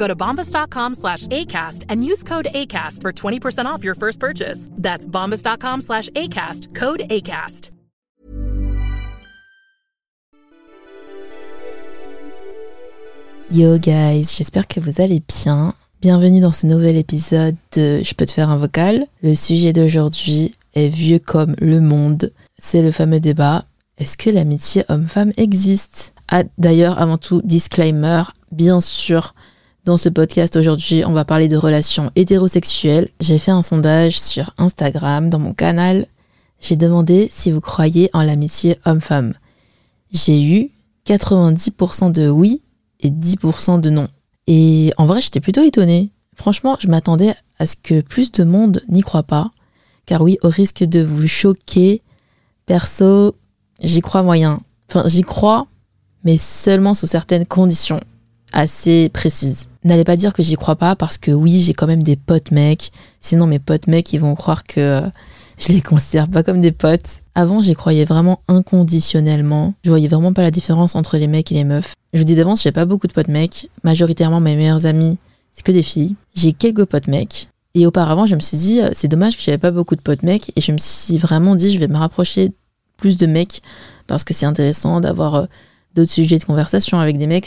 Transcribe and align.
Go 0.00 0.08
to 0.08 0.16
bombas.com 0.16 0.94
slash 0.94 1.26
ACAST 1.26 1.84
and 1.90 2.02
use 2.02 2.22
code 2.24 2.48
ACAST 2.54 3.02
for 3.02 3.12
20% 3.12 3.66
off 3.66 3.84
your 3.84 3.94
first 3.94 4.18
purchase. 4.18 4.66
That's 4.78 5.06
bombas.com 5.06 5.82
slash 5.82 6.08
ACAST. 6.16 6.74
Code 6.74 7.02
ACAST. 7.10 7.70
Yo 13.52 13.78
guys, 13.78 14.32
j'espère 14.38 14.68
que 14.68 14.80
vous 14.80 15.02
allez 15.02 15.20
bien. 15.20 15.74
Bienvenue 16.00 16.40
dans 16.40 16.52
ce 16.52 16.66
nouvel 16.66 16.96
épisode 16.96 17.56
de 17.76 18.00
Je 18.02 18.14
peux 18.14 18.24
te 18.24 18.32
faire 18.32 18.48
un 18.48 18.56
vocal. 18.56 19.06
Le 19.22 19.34
sujet 19.34 19.74
d'aujourd'hui 19.74 20.54
est 20.72 20.88
vieux 20.88 21.18
comme 21.18 21.56
le 21.60 21.80
monde. 21.80 22.32
C'est 22.58 22.80
le 22.80 22.92
fameux 22.92 23.20
débat. 23.20 23.66
Est-ce 23.98 24.16
que 24.16 24.30
l'amitié 24.30 24.84
homme-femme 24.88 25.32
existe? 25.36 26.14
Ah, 26.28 26.44
D'ailleurs, 26.56 26.98
avant 27.00 27.18
tout, 27.18 27.42
disclaimer, 27.44 28.22
bien 28.52 28.80
sûr, 28.80 29.34
dans 29.84 29.96
ce 29.96 30.08
podcast 30.10 30.56
aujourd'hui, 30.56 31.04
on 31.06 31.12
va 31.12 31.24
parler 31.24 31.48
de 31.48 31.56
relations 31.56 32.10
hétérosexuelles. 32.14 33.08
J'ai 33.18 33.38
fait 33.38 33.50
un 33.50 33.62
sondage 33.62 34.20
sur 34.20 34.52
Instagram, 34.58 35.30
dans 35.30 35.38
mon 35.38 35.54
canal. 35.54 36.06
J'ai 36.60 36.76
demandé 36.76 37.30
si 37.32 37.50
vous 37.50 37.62
croyez 37.62 38.10
en 38.12 38.22
l'amitié 38.22 38.78
homme-femme. 38.84 39.34
J'ai 40.12 40.42
eu 40.42 40.70
90% 41.06 42.12
de 42.12 42.28
oui 42.28 42.62
et 43.00 43.10
10% 43.10 43.80
de 43.80 43.88
non. 43.88 44.08
Et 44.46 44.92
en 44.98 45.06
vrai, 45.06 45.22
j'étais 45.22 45.40
plutôt 45.40 45.62
étonnée. 45.62 46.10
Franchement, 46.34 46.76
je 46.78 46.88
m'attendais 46.88 47.34
à 47.58 47.66
ce 47.66 47.76
que 47.82 48.02
plus 48.02 48.32
de 48.32 48.44
monde 48.44 48.82
n'y 48.88 49.00
croit 49.00 49.22
pas. 49.22 49.50
Car 50.04 50.20
oui, 50.20 50.36
au 50.42 50.48
risque 50.48 50.84
de 50.84 51.00
vous 51.02 51.26
choquer, 51.26 52.02
perso, 52.66 53.34
j'y 53.80 54.02
crois 54.02 54.22
moyen. 54.22 54.60
Enfin, 54.90 55.04
j'y 55.06 55.22
crois, 55.22 55.68
mais 56.24 56.36
seulement 56.36 56.92
sous 56.92 57.06
certaines 57.06 57.46
conditions 57.46 58.00
assez 58.52 59.08
précises. 59.12 59.68
N'allez 59.84 60.04
pas 60.04 60.16
dire 60.16 60.32
que 60.32 60.42
j'y 60.42 60.56
crois 60.56 60.76
pas 60.76 60.96
parce 60.96 61.18
que 61.18 61.30
oui, 61.30 61.60
j'ai 61.60 61.72
quand 61.72 61.86
même 61.86 62.02
des 62.02 62.16
potes 62.16 62.50
mecs. 62.50 62.90
Sinon, 63.20 63.46
mes 63.46 63.58
potes 63.58 63.86
mecs, 63.86 64.12
ils 64.12 64.20
vont 64.20 64.34
croire 64.34 64.64
que 64.64 64.80
euh, 64.80 65.08
je 65.58 65.72
les 65.72 65.80
considère 65.80 66.28
pas 66.28 66.42
comme 66.42 66.60
des 66.60 66.72
potes. 66.72 67.20
Avant, 67.34 67.62
j'y 67.62 67.74
croyais 67.74 68.04
vraiment 68.04 68.40
inconditionnellement. 68.48 69.74
Je 69.84 69.90
voyais 69.90 70.08
vraiment 70.08 70.32
pas 70.32 70.42
la 70.42 70.50
différence 70.50 70.94
entre 70.94 71.16
les 71.16 71.26
mecs 71.26 71.50
et 71.52 71.54
les 71.54 71.64
meufs. 71.64 71.94
Je 72.12 72.18
vous 72.18 72.24
dis 72.24 72.34
d'avance, 72.34 72.62
j'ai 72.62 72.72
pas 72.72 72.86
beaucoup 72.86 73.06
de 73.06 73.12
potes 73.12 73.28
mecs. 73.28 73.70
Majoritairement, 73.84 74.40
mes 74.40 74.56
meilleurs 74.56 74.86
amis, 74.86 75.18
c'est 75.52 75.64
que 75.64 75.72
des 75.72 75.82
filles. 75.82 76.16
J'ai 76.34 76.52
quelques 76.52 76.84
potes 76.84 77.08
mecs. 77.08 77.48
Et 77.74 77.86
auparavant, 77.86 78.26
je 78.26 78.34
me 78.34 78.40
suis 78.40 78.56
dit, 78.56 78.80
euh, 78.80 78.90
c'est 78.92 79.08
dommage 79.08 79.36
que 79.36 79.42
j'avais 79.42 79.58
pas 79.58 79.70
beaucoup 79.70 79.96
de 79.96 80.00
potes 80.00 80.22
mecs. 80.22 80.52
Et 80.56 80.60
je 80.60 80.72
me 80.72 80.78
suis 80.78 81.18
vraiment 81.18 81.54
dit, 81.54 81.72
je 81.72 81.78
vais 81.78 81.88
me 81.88 81.96
rapprocher 81.96 82.52
plus 82.96 83.16
de 83.16 83.26
mecs 83.26 83.62
parce 84.06 84.24
que 84.24 84.34
c'est 84.34 84.46
intéressant 84.46 85.00
d'avoir 85.00 85.34
euh, 85.34 85.46
d'autres 85.94 86.10
sujets 86.10 86.38
de 86.38 86.44
conversation 86.44 86.98
avec 86.98 87.16
des 87.16 87.26
mecs. 87.26 87.46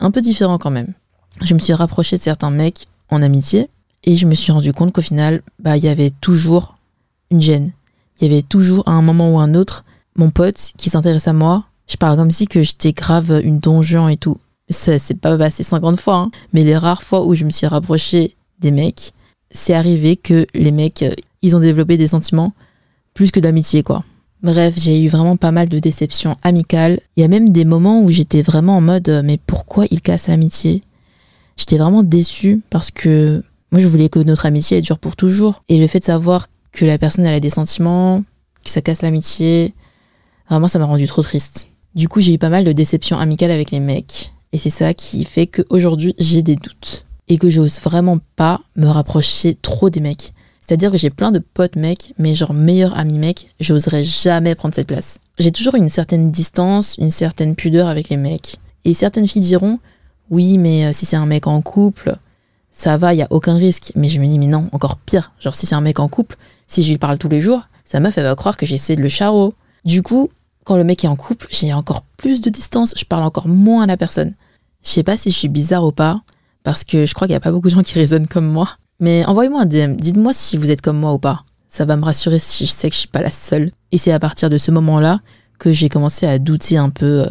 Un 0.00 0.10
peu 0.10 0.20
différent 0.20 0.58
quand 0.58 0.70
même. 0.70 0.94
Je 1.42 1.54
me 1.54 1.58
suis 1.58 1.72
rapproché 1.72 2.16
de 2.16 2.22
certains 2.22 2.50
mecs 2.50 2.86
en 3.10 3.22
amitié 3.22 3.68
et 4.04 4.16
je 4.16 4.26
me 4.26 4.34
suis 4.34 4.52
rendu 4.52 4.72
compte 4.72 4.92
qu'au 4.92 5.02
final, 5.02 5.42
bah, 5.58 5.76
il 5.76 5.84
y 5.84 5.88
avait 5.88 6.10
toujours 6.10 6.76
une 7.30 7.40
gêne. 7.40 7.72
Il 8.20 8.28
y 8.28 8.32
avait 8.32 8.42
toujours 8.42 8.88
à 8.88 8.92
un 8.92 9.02
moment 9.02 9.32
ou 9.32 9.38
un 9.38 9.54
autre 9.54 9.84
mon 10.16 10.30
pote 10.30 10.72
qui 10.76 10.90
s'intéresse 10.90 11.28
à 11.28 11.32
moi. 11.32 11.64
Je 11.86 11.96
parle 11.96 12.16
comme 12.16 12.30
si 12.30 12.46
que 12.46 12.62
j'étais 12.62 12.92
grave 12.92 13.40
une 13.44 13.58
donjon 13.58 14.08
et 14.08 14.16
tout. 14.16 14.38
C'est 14.68 15.20
pas 15.20 15.38
passé 15.38 15.62
50 15.62 16.00
fois, 16.00 16.16
hein. 16.16 16.30
mais 16.52 16.64
les 16.64 16.76
rares 16.76 17.02
fois 17.02 17.24
où 17.24 17.34
je 17.34 17.44
me 17.44 17.50
suis 17.50 17.68
rapproché 17.68 18.34
des 18.58 18.72
mecs, 18.72 19.12
c'est 19.50 19.74
arrivé 19.74 20.16
que 20.16 20.46
les 20.54 20.72
mecs, 20.72 21.02
euh, 21.02 21.14
ils 21.42 21.54
ont 21.56 21.60
développé 21.60 21.96
des 21.96 22.08
sentiments 22.08 22.52
plus 23.14 23.30
que 23.30 23.38
d'amitié, 23.38 23.84
quoi. 23.84 24.04
Bref, 24.42 24.74
j'ai 24.76 25.02
eu 25.02 25.08
vraiment 25.08 25.36
pas 25.36 25.50
mal 25.50 25.68
de 25.68 25.78
déceptions 25.78 26.36
amicales. 26.42 27.00
Il 27.16 27.20
y 27.20 27.24
a 27.24 27.28
même 27.28 27.48
des 27.48 27.64
moments 27.64 28.02
où 28.02 28.10
j'étais 28.10 28.42
vraiment 28.42 28.76
en 28.76 28.80
mode 28.80 29.08
euh, 29.08 29.22
mais 29.24 29.38
pourquoi 29.38 29.86
il 29.90 30.02
casse 30.02 30.28
l'amitié? 30.28 30.82
J'étais 31.56 31.78
vraiment 31.78 32.02
déçue 32.02 32.60
parce 32.68 32.90
que 32.90 33.42
moi 33.72 33.80
je 33.80 33.86
voulais 33.88 34.10
que 34.10 34.18
notre 34.18 34.44
amitié 34.46 34.82
dure 34.82 34.98
pour 34.98 35.16
toujours. 35.16 35.62
Et 35.68 35.78
le 35.78 35.86
fait 35.86 36.00
de 36.00 36.04
savoir 36.04 36.48
que 36.72 36.84
la 36.84 36.98
personne 36.98 37.24
elle 37.24 37.34
a 37.34 37.40
des 37.40 37.50
sentiments, 37.50 38.22
que 38.62 38.70
ça 38.70 38.82
casse 38.82 39.02
l'amitié, 39.02 39.74
vraiment 40.50 40.68
ça 40.68 40.78
m'a 40.78 40.84
rendu 40.84 41.06
trop 41.06 41.22
triste. 41.22 41.70
Du 41.94 42.08
coup 42.08 42.20
j'ai 42.20 42.34
eu 42.34 42.38
pas 42.38 42.50
mal 42.50 42.64
de 42.64 42.72
déceptions 42.72 43.18
amicales 43.18 43.50
avec 43.50 43.70
les 43.70 43.80
mecs. 43.80 44.32
Et 44.52 44.58
c'est 44.58 44.70
ça 44.70 44.92
qui 44.92 45.24
fait 45.24 45.46
qu'aujourd'hui 45.46 46.14
j'ai 46.18 46.42
des 46.42 46.56
doutes. 46.56 47.06
Et 47.28 47.38
que 47.38 47.50
j'ose 47.50 47.80
vraiment 47.80 48.18
pas 48.36 48.60
me 48.76 48.86
rapprocher 48.86 49.54
trop 49.54 49.90
des 49.90 50.00
mecs. 50.00 50.32
C'est-à-dire 50.66 50.90
que 50.90 50.96
j'ai 50.96 51.10
plein 51.10 51.30
de 51.30 51.38
potes 51.38 51.76
mecs, 51.76 52.12
mais 52.18 52.34
genre 52.34 52.52
meilleurs 52.52 52.98
amis 52.98 53.18
mecs, 53.18 53.48
j'oserais 53.60 54.02
jamais 54.02 54.56
prendre 54.56 54.74
cette 54.74 54.88
place. 54.88 55.18
J'ai 55.38 55.52
toujours 55.52 55.76
une 55.76 55.90
certaine 55.90 56.32
distance, 56.32 56.96
une 56.98 57.12
certaine 57.12 57.54
pudeur 57.54 57.86
avec 57.86 58.08
les 58.08 58.16
mecs. 58.16 58.56
Et 58.84 58.92
certaines 58.92 59.28
filles 59.28 59.42
diront, 59.42 59.78
oui, 60.30 60.58
mais 60.58 60.86
euh, 60.86 60.92
si 60.92 61.06
c'est 61.06 61.16
un 61.16 61.26
mec 61.26 61.46
en 61.46 61.62
couple, 61.62 62.16
ça 62.72 62.96
va, 62.96 63.14
il 63.14 63.18
y 63.18 63.22
a 63.22 63.28
aucun 63.30 63.56
risque. 63.56 63.92
Mais 63.94 64.08
je 64.08 64.18
me 64.20 64.26
dis, 64.26 64.40
mais 64.40 64.48
non, 64.48 64.68
encore 64.72 64.96
pire. 64.96 65.32
Genre, 65.38 65.54
si 65.54 65.66
c'est 65.66 65.76
un 65.76 65.80
mec 65.80 66.00
en 66.00 66.08
couple, 66.08 66.36
si 66.66 66.82
je 66.82 66.90
lui 66.90 66.98
parle 66.98 67.18
tous 67.18 67.28
les 67.28 67.40
jours, 67.40 67.62
sa 67.84 68.00
meuf, 68.00 68.18
elle 68.18 68.24
va 68.24 68.34
croire 68.34 68.56
que 68.56 68.66
j'essaie 68.66 68.96
de 68.96 69.02
le 69.02 69.08
charo. 69.08 69.54
Du 69.84 70.02
coup, 70.02 70.30
quand 70.64 70.76
le 70.76 70.82
mec 70.84 71.04
est 71.04 71.08
en 71.08 71.14
couple, 71.14 71.46
j'ai 71.50 71.72
encore 71.72 72.02
plus 72.16 72.40
de 72.40 72.50
distance, 72.50 72.92
je 72.96 73.04
parle 73.04 73.22
encore 73.22 73.46
moins 73.46 73.84
à 73.84 73.86
la 73.86 73.96
personne. 73.96 74.34
Je 74.82 74.90
sais 74.90 75.04
pas 75.04 75.16
si 75.16 75.30
je 75.30 75.36
suis 75.36 75.48
bizarre 75.48 75.84
ou 75.84 75.92
pas, 75.92 76.22
parce 76.64 76.82
que 76.82 77.06
je 77.06 77.14
crois 77.14 77.28
qu'il 77.28 77.34
y 77.34 77.36
a 77.36 77.40
pas 77.40 77.52
beaucoup 77.52 77.68
de 77.68 77.74
gens 77.74 77.84
qui 77.84 77.94
raisonnent 77.94 78.26
comme 78.26 78.48
moi. 78.48 78.74
Mais 79.00 79.24
envoyez-moi 79.26 79.62
un 79.62 79.66
DM, 79.66 79.96
dites-moi 79.96 80.32
si 80.32 80.56
vous 80.56 80.70
êtes 80.70 80.80
comme 80.80 80.98
moi 80.98 81.12
ou 81.12 81.18
pas. 81.18 81.44
Ça 81.68 81.84
va 81.84 81.96
me 81.96 82.04
rassurer 82.04 82.38
si 82.38 82.64
je 82.64 82.70
sais 82.70 82.88
que 82.88 82.94
je 82.94 83.00
suis 83.00 83.08
pas 83.08 83.20
la 83.20 83.30
seule. 83.30 83.70
Et 83.92 83.98
c'est 83.98 84.12
à 84.12 84.18
partir 84.18 84.48
de 84.48 84.58
ce 84.58 84.70
moment-là 84.70 85.20
que 85.58 85.72
j'ai 85.72 85.88
commencé 85.88 86.26
à 86.26 86.38
douter 86.38 86.76
un 86.78 86.90
peu 86.90 87.22
euh, 87.22 87.26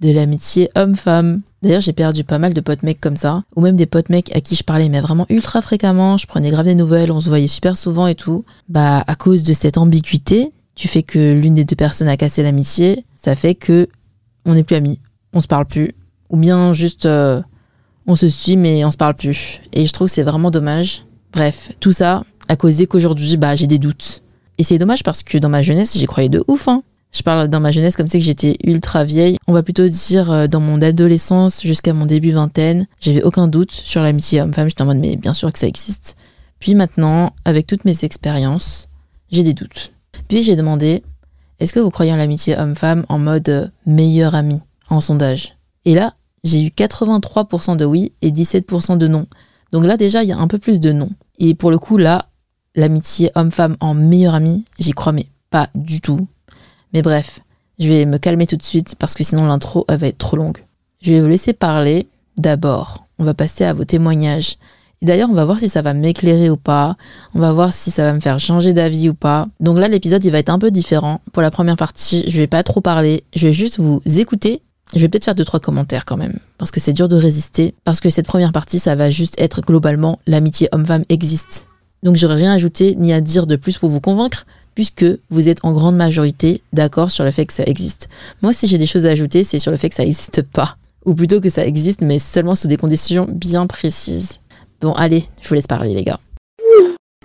de 0.00 0.10
l'amitié 0.10 0.70
homme-femme. 0.74 1.42
D'ailleurs, 1.62 1.82
j'ai 1.82 1.92
perdu 1.92 2.24
pas 2.24 2.38
mal 2.38 2.54
de 2.54 2.60
potes 2.60 2.82
mecs 2.82 3.00
comme 3.00 3.16
ça, 3.16 3.42
ou 3.54 3.60
même 3.60 3.76
des 3.76 3.86
potes 3.86 4.08
mecs 4.08 4.34
à 4.34 4.40
qui 4.40 4.54
je 4.54 4.64
parlais 4.64 4.88
mais 4.88 5.00
vraiment 5.00 5.26
ultra 5.28 5.60
fréquemment, 5.60 6.16
je 6.16 6.26
prenais 6.26 6.50
grave 6.50 6.64
des 6.64 6.74
nouvelles, 6.74 7.12
on 7.12 7.20
se 7.20 7.28
voyait 7.28 7.48
super 7.48 7.76
souvent 7.76 8.06
et 8.06 8.14
tout. 8.14 8.44
Bah, 8.68 9.04
à 9.06 9.14
cause 9.14 9.42
de 9.42 9.52
cette 9.52 9.76
ambiguïté, 9.76 10.52
du 10.76 10.88
fait 10.88 11.02
que 11.02 11.34
l'une 11.34 11.54
des 11.54 11.64
deux 11.64 11.76
personnes 11.76 12.08
a 12.08 12.16
cassé 12.16 12.42
l'amitié, 12.42 13.04
ça 13.16 13.36
fait 13.36 13.54
que 13.54 13.88
on 14.46 14.54
n'est 14.54 14.64
plus 14.64 14.76
amis, 14.76 15.00
on 15.34 15.42
se 15.42 15.46
parle 15.46 15.66
plus, 15.66 15.92
ou 16.30 16.38
bien 16.38 16.72
juste 16.72 17.04
euh, 17.04 17.42
on 18.06 18.16
se 18.16 18.28
suit 18.28 18.56
mais 18.56 18.82
on 18.86 18.90
se 18.90 18.96
parle 18.96 19.14
plus. 19.14 19.60
Et 19.74 19.86
je 19.86 19.92
trouve 19.92 20.08
que 20.08 20.14
c'est 20.14 20.22
vraiment 20.22 20.50
dommage 20.50 21.04
Bref, 21.32 21.70
tout 21.80 21.92
ça 21.92 22.24
a 22.48 22.56
causé 22.56 22.86
qu'aujourd'hui, 22.86 23.36
bah, 23.36 23.54
j'ai 23.56 23.66
des 23.66 23.78
doutes. 23.78 24.22
Et 24.58 24.64
c'est 24.64 24.78
dommage 24.78 25.02
parce 25.02 25.22
que 25.22 25.38
dans 25.38 25.48
ma 25.48 25.62
jeunesse, 25.62 25.96
j'y 25.96 26.06
croyais 26.06 26.28
de 26.28 26.44
ouf. 26.48 26.68
Hein. 26.68 26.82
Je 27.12 27.22
parle 27.22 27.48
dans 27.48 27.60
ma 27.60 27.70
jeunesse 27.70 27.96
comme 27.96 28.08
que 28.08 28.20
j'étais 28.20 28.56
ultra 28.64 29.04
vieille. 29.04 29.38
On 29.46 29.52
va 29.52 29.62
plutôt 29.62 29.86
dire 29.86 30.30
euh, 30.30 30.46
dans 30.46 30.60
mon 30.60 30.80
adolescence 30.80 31.62
jusqu'à 31.62 31.92
mon 31.92 32.06
début 32.06 32.30
vingtaine, 32.30 32.86
j'avais 33.00 33.22
aucun 33.22 33.48
doute 33.48 33.72
sur 33.72 34.02
l'amitié 34.02 34.40
homme-femme. 34.42 34.68
J'étais 34.68 34.82
en 34.82 34.86
mode, 34.86 34.98
mais 34.98 35.16
bien 35.16 35.34
sûr 35.34 35.52
que 35.52 35.58
ça 35.58 35.66
existe. 35.66 36.16
Puis 36.60 36.74
maintenant, 36.74 37.32
avec 37.44 37.66
toutes 37.66 37.84
mes 37.84 38.04
expériences, 38.04 38.88
j'ai 39.30 39.42
des 39.42 39.54
doutes. 39.54 39.92
Puis 40.28 40.42
j'ai 40.42 40.56
demandé, 40.56 41.02
est-ce 41.58 41.72
que 41.72 41.80
vous 41.80 41.90
croyez 41.90 42.12
en 42.12 42.16
l'amitié 42.16 42.56
homme-femme 42.56 43.04
en 43.08 43.18
mode 43.18 43.48
euh, 43.48 43.66
meilleur 43.86 44.34
ami 44.34 44.60
en 44.88 45.00
sondage? 45.00 45.56
Et 45.84 45.94
là, 45.94 46.14
j'ai 46.44 46.62
eu 46.62 46.68
83% 46.68 47.76
de 47.76 47.84
oui 47.84 48.12
et 48.22 48.30
17% 48.30 48.98
de 48.98 49.08
non. 49.08 49.26
Donc 49.72 49.84
là, 49.84 49.96
déjà, 49.96 50.22
il 50.22 50.28
y 50.28 50.32
a 50.32 50.38
un 50.38 50.48
peu 50.48 50.58
plus 50.58 50.80
de 50.80 50.92
non. 50.92 51.10
Et 51.38 51.54
pour 51.54 51.70
le 51.70 51.78
coup, 51.78 51.96
là, 51.96 52.26
l'amitié 52.74 53.30
homme-femme 53.34 53.76
en 53.80 53.94
meilleur 53.94 54.34
ami, 54.34 54.64
j'y 54.78 54.92
crois, 54.92 55.12
mais 55.12 55.26
pas 55.50 55.68
du 55.74 56.00
tout. 56.00 56.26
Mais 56.92 57.02
bref, 57.02 57.40
je 57.78 57.88
vais 57.88 58.04
me 58.04 58.18
calmer 58.18 58.46
tout 58.46 58.56
de 58.56 58.62
suite 58.62 58.94
parce 58.98 59.14
que 59.14 59.24
sinon 59.24 59.46
l'intro, 59.46 59.84
elle 59.88 59.98
va 59.98 60.08
être 60.08 60.18
trop 60.18 60.36
longue. 60.36 60.58
Je 61.00 61.12
vais 61.12 61.20
vous 61.20 61.28
laisser 61.28 61.52
parler 61.52 62.08
d'abord. 62.36 63.06
On 63.18 63.24
va 63.24 63.34
passer 63.34 63.64
à 63.64 63.72
vos 63.72 63.84
témoignages. 63.84 64.56
Et 65.02 65.06
d'ailleurs, 65.06 65.30
on 65.30 65.34
va 65.34 65.46
voir 65.46 65.58
si 65.58 65.68
ça 65.68 65.80
va 65.80 65.94
m'éclairer 65.94 66.50
ou 66.50 66.58
pas. 66.58 66.96
On 67.34 67.40
va 67.40 67.52
voir 67.52 67.72
si 67.72 67.90
ça 67.90 68.04
va 68.04 68.12
me 68.12 68.20
faire 68.20 68.38
changer 68.38 68.74
d'avis 68.74 69.08
ou 69.08 69.14
pas. 69.14 69.48
Donc 69.60 69.78
là, 69.78 69.88
l'épisode, 69.88 70.22
il 70.24 70.30
va 70.30 70.38
être 70.38 70.50
un 70.50 70.58
peu 70.58 70.70
différent. 70.70 71.22
Pour 71.32 71.40
la 71.42 71.50
première 71.50 71.76
partie, 71.76 72.24
je 72.28 72.36
vais 72.38 72.46
pas 72.46 72.62
trop 72.62 72.82
parler. 72.82 73.24
Je 73.34 73.46
vais 73.46 73.52
juste 73.54 73.78
vous 73.78 74.02
écouter. 74.04 74.62
Je 74.94 75.00
vais 75.00 75.08
peut-être 75.08 75.24
faire 75.24 75.34
deux, 75.34 75.44
trois 75.44 75.60
commentaires 75.60 76.04
quand 76.04 76.16
même. 76.16 76.38
Parce 76.58 76.70
que 76.70 76.80
c'est 76.80 76.92
dur 76.92 77.08
de 77.08 77.16
résister. 77.16 77.74
Parce 77.84 78.00
que 78.00 78.10
cette 78.10 78.26
première 78.26 78.52
partie, 78.52 78.78
ça 78.78 78.94
va 78.96 79.10
juste 79.10 79.40
être 79.40 79.60
globalement 79.60 80.18
l'amitié 80.26 80.68
homme-femme 80.72 81.04
existe. 81.08 81.68
Donc 82.02 82.16
j'aurais 82.16 82.36
rien 82.36 82.52
à 82.52 82.54
ajouter 82.54 82.96
ni 82.96 83.12
à 83.12 83.20
dire 83.20 83.46
de 83.46 83.56
plus 83.56 83.78
pour 83.78 83.90
vous 83.90 84.00
convaincre 84.00 84.46
puisque 84.74 85.04
vous 85.30 85.48
êtes 85.48 85.58
en 85.62 85.72
grande 85.72 85.96
majorité 85.96 86.62
d'accord 86.72 87.10
sur 87.10 87.24
le 87.24 87.30
fait 87.30 87.44
que 87.44 87.52
ça 87.52 87.64
existe. 87.64 88.08
Moi, 88.40 88.52
si 88.52 88.66
j'ai 88.66 88.78
des 88.78 88.86
choses 88.86 89.06
à 89.06 89.10
ajouter, 89.10 89.44
c'est 89.44 89.58
sur 89.58 89.70
le 89.70 89.76
fait 89.76 89.90
que 89.90 89.94
ça 89.94 90.04
n'existe 90.04 90.42
pas. 90.42 90.76
Ou 91.04 91.14
plutôt 91.14 91.40
que 91.40 91.50
ça 91.50 91.66
existe, 91.66 92.02
mais 92.02 92.18
seulement 92.18 92.54
sous 92.54 92.68
des 92.68 92.76
conditions 92.76 93.26
bien 93.30 93.66
précises. 93.66 94.38
Bon, 94.80 94.92
allez, 94.92 95.24
je 95.42 95.48
vous 95.48 95.54
laisse 95.54 95.66
parler, 95.66 95.94
les 95.94 96.02
gars. 96.04 96.20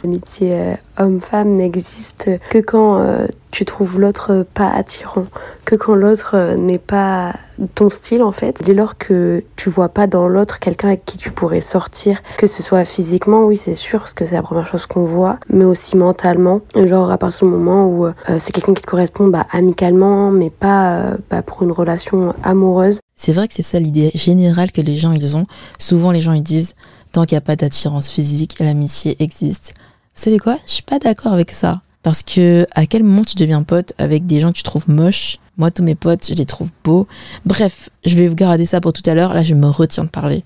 L'amitié 0.03 0.59
euh, 0.59 0.75
homme-femme 0.99 1.55
n'existe 1.55 2.29
que 2.49 2.57
quand 2.57 2.99
euh, 2.99 3.27
tu 3.51 3.63
trouves 3.63 3.97
l'autre 3.97 4.45
pas 4.53 4.69
attirant, 4.69 5.25
que 5.63 5.75
quand 5.75 5.95
l'autre 5.95 6.31
euh, 6.33 6.57
n'est 6.57 6.79
pas 6.79 7.33
ton 7.75 7.89
style 7.89 8.21
en 8.21 8.33
fait. 8.33 8.61
Dès 8.65 8.73
lors 8.73 8.97
que 8.97 9.45
tu 9.55 9.69
vois 9.69 9.87
pas 9.87 10.05
dans 10.05 10.27
l'autre 10.27 10.59
quelqu'un 10.59 10.89
avec 10.89 11.05
qui 11.05 11.17
tu 11.17 11.31
pourrais 11.31 11.61
sortir, 11.61 12.21
que 12.37 12.45
ce 12.45 12.61
soit 12.61 12.83
physiquement, 12.83 13.45
oui 13.45 13.55
c'est 13.55 13.73
sûr, 13.73 13.99
parce 13.99 14.13
que 14.13 14.25
c'est 14.25 14.35
la 14.35 14.41
première 14.41 14.67
chose 14.67 14.85
qu'on 14.85 15.05
voit, 15.05 15.39
mais 15.49 15.63
aussi 15.63 15.95
mentalement. 15.95 16.59
Genre 16.75 17.09
à 17.09 17.17
partir 17.17 17.47
du 17.47 17.53
moment 17.53 17.87
où 17.87 18.05
c'est 18.37 18.51
quelqu'un 18.51 18.73
qui 18.73 18.81
te 18.81 18.87
correspond 18.87 19.27
bah, 19.27 19.47
amicalement, 19.51 20.29
mais 20.29 20.49
pas 20.49 21.13
bah, 21.31 21.41
pour 21.41 21.63
une 21.63 21.71
relation 21.71 22.35
amoureuse. 22.43 22.99
C'est 23.15 23.31
vrai 23.31 23.47
que 23.47 23.53
c'est 23.53 23.63
ça 23.63 23.79
l'idée 23.79 24.11
générale 24.13 24.73
que 24.73 24.81
les 24.81 24.97
gens 24.97 25.13
ils 25.13 25.37
ont. 25.37 25.45
Souvent 25.79 26.11
les 26.11 26.19
gens 26.19 26.33
ils 26.33 26.43
disent 26.43 26.75
tant 27.15 27.25
qu'il 27.25 27.35
n'y 27.35 27.39
a 27.39 27.41
pas 27.41 27.55
d'attirance 27.55 28.09
physique, 28.11 28.59
l'amitié 28.59 29.15
existe. 29.23 29.73
Vous 30.15 30.21
savez 30.21 30.37
quoi? 30.37 30.57
Je 30.65 30.73
suis 30.73 30.83
pas 30.83 30.99
d'accord 30.99 31.31
avec 31.31 31.51
ça. 31.51 31.81
Parce 32.03 32.23
que 32.23 32.67
à 32.75 32.85
quel 32.85 33.03
moment 33.03 33.23
tu 33.23 33.35
deviens 33.35 33.63
pote 33.63 33.93
avec 33.97 34.25
des 34.25 34.41
gens 34.41 34.51
que 34.51 34.57
tu 34.57 34.63
trouves 34.63 34.89
moches? 34.89 35.37
Moi, 35.57 35.71
tous 35.71 35.81
mes 35.81 35.95
potes, 35.95 36.27
je 36.27 36.33
les 36.33 36.45
trouve 36.45 36.71
beaux. 36.83 37.07
Bref, 37.45 37.89
je 38.05 38.15
vais 38.17 38.27
vous 38.27 38.35
garder 38.35 38.65
ça 38.65 38.81
pour 38.81 38.91
tout 38.91 39.01
à 39.05 39.15
l'heure. 39.15 39.33
Là, 39.33 39.43
je 39.43 39.53
me 39.53 39.67
retiens 39.67 40.03
de 40.03 40.09
parler. 40.09 40.43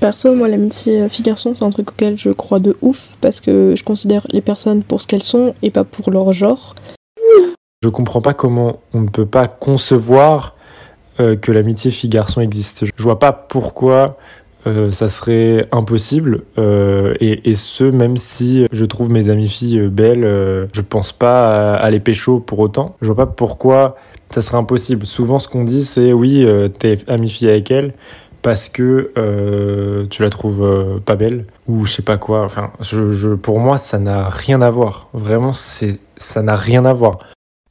Perso, 0.00 0.34
moi, 0.34 0.48
l'amitié 0.48 1.08
fille-garçon, 1.08 1.54
c'est 1.54 1.64
un 1.64 1.70
truc 1.70 1.92
auquel 1.92 2.18
je 2.18 2.30
crois 2.30 2.58
de 2.58 2.76
ouf 2.82 3.10
parce 3.20 3.38
que 3.38 3.74
je 3.76 3.84
considère 3.84 4.26
les 4.32 4.40
personnes 4.40 4.82
pour 4.82 5.00
ce 5.00 5.06
qu'elles 5.06 5.22
sont 5.22 5.54
et 5.62 5.70
pas 5.70 5.84
pour 5.84 6.10
leur 6.10 6.32
genre. 6.32 6.74
Je 7.82 7.88
comprends 7.88 8.20
pas 8.20 8.34
comment 8.34 8.80
on 8.92 9.02
ne 9.02 9.08
peut 9.08 9.26
pas 9.26 9.46
concevoir 9.46 10.56
euh, 11.20 11.36
que 11.36 11.52
l'amitié 11.52 11.92
fille-garçon 11.92 12.40
existe. 12.40 12.84
Je 12.84 13.02
vois 13.02 13.20
pas 13.20 13.32
pourquoi 13.32 14.18
euh, 14.66 14.90
ça 14.90 15.08
serait 15.08 15.68
impossible. 15.72 16.42
Euh, 16.58 17.14
et, 17.20 17.54
ce, 17.54 17.84
même 17.84 18.16
si 18.16 18.66
je 18.72 18.84
trouve 18.84 19.10
mes 19.10 19.30
amies 19.30 19.48
filles 19.48 19.88
belles, 19.88 20.24
euh, 20.24 20.66
je 20.72 20.80
pense 20.80 21.12
pas 21.12 21.74
à, 21.74 21.90
les 21.90 22.00
pécho 22.00 22.40
pour 22.40 22.58
autant. 22.58 22.96
Je 23.00 23.06
vois 23.06 23.16
pas 23.16 23.26
pourquoi 23.26 23.96
ça 24.30 24.42
serait 24.42 24.58
impossible. 24.58 25.06
Souvent, 25.06 25.38
ce 25.38 25.48
qu'on 25.48 25.64
dit, 25.64 25.84
c'est 25.84 26.12
oui, 26.12 26.46
t'es 26.78 26.98
amie 27.08 27.30
fille 27.30 27.48
avec 27.48 27.70
elle 27.70 27.94
parce 28.42 28.68
que 28.68 30.06
tu 30.10 30.22
la 30.22 30.30
trouves 30.30 31.00
pas 31.04 31.16
belle 31.16 31.46
ou 31.66 31.84
je 31.84 31.92
sais 31.92 32.02
pas 32.02 32.16
quoi. 32.16 32.44
Enfin, 32.44 32.70
je, 32.80 33.34
pour 33.34 33.58
moi, 33.58 33.76
ça 33.78 33.98
n'a 33.98 34.28
rien 34.28 34.62
à 34.62 34.70
voir. 34.70 35.08
Vraiment, 35.12 35.52
ça 35.52 36.42
n'a 36.42 36.56
rien 36.56 36.84
à 36.84 36.92
voir. 36.92 37.18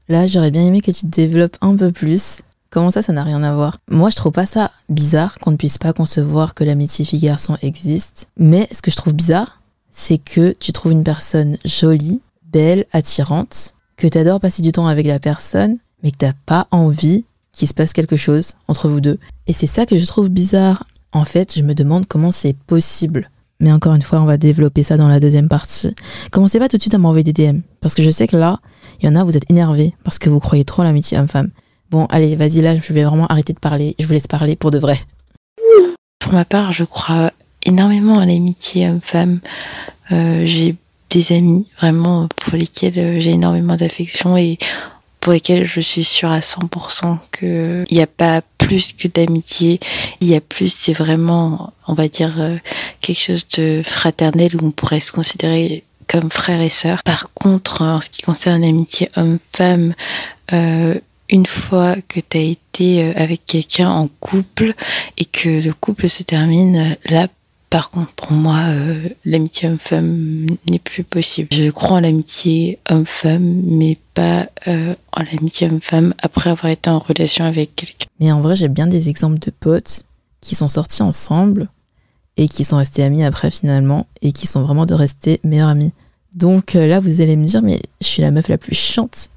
Là, 0.10 0.28
j'aurais 0.28 0.52
bien 0.52 0.66
aimé 0.66 0.82
que 0.82 0.92
tu 0.92 1.02
te 1.02 1.08
développes 1.08 1.56
un 1.62 1.76
peu 1.76 1.92
plus 1.92 2.42
Comment 2.72 2.92
ça, 2.92 3.02
ça 3.02 3.14
n'a 3.14 3.24
rien 3.24 3.42
à 3.42 3.54
voir? 3.54 3.80
Moi, 3.90 4.12
je 4.12 4.16
trouve 4.16 4.32
pas 4.32 4.46
ça 4.46 4.72
bizarre 4.90 5.40
qu'on 5.40 5.52
ne 5.52 5.56
puisse 5.56 5.80
pas 5.80 5.92
concevoir 5.92 6.54
que 6.54 6.64
l'amitié 6.64 7.04
fille-garçon 7.04 7.58
existe. 7.64 8.28
Mais 8.38 8.68
ce 8.72 8.84
que 8.84 8.92
je 8.92 8.96
trouve 8.96 9.14
bizarre, 9.14 9.60
c'est 9.90 10.20
que 10.20 10.54
tu 10.60 10.72
trouves 10.72 10.92
une 10.92 11.04
personne 11.04 11.58
jolie, 11.66 12.22
belle, 12.52 12.86
attirante, 12.92 13.74
que 13.98 14.08
tu 14.08 14.18
adores 14.20 14.40
passer 14.40 14.62
du 14.62 14.72
temps 14.72 14.88
avec 14.88 15.08
la 15.08 15.20
personne, 15.20 15.78
mais 16.04 16.12
que 16.12 16.18
t'as 16.18 16.34
pas 16.46 16.68
envie 16.70 17.26
qu'il 17.52 17.68
se 17.68 17.74
passe 17.74 17.92
quelque 17.92 18.18
chose 18.18 18.54
entre 18.68 18.88
vous 18.88 19.02
deux. 19.02 19.18
Et 19.48 19.54
c'est 19.54 19.68
ça 19.68 19.88
que 19.88 19.98
je 19.98 20.06
trouve 20.06 20.30
bizarre. 20.30 20.86
En 21.12 21.26
fait, 21.26 21.58
je 21.58 21.64
me 21.64 21.74
demande 21.74 22.06
comment 22.06 22.32
c'est 22.32 22.56
possible. 22.56 23.32
Mais 23.60 23.72
encore 23.72 23.96
une 23.96 24.04
fois, 24.04 24.22
on 24.22 24.26
va 24.26 24.38
développer 24.38 24.84
ça 24.84 24.96
dans 24.96 25.08
la 25.08 25.20
deuxième 25.20 25.50
partie. 25.50 25.96
Commencez 26.32 26.60
pas 26.60 26.70
tout 26.70 26.78
de 26.78 26.82
suite 26.82 26.94
à 26.94 27.00
m'envoyer 27.00 27.24
des 27.24 27.34
DM. 27.34 27.62
Parce 27.82 27.96
que 27.96 28.04
je 28.04 28.12
sais 28.12 28.28
que 28.28 28.38
là, 28.38 28.60
il 29.02 29.08
y 29.08 29.10
en 29.10 29.16
a, 29.16 29.24
vous 29.24 29.36
êtes 29.36 29.50
énervés 29.50 29.96
parce 30.04 30.20
que 30.20 30.30
vous 30.30 30.40
croyez 30.40 30.64
trop 30.64 30.84
à 30.84 30.86
l'amitié 30.86 31.18
homme-femme. 31.18 31.50
Bon, 31.92 32.06
allez, 32.06 32.36
vas-y, 32.36 32.62
là, 32.62 32.76
je 32.80 32.94
vais 32.94 33.04
vraiment 33.04 33.26
arrêter 33.26 33.54
de 33.54 33.60
parler. 33.60 33.96
Je 33.98 34.06
vous 34.06 34.14
laisse 34.14 34.28
parler 34.28 34.56
pour 34.56 34.70
de 34.70 34.78
vrai. 34.78 34.96
Pour 36.20 36.34
ma 36.34 36.46
part, 36.46 36.72
je 36.72 36.84
crois 36.84 37.32
énormément 37.64 38.20
à 38.20 38.28
l'amitié 38.28 38.88
homme-femme. 38.88 39.40
Euh, 40.12 40.46
j'ai 40.46 40.76
des 41.10 41.32
amis, 41.32 41.68
vraiment, 41.80 42.28
pour 42.28 42.54
lesquels 42.54 43.00
euh, 43.00 43.20
j'ai 43.20 43.32
énormément 43.32 43.76
d'affection 43.76 44.38
et 44.38 44.60
pour 45.20 45.34
lesquels 45.34 45.66
je 45.66 45.82
suis 45.82 46.04
sûre 46.04 46.30
à 46.30 46.42
100% 46.42 47.18
qu'il 47.38 47.86
n'y 47.92 48.04
a 48.04 48.08
pas 48.08 48.42
plus 48.60 48.94
que 48.94 49.08
d'amitié. 49.08 49.80
Il 50.22 50.30
y 50.30 50.36
a 50.36 50.42
plus, 50.42 50.76
c'est 50.78 50.94
vraiment, 50.94 51.74
on 51.88 51.96
va 51.96 52.08
dire, 52.08 52.40
euh, 52.40 52.58
quelque 53.02 53.20
chose 53.20 53.48
de 53.58 53.82
fraternel 53.84 54.56
où 54.56 54.68
on 54.68 54.72
pourrait 54.72 55.00
se 55.00 55.12
considérer 55.12 55.84
comme 56.08 56.30
frère 56.30 56.62
et 56.62 56.70
sœur. 56.70 57.02
Par 57.04 57.34
contre, 57.34 57.82
en 57.82 58.00
ce 58.00 58.10
qui 58.10 58.22
concerne 58.22 58.62
l'amitié 58.62 59.10
homme-femme, 59.16 59.96
une 61.30 61.46
fois 61.46 61.96
que 62.08 62.20
tu 62.20 62.38
as 62.38 62.42
été 62.42 63.04
euh, 63.04 63.14
avec 63.16 63.46
quelqu'un 63.46 63.90
en 63.90 64.10
couple 64.20 64.74
et 65.18 65.26
que 65.26 65.50
le 65.50 65.74
couple 65.74 66.10
se 66.10 66.24
termine, 66.24 66.76
euh, 66.76 66.96
là, 67.06 67.28
par 67.70 67.92
contre, 67.92 68.12
pour 68.14 68.32
moi, 68.32 68.70
euh, 68.70 69.10
l'amitié 69.26 69.70
homme-femme 69.70 70.48
n'est 70.68 70.80
plus 70.80 71.04
possible. 71.04 71.50
Je 71.52 71.70
crois 71.70 71.98
en 71.98 72.00
l'amitié 72.00 72.80
homme-femme, 72.90 73.62
mais 73.66 74.00
pas 74.16 74.50
en 74.66 75.24
l'amitié 75.32 75.68
homme-femme 75.68 76.16
après 76.18 76.50
avoir 76.50 76.72
été 76.72 76.90
en 76.90 76.98
relation 76.98 77.46
avec 77.46 77.76
quelqu'un. 77.76 78.08
Mais 78.20 78.32
en 78.32 78.42
vrai, 78.42 78.56
j'ai 78.56 78.70
bien 78.70 78.88
des 78.88 79.08
exemples 79.08 79.38
de 79.38 79.52
potes 79.52 80.04
qui 80.42 80.56
sont 80.56 80.68
sortis 80.68 81.04
ensemble 81.04 81.70
et 82.38 82.48
qui 82.48 82.64
sont 82.64 82.78
restés 82.78 83.04
amis 83.04 83.24
après 83.24 83.52
finalement 83.52 84.08
et 84.24 84.32
qui 84.32 84.48
sont 84.48 84.64
vraiment 84.64 84.88
de 84.88 84.96
rester 84.96 85.40
meilleurs 85.44 85.70
amis. 85.70 85.94
Donc 86.34 86.74
là, 86.74 87.00
vous 87.00 87.22
allez 87.22 87.36
me 87.36 87.46
dire, 87.46 87.62
mais 87.62 87.80
je 88.02 88.08
suis 88.08 88.24
la 88.24 88.32
meuf 88.32 88.48
la 88.48 88.58
plus 88.58 88.76
chiante 88.76 89.30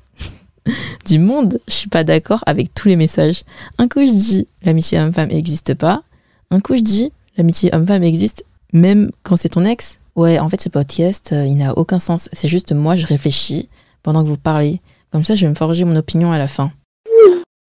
du 1.06 1.18
monde, 1.18 1.60
je 1.68 1.74
suis 1.74 1.88
pas 1.88 2.04
d'accord 2.04 2.42
avec 2.46 2.74
tous 2.74 2.88
les 2.88 2.96
messages. 2.96 3.44
Un 3.78 3.88
coup, 3.88 4.00
je 4.00 4.12
dis 4.12 4.46
l'amitié 4.62 4.98
homme-femme 4.98 5.28
n'existe 5.28 5.74
pas. 5.74 6.02
Un 6.50 6.60
coup, 6.60 6.76
je 6.76 6.82
dis 6.82 7.12
l'amitié 7.36 7.74
homme-femme 7.74 8.02
existe 8.02 8.44
même 8.72 9.10
quand 9.22 9.36
c'est 9.36 9.50
ton 9.50 9.64
ex. 9.64 9.98
Ouais, 10.16 10.38
en 10.38 10.48
fait, 10.48 10.60
ce 10.60 10.68
podcast, 10.68 11.30
euh, 11.32 11.46
il 11.46 11.56
n'a 11.56 11.76
aucun 11.78 11.98
sens. 11.98 12.28
C'est 12.32 12.48
juste 12.48 12.72
moi, 12.72 12.96
je 12.96 13.06
réfléchis 13.06 13.68
pendant 14.02 14.22
que 14.22 14.28
vous 14.28 14.36
parlez. 14.36 14.80
Comme 15.10 15.24
ça, 15.24 15.34
je 15.34 15.44
vais 15.46 15.50
me 15.50 15.54
forger 15.54 15.84
mon 15.84 15.96
opinion 15.96 16.32
à 16.32 16.38
la 16.38 16.48
fin. 16.48 16.70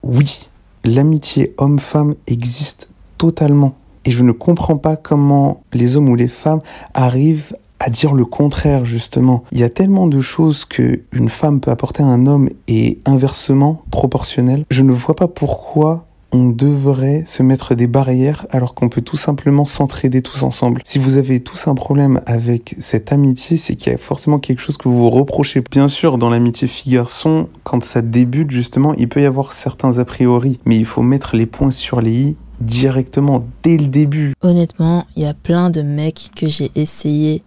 Oui, 0.02 0.48
l'amitié 0.84 1.54
homme-femme 1.58 2.16
existe 2.28 2.90
totalement. 3.18 3.76
Et 4.06 4.12
je 4.12 4.24
ne 4.24 4.34
comprends 4.34 4.78
pas 4.78 4.98
comment 4.98 5.64
les 5.72 5.96
hommes 5.96 6.10
ou 6.10 6.16
les 6.16 6.28
femmes 6.28 6.62
arrivent 6.94 7.56
à 7.84 7.90
dire 7.90 8.14
le 8.14 8.24
contraire 8.24 8.86
justement. 8.86 9.44
Il 9.52 9.60
y 9.60 9.64
a 9.64 9.70
tellement 9.70 10.08
de 10.08 10.22
choses 10.22 10.64
que 10.64 11.02
une 11.12 11.30
femme 11.30 11.60
peut 11.60 11.72
apporter 11.72 12.02
à 12.02 12.06
un 12.06 12.28
homme 12.28 12.50
et 12.70 13.00
inversement 13.06 13.84
proportionnel. 13.92 14.64
Je 14.70 14.84
ne 14.84 14.94
vois 14.94 15.16
pas 15.16 15.28
pourquoi 15.28 16.06
on 16.32 16.50
devrait 16.50 17.24
se 17.28 17.44
mettre 17.44 17.76
des 17.76 17.88
barrières 17.88 18.48
alors 18.50 18.74
qu'on 18.74 18.90
peut 18.90 19.02
tout 19.02 19.18
simplement 19.18 19.66
s'entraider 19.66 20.22
tous 20.22 20.44
ensemble. 20.44 20.82
Si 20.86 20.98
vous 20.98 21.18
avez 21.18 21.42
tous 21.42 21.68
un 21.68 21.76
problème 21.76 22.22
avec 22.26 22.76
cette 22.80 23.12
amitié, 23.12 23.58
c'est 23.58 23.76
qu'il 23.76 23.92
y 23.92 23.96
a 23.96 24.00
forcément 24.00 24.40
quelque 24.40 24.60
chose 24.60 24.78
que 24.78 24.88
vous 24.88 24.98
vous 24.98 25.10
reprochez. 25.10 25.62
Bien 25.70 25.90
sûr, 25.90 26.18
dans 26.18 26.30
l'amitié 26.30 26.68
fille-garçon, 26.68 27.50
quand 27.64 27.84
ça 27.84 28.02
débute 28.02 28.50
justement, 28.50 28.96
il 28.96 29.10
peut 29.10 29.22
y 29.22 29.26
avoir 29.26 29.54
certains 29.54 30.00
a 30.00 30.06
priori, 30.06 30.58
mais 30.66 30.78
il 30.78 30.86
faut 30.86 31.04
mettre 31.04 31.36
les 31.36 31.46
points 31.46 31.72
sur 31.72 32.02
les 32.02 32.12
i 32.12 32.36
directement 32.62 33.46
dès 33.62 33.78
le 33.78 33.88
début. 33.88 34.34
Honnêtement, 34.42 35.06
il 35.16 35.24
y 35.24 35.26
a 35.26 35.34
plein 35.34 35.70
de 35.70 35.82
mecs 35.82 36.32
que 36.36 36.48
j'ai 36.48 36.72
essayé 36.76 37.44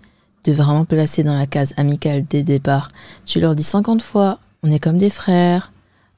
de 0.47 0.53
vraiment 0.53 0.85
placer 0.85 1.23
dans 1.25 1.37
la 1.37 1.47
case 1.47 1.75
amicale 1.77 2.25
des 2.25 2.43
départs. 2.43 2.89
Tu 3.25 3.41
leur 3.41 3.55
dis 3.55 3.65
50 3.65 4.03
fois, 4.03 4.39
on 4.63 4.71
est 4.71 4.79
comme 4.79 4.99
des 4.99 5.11
frères, 5.11 5.73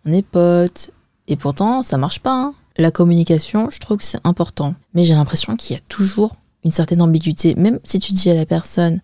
on 0.04 0.12
est 0.12 0.22
potes, 0.22 0.90
et 1.26 1.36
pourtant 1.36 1.82
ça 1.82 1.96
marche 1.96 2.20
pas. 2.20 2.34
Hein. 2.34 2.54
La 2.76 2.90
communication, 2.90 3.70
je 3.70 3.78
trouve 3.80 3.96
que 3.96 4.04
c'est 4.04 4.20
important, 4.24 4.74
mais 4.94 5.04
j'ai 5.04 5.14
l'impression 5.14 5.56
qu'il 5.56 5.74
y 5.74 5.78
a 5.78 5.82
toujours 5.88 6.36
une 6.64 6.70
certaine 6.70 7.02
ambiguïté. 7.02 7.54
Même 7.54 7.80
si 7.84 7.98
tu 7.98 8.12
dis 8.12 8.30
à 8.30 8.34
la 8.34 8.46
personne, 8.46 9.00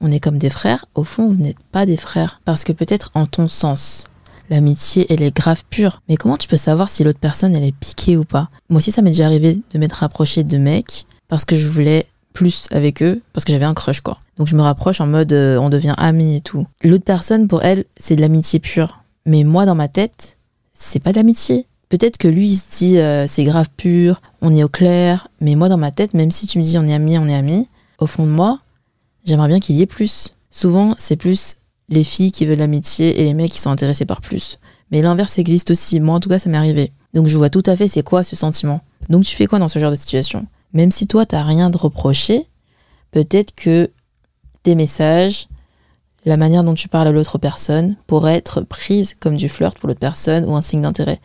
on 0.00 0.10
est 0.10 0.20
comme 0.20 0.38
des 0.38 0.50
frères, 0.50 0.86
au 0.94 1.04
fond 1.04 1.28
vous 1.28 1.42
n'êtes 1.42 1.60
pas 1.70 1.86
des 1.86 1.96
frères, 1.96 2.40
parce 2.44 2.64
que 2.64 2.72
peut-être 2.72 3.10
en 3.14 3.26
ton 3.26 3.48
sens, 3.48 4.06
l'amitié, 4.50 5.06
elle 5.10 5.22
est 5.22 5.36
grave 5.36 5.62
pure. 5.68 6.00
Mais 6.08 6.16
comment 6.16 6.36
tu 6.36 6.48
peux 6.48 6.56
savoir 6.56 6.88
si 6.88 7.04
l'autre 7.04 7.20
personne, 7.20 7.54
elle 7.54 7.64
est 7.64 7.76
piquée 7.76 8.16
ou 8.16 8.24
pas? 8.24 8.48
Moi 8.70 8.78
aussi, 8.78 8.90
ça 8.90 9.02
m'est 9.02 9.10
déjà 9.10 9.26
arrivé 9.26 9.60
de 9.72 9.78
m'être 9.78 9.92
rapproché 9.92 10.44
de 10.44 10.58
mecs 10.58 11.04
parce 11.28 11.44
que 11.44 11.56
je 11.56 11.68
voulais 11.68 12.06
plus 12.32 12.66
avec 12.70 13.02
eux, 13.02 13.22
parce 13.32 13.44
que 13.44 13.52
j'avais 13.52 13.64
un 13.64 13.74
crush, 13.74 14.00
quoi. 14.00 14.18
Donc 14.38 14.46
je 14.46 14.56
me 14.56 14.62
rapproche 14.62 15.00
en 15.00 15.06
mode 15.06 15.32
euh, 15.32 15.58
on 15.58 15.68
devient 15.68 15.94
amis 15.98 16.36
et 16.36 16.40
tout. 16.40 16.66
L'autre 16.82 17.04
personne, 17.04 17.48
pour 17.48 17.62
elle, 17.62 17.84
c'est 17.96 18.16
de 18.16 18.20
l'amitié 18.20 18.58
pure. 18.58 19.02
Mais 19.26 19.44
moi, 19.44 19.66
dans 19.66 19.74
ma 19.74 19.88
tête, 19.88 20.38
c'est 20.72 20.98
pas 20.98 21.12
d'amitié. 21.12 21.66
Peut-être 21.88 22.16
que 22.16 22.28
lui, 22.28 22.48
il 22.48 22.56
se 22.56 22.78
dit 22.78 22.98
euh, 22.98 23.26
c'est 23.28 23.44
grave 23.44 23.68
pur, 23.76 24.20
on 24.40 24.54
est 24.56 24.64
au 24.64 24.68
clair. 24.68 25.28
Mais 25.40 25.54
moi, 25.54 25.68
dans 25.68 25.76
ma 25.76 25.90
tête, 25.90 26.14
même 26.14 26.30
si 26.30 26.46
tu 26.46 26.58
me 26.58 26.62
dis 26.62 26.78
on 26.78 26.84
est 26.84 26.94
amis, 26.94 27.18
on 27.18 27.28
est 27.28 27.34
amis, 27.34 27.68
au 27.98 28.06
fond 28.06 28.24
de 28.24 28.30
moi, 28.30 28.60
j'aimerais 29.24 29.48
bien 29.48 29.60
qu'il 29.60 29.76
y 29.76 29.82
ait 29.82 29.86
plus. 29.86 30.34
Souvent, 30.50 30.94
c'est 30.98 31.16
plus 31.16 31.56
les 31.88 32.04
filles 32.04 32.32
qui 32.32 32.46
veulent 32.46 32.58
l'amitié 32.58 33.20
et 33.20 33.24
les 33.24 33.34
mecs 33.34 33.52
qui 33.52 33.60
sont 33.60 33.70
intéressés 33.70 34.06
par 34.06 34.20
plus. 34.20 34.58
Mais 34.90 35.02
l'inverse 35.02 35.38
existe 35.38 35.70
aussi. 35.70 36.00
Moi, 36.00 36.14
en 36.14 36.20
tout 36.20 36.28
cas, 36.28 36.38
ça 36.38 36.48
m'est 36.48 36.56
arrivé. 36.56 36.92
Donc, 37.14 37.26
je 37.26 37.36
vois 37.36 37.50
tout 37.50 37.62
à 37.66 37.76
fait 37.76 37.88
c'est 37.88 38.02
quoi 38.02 38.24
ce 38.24 38.36
sentiment. 38.36 38.80
Donc, 39.08 39.24
tu 39.24 39.36
fais 39.36 39.46
quoi 39.46 39.58
dans 39.58 39.68
ce 39.68 39.78
genre 39.78 39.90
de 39.90 39.96
situation? 39.96 40.46
Même 40.72 40.90
si 40.90 41.06
toi, 41.06 41.26
t'as 41.26 41.42
rien 41.42 41.70
de 41.70 41.76
reproché, 41.76 42.46
peut-être 43.10 43.54
que 43.54 43.90
tes 44.62 44.74
messages, 44.74 45.48
la 46.24 46.36
manière 46.36 46.64
dont 46.64 46.74
tu 46.74 46.88
parles 46.88 47.08
à 47.08 47.12
l'autre 47.12 47.38
personne 47.38 47.96
pourrait 48.06 48.36
être 48.36 48.62
prise 48.62 49.14
comme 49.20 49.36
du 49.36 49.48
flirt 49.48 49.78
pour 49.78 49.88
l'autre 49.88 50.00
personne 50.00 50.44
ou 50.44 50.54
un 50.54 50.62
signe 50.62 50.82
d'intérêt. 50.82 51.20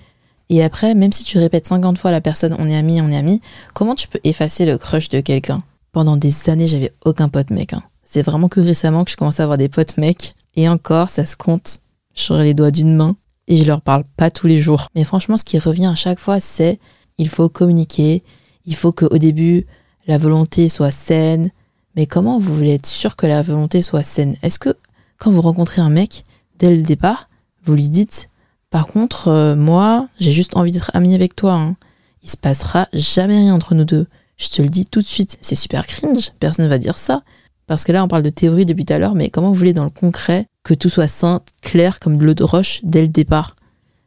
Et 0.49 0.63
après, 0.63 0.95
même 0.95 1.11
si 1.11 1.23
tu 1.23 1.37
répètes 1.37 1.67
50 1.67 1.97
fois 1.97 2.09
à 2.09 2.13
la 2.13 2.21
personne 2.21 2.55
on 2.57 2.67
est 2.67 2.75
amis, 2.75 3.01
on 3.01 3.09
est 3.09 3.17
amis, 3.17 3.41
comment 3.73 3.95
tu 3.95 4.07
peux 4.07 4.19
effacer 4.23 4.65
le 4.65 4.77
crush 4.77 5.09
de 5.09 5.19
quelqu'un? 5.19 5.63
Pendant 5.91 6.17
des 6.17 6.49
années, 6.49 6.67
j'avais 6.67 6.93
aucun 7.05 7.27
pote 7.27 7.49
mec. 7.49 7.73
Hein. 7.73 7.83
C'est 8.03 8.21
vraiment 8.21 8.47
que 8.47 8.59
récemment 8.59 9.03
que 9.03 9.11
je 9.11 9.17
commence 9.17 9.39
à 9.39 9.43
avoir 9.43 9.57
des 9.57 9.69
potes 9.69 9.97
mecs. 9.97 10.35
Et 10.55 10.69
encore, 10.69 11.09
ça 11.09 11.25
se 11.25 11.35
compte 11.35 11.79
sur 12.13 12.37
les 12.37 12.53
doigts 12.53 12.71
d'une 12.71 12.95
main. 12.95 13.15
Et 13.47 13.57
je 13.57 13.65
leur 13.65 13.81
parle 13.81 14.03
pas 14.15 14.31
tous 14.31 14.47
les 14.47 14.59
jours. 14.59 14.87
Mais 14.95 15.03
franchement, 15.03 15.37
ce 15.37 15.43
qui 15.43 15.59
revient 15.59 15.87
à 15.87 15.95
chaque 15.95 16.19
fois, 16.19 16.39
c'est 16.39 16.79
il 17.17 17.29
faut 17.29 17.49
communiquer. 17.49 18.23
Il 18.65 18.75
faut 18.75 18.91
qu'au 18.91 19.17
début, 19.17 19.65
la 20.07 20.17
volonté 20.17 20.69
soit 20.69 20.91
saine. 20.91 21.51
Mais 21.97 22.05
comment 22.05 22.37
vous 22.37 22.55
voulez 22.55 22.75
être 22.75 22.85
sûr 22.85 23.15
que 23.15 23.25
la 23.25 23.41
volonté 23.41 23.81
soit 23.81 24.03
saine? 24.03 24.35
Est-ce 24.43 24.59
que 24.59 24.77
quand 25.17 25.31
vous 25.31 25.41
rencontrez 25.41 25.81
un 25.81 25.89
mec, 25.89 26.25
dès 26.59 26.73
le 26.73 26.83
départ, 26.83 27.27
vous 27.63 27.73
lui 27.73 27.89
dites 27.89 28.29
Par 28.69 28.85
contre, 28.85 29.29
euh, 29.29 29.55
moi, 29.55 30.07
j'ai 30.19 30.31
juste 30.31 30.55
envie 30.55 30.71
d'être 30.71 30.91
ami 30.93 31.15
avec 31.15 31.35
toi. 31.35 31.53
Hein. 31.53 31.75
Il 32.21 32.29
se 32.29 32.37
passera 32.37 32.87
jamais 32.93 33.39
rien 33.39 33.55
entre 33.55 33.73
nous 33.73 33.83
deux. 33.83 34.05
Je 34.37 34.49
te 34.49 34.61
le 34.61 34.69
dis 34.69 34.85
tout 34.85 34.99
de 34.99 35.07
suite. 35.07 35.39
C'est 35.41 35.55
super 35.55 35.87
cringe. 35.87 36.33
Personne 36.39 36.65
ne 36.65 36.69
va 36.69 36.77
dire 36.77 36.95
ça. 36.97 37.23
Parce 37.65 37.83
que 37.83 37.91
là, 37.91 38.03
on 38.03 38.07
parle 38.07 38.21
de 38.21 38.29
théorie 38.29 38.65
depuis 38.65 38.85
tout 38.85 38.93
à 38.93 38.99
l'heure, 38.99 39.15
mais 39.15 39.31
comment 39.31 39.49
vous 39.49 39.55
voulez 39.55 39.73
dans 39.73 39.83
le 39.83 39.89
concret 39.89 40.45
que 40.63 40.75
tout 40.75 40.89
soit 40.89 41.07
sain, 41.07 41.41
clair 41.63 41.99
comme 41.99 42.19
de 42.19 42.25
l'eau 42.25 42.35
de 42.35 42.43
roche 42.43 42.81
dès 42.83 43.01
le 43.01 43.07
départ? 43.07 43.55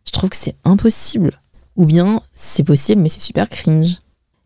Je 0.06 0.12
trouve 0.12 0.30
que 0.30 0.37
c'est 0.37 0.54
impossible. 0.62 1.40
Ou 1.75 1.87
bien, 1.87 2.23
c'est 2.35 2.62
possible, 2.62 3.02
mais 3.02 3.09
c'est 3.09 3.18
super 3.18 3.49
cringe. 3.49 3.99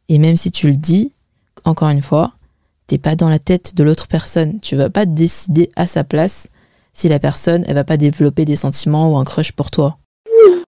Et 0.08 0.18
même 0.18 0.38
si 0.38 0.50
tu 0.50 0.66
le 0.66 0.76
dis, 0.76 1.12
encore 1.64 1.90
une 1.90 2.02
fois, 2.02 2.32
t'es 2.86 2.98
pas 2.98 3.16
dans 3.16 3.28
la 3.28 3.38
tête 3.38 3.74
de 3.74 3.84
l'autre 3.84 4.08
personne. 4.08 4.60
Tu 4.60 4.76
vas 4.76 4.90
pas 4.90 5.06
décider 5.06 5.70
à 5.76 5.86
sa 5.86 6.04
place 6.04 6.48
si 6.92 7.08
la 7.08 7.18
personne, 7.18 7.64
elle 7.66 7.74
va 7.74 7.84
pas 7.84 7.96
développer 7.96 8.44
des 8.44 8.56
sentiments 8.56 9.12
ou 9.12 9.16
un 9.16 9.24
crush 9.24 9.52
pour 9.52 9.70
toi. 9.70 9.98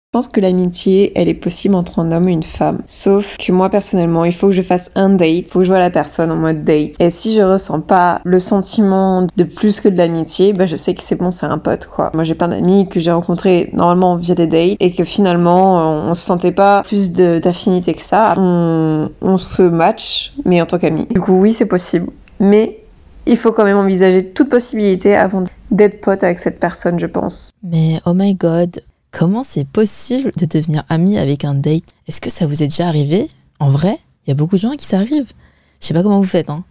Je 0.08 0.18
pense 0.18 0.28
que 0.28 0.40
l'amitié, 0.40 1.12
elle 1.16 1.28
est 1.28 1.34
possible 1.34 1.74
entre 1.74 1.98
un 1.98 2.10
homme 2.12 2.30
et 2.30 2.32
une 2.32 2.42
femme. 2.42 2.78
Sauf 2.86 3.36
que 3.36 3.52
moi, 3.52 3.68
personnellement, 3.68 4.24
il 4.24 4.32
faut 4.32 4.46
que 4.46 4.54
je 4.54 4.62
fasse 4.62 4.90
un 4.94 5.10
date, 5.10 5.28
il 5.28 5.44
faut 5.46 5.58
que 5.58 5.66
je 5.66 5.68
vois 5.68 5.78
la 5.78 5.90
personne 5.90 6.30
en 6.30 6.36
mode 6.36 6.64
date. 6.64 6.94
Et 6.98 7.10
si 7.10 7.34
je 7.34 7.42
ressens 7.42 7.82
pas 7.82 8.22
le 8.24 8.38
sentiment 8.38 9.26
de 9.36 9.44
plus 9.44 9.82
que 9.82 9.88
de 9.90 9.98
l'amitié, 9.98 10.54
bah 10.54 10.64
je 10.64 10.76
sais 10.76 10.94
que 10.94 11.02
c'est 11.02 11.16
bon, 11.16 11.30
c'est 11.30 11.44
un 11.44 11.58
pote, 11.58 11.84
quoi. 11.84 12.10
Moi, 12.14 12.24
j'ai 12.24 12.34
plein 12.34 12.48
d'amis 12.48 12.88
que 12.88 13.00
j'ai 13.00 13.10
rencontrés 13.10 13.68
normalement 13.74 14.16
via 14.16 14.34
des 14.34 14.46
dates 14.46 14.76
et 14.80 14.92
que 14.92 15.04
finalement, 15.04 16.08
on 16.08 16.14
se 16.14 16.22
sentait 16.22 16.52
pas 16.52 16.84
plus 16.84 17.12
d'affinité 17.12 17.92
que 17.92 18.00
ça. 18.00 18.32
On, 18.38 19.10
on 19.20 19.36
se 19.36 19.60
match, 19.60 20.32
mais 20.46 20.62
en 20.62 20.64
tant 20.66 20.78
qu'amis. 20.78 21.04
Du 21.10 21.20
coup, 21.20 21.38
oui, 21.38 21.52
c'est 21.52 21.68
possible. 21.68 22.06
Mais 22.40 22.78
il 23.26 23.36
faut 23.36 23.52
quand 23.52 23.64
même 23.64 23.76
envisager 23.76 24.24
toute 24.24 24.48
possibilité 24.48 25.14
avant 25.14 25.44
d'être 25.70 26.00
pote 26.00 26.24
avec 26.24 26.38
cette 26.38 26.58
personne, 26.58 26.98
je 26.98 27.04
pense. 27.06 27.50
Mais 27.62 28.00
oh 28.06 28.14
my 28.14 28.34
god, 28.34 28.80
Comment 29.10 29.42
c'est 29.42 29.66
possible 29.66 30.32
de 30.36 30.44
devenir 30.44 30.84
ami 30.88 31.16
avec 31.16 31.44
un 31.44 31.54
date? 31.54 31.84
Est-ce 32.06 32.20
que 32.20 32.30
ça 32.30 32.46
vous 32.46 32.62
est 32.62 32.66
déjà 32.66 32.88
arrivé? 32.88 33.28
En 33.58 33.70
vrai, 33.70 33.98
il 34.24 34.28
y 34.28 34.32
a 34.32 34.34
beaucoup 34.34 34.56
de 34.56 34.60
gens 34.60 34.76
qui 34.76 34.84
s'arrivent. 34.84 35.32
Je 35.80 35.86
sais 35.86 35.94
pas 35.94 36.02
comment 36.02 36.18
vous 36.18 36.26
faites, 36.26 36.50
hein. 36.50 36.64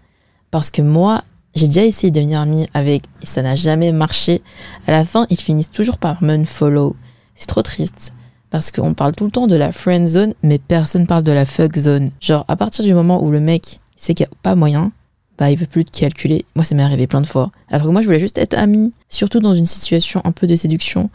Parce 0.51 0.69
que 0.69 0.83
moi, 0.83 1.23
j'ai 1.55 1.67
déjà 1.67 1.83
essayé 1.83 2.11
de 2.11 2.19
devenir 2.19 2.39
ami 2.39 2.67
avec 2.75 3.03
et 3.23 3.25
ça 3.25 3.41
n'a 3.41 3.55
jamais 3.55 3.91
marché. 3.91 4.43
À 4.85 4.91
la 4.91 5.03
fin, 5.03 5.25
ils 5.31 5.39
finissent 5.39 5.71
toujours 5.71 5.97
par 5.97 6.21
me 6.23 6.45
follow. 6.45 6.95
C'est 7.33 7.47
trop 7.47 7.63
triste. 7.63 8.13
Parce 8.51 8.71
qu'on 8.71 8.93
parle 8.93 9.13
tout 9.13 9.25
le 9.25 9.31
temps 9.31 9.47
de 9.47 9.55
la 9.55 9.71
friend 9.71 10.05
zone, 10.05 10.33
mais 10.43 10.59
personne 10.59 11.07
parle 11.07 11.23
de 11.23 11.31
la 11.31 11.45
fuck 11.45 11.75
zone. 11.75 12.11
Genre, 12.21 12.45
à 12.47 12.55
partir 12.55 12.85
du 12.85 12.93
moment 12.93 13.21
où 13.23 13.31
le 13.31 13.39
mec 13.39 13.79
sait 13.95 14.13
qu'il 14.13 14.25
n'y 14.25 14.31
a 14.31 14.37
pas 14.43 14.55
moyen, 14.55 14.91
bah 15.39 15.51
il 15.51 15.57
veut 15.57 15.65
plus 15.65 15.85
te 15.85 15.97
calculer. 15.97 16.45
Moi, 16.55 16.63
ça 16.63 16.75
m'est 16.75 16.83
arrivé 16.83 17.07
plein 17.07 17.21
de 17.21 17.27
fois. 17.27 17.51
Alors 17.69 17.87
que 17.87 17.91
moi, 17.91 18.01
je 18.01 18.07
voulais 18.07 18.19
juste 18.19 18.37
être 18.37 18.53
ami, 18.53 18.93
surtout 19.09 19.39
dans 19.39 19.53
une 19.53 19.65
situation 19.65 20.21
un 20.23 20.31
peu 20.31 20.45
de 20.45 20.55
séduction 20.55 21.09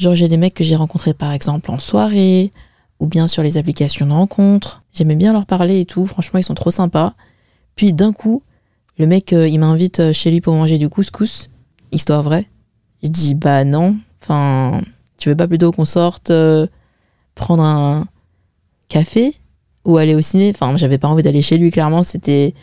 Genre, 0.00 0.14
j'ai 0.14 0.28
des 0.28 0.38
mecs 0.38 0.54
que 0.54 0.64
j'ai 0.64 0.76
rencontrés 0.76 1.12
par 1.12 1.30
exemple 1.30 1.70
en 1.70 1.78
soirée 1.78 2.52
ou 3.00 3.06
bien 3.06 3.28
sur 3.28 3.42
les 3.42 3.58
applications 3.58 4.06
de 4.06 4.12
rencontres. 4.12 4.82
J'aimais 4.94 5.14
bien 5.14 5.34
leur 5.34 5.44
parler 5.44 5.80
et 5.80 5.84
tout. 5.84 6.06
Franchement, 6.06 6.40
ils 6.40 6.42
sont 6.42 6.54
trop 6.54 6.70
sympas. 6.70 7.12
Puis 7.76 7.92
d'un 7.92 8.14
coup, 8.14 8.42
le 8.96 9.06
mec, 9.06 9.34
euh, 9.34 9.46
il 9.46 9.58
m'invite 9.60 10.00
euh, 10.00 10.12
chez 10.14 10.30
lui 10.30 10.40
pour 10.40 10.54
manger 10.54 10.78
du 10.78 10.88
couscous. 10.88 11.50
Histoire 11.92 12.22
vraie. 12.22 12.48
Je 13.02 13.08
dis, 13.08 13.34
bah 13.34 13.64
non. 13.64 13.94
Enfin, 14.22 14.80
tu 15.18 15.28
veux 15.28 15.36
pas 15.36 15.46
plutôt 15.46 15.70
qu'on 15.70 15.84
sorte 15.84 16.30
euh, 16.30 16.66
prendre 17.34 17.62
un 17.62 18.06
café 18.88 19.34
ou 19.84 19.98
aller 19.98 20.14
au 20.14 20.22
ciné? 20.22 20.50
Enfin, 20.54 20.78
j'avais 20.78 20.96
pas 20.96 21.08
envie 21.08 21.22
d'aller 21.22 21.42
chez 21.42 21.58
lui, 21.58 21.70
clairement. 21.70 22.02
C'était 22.02 22.54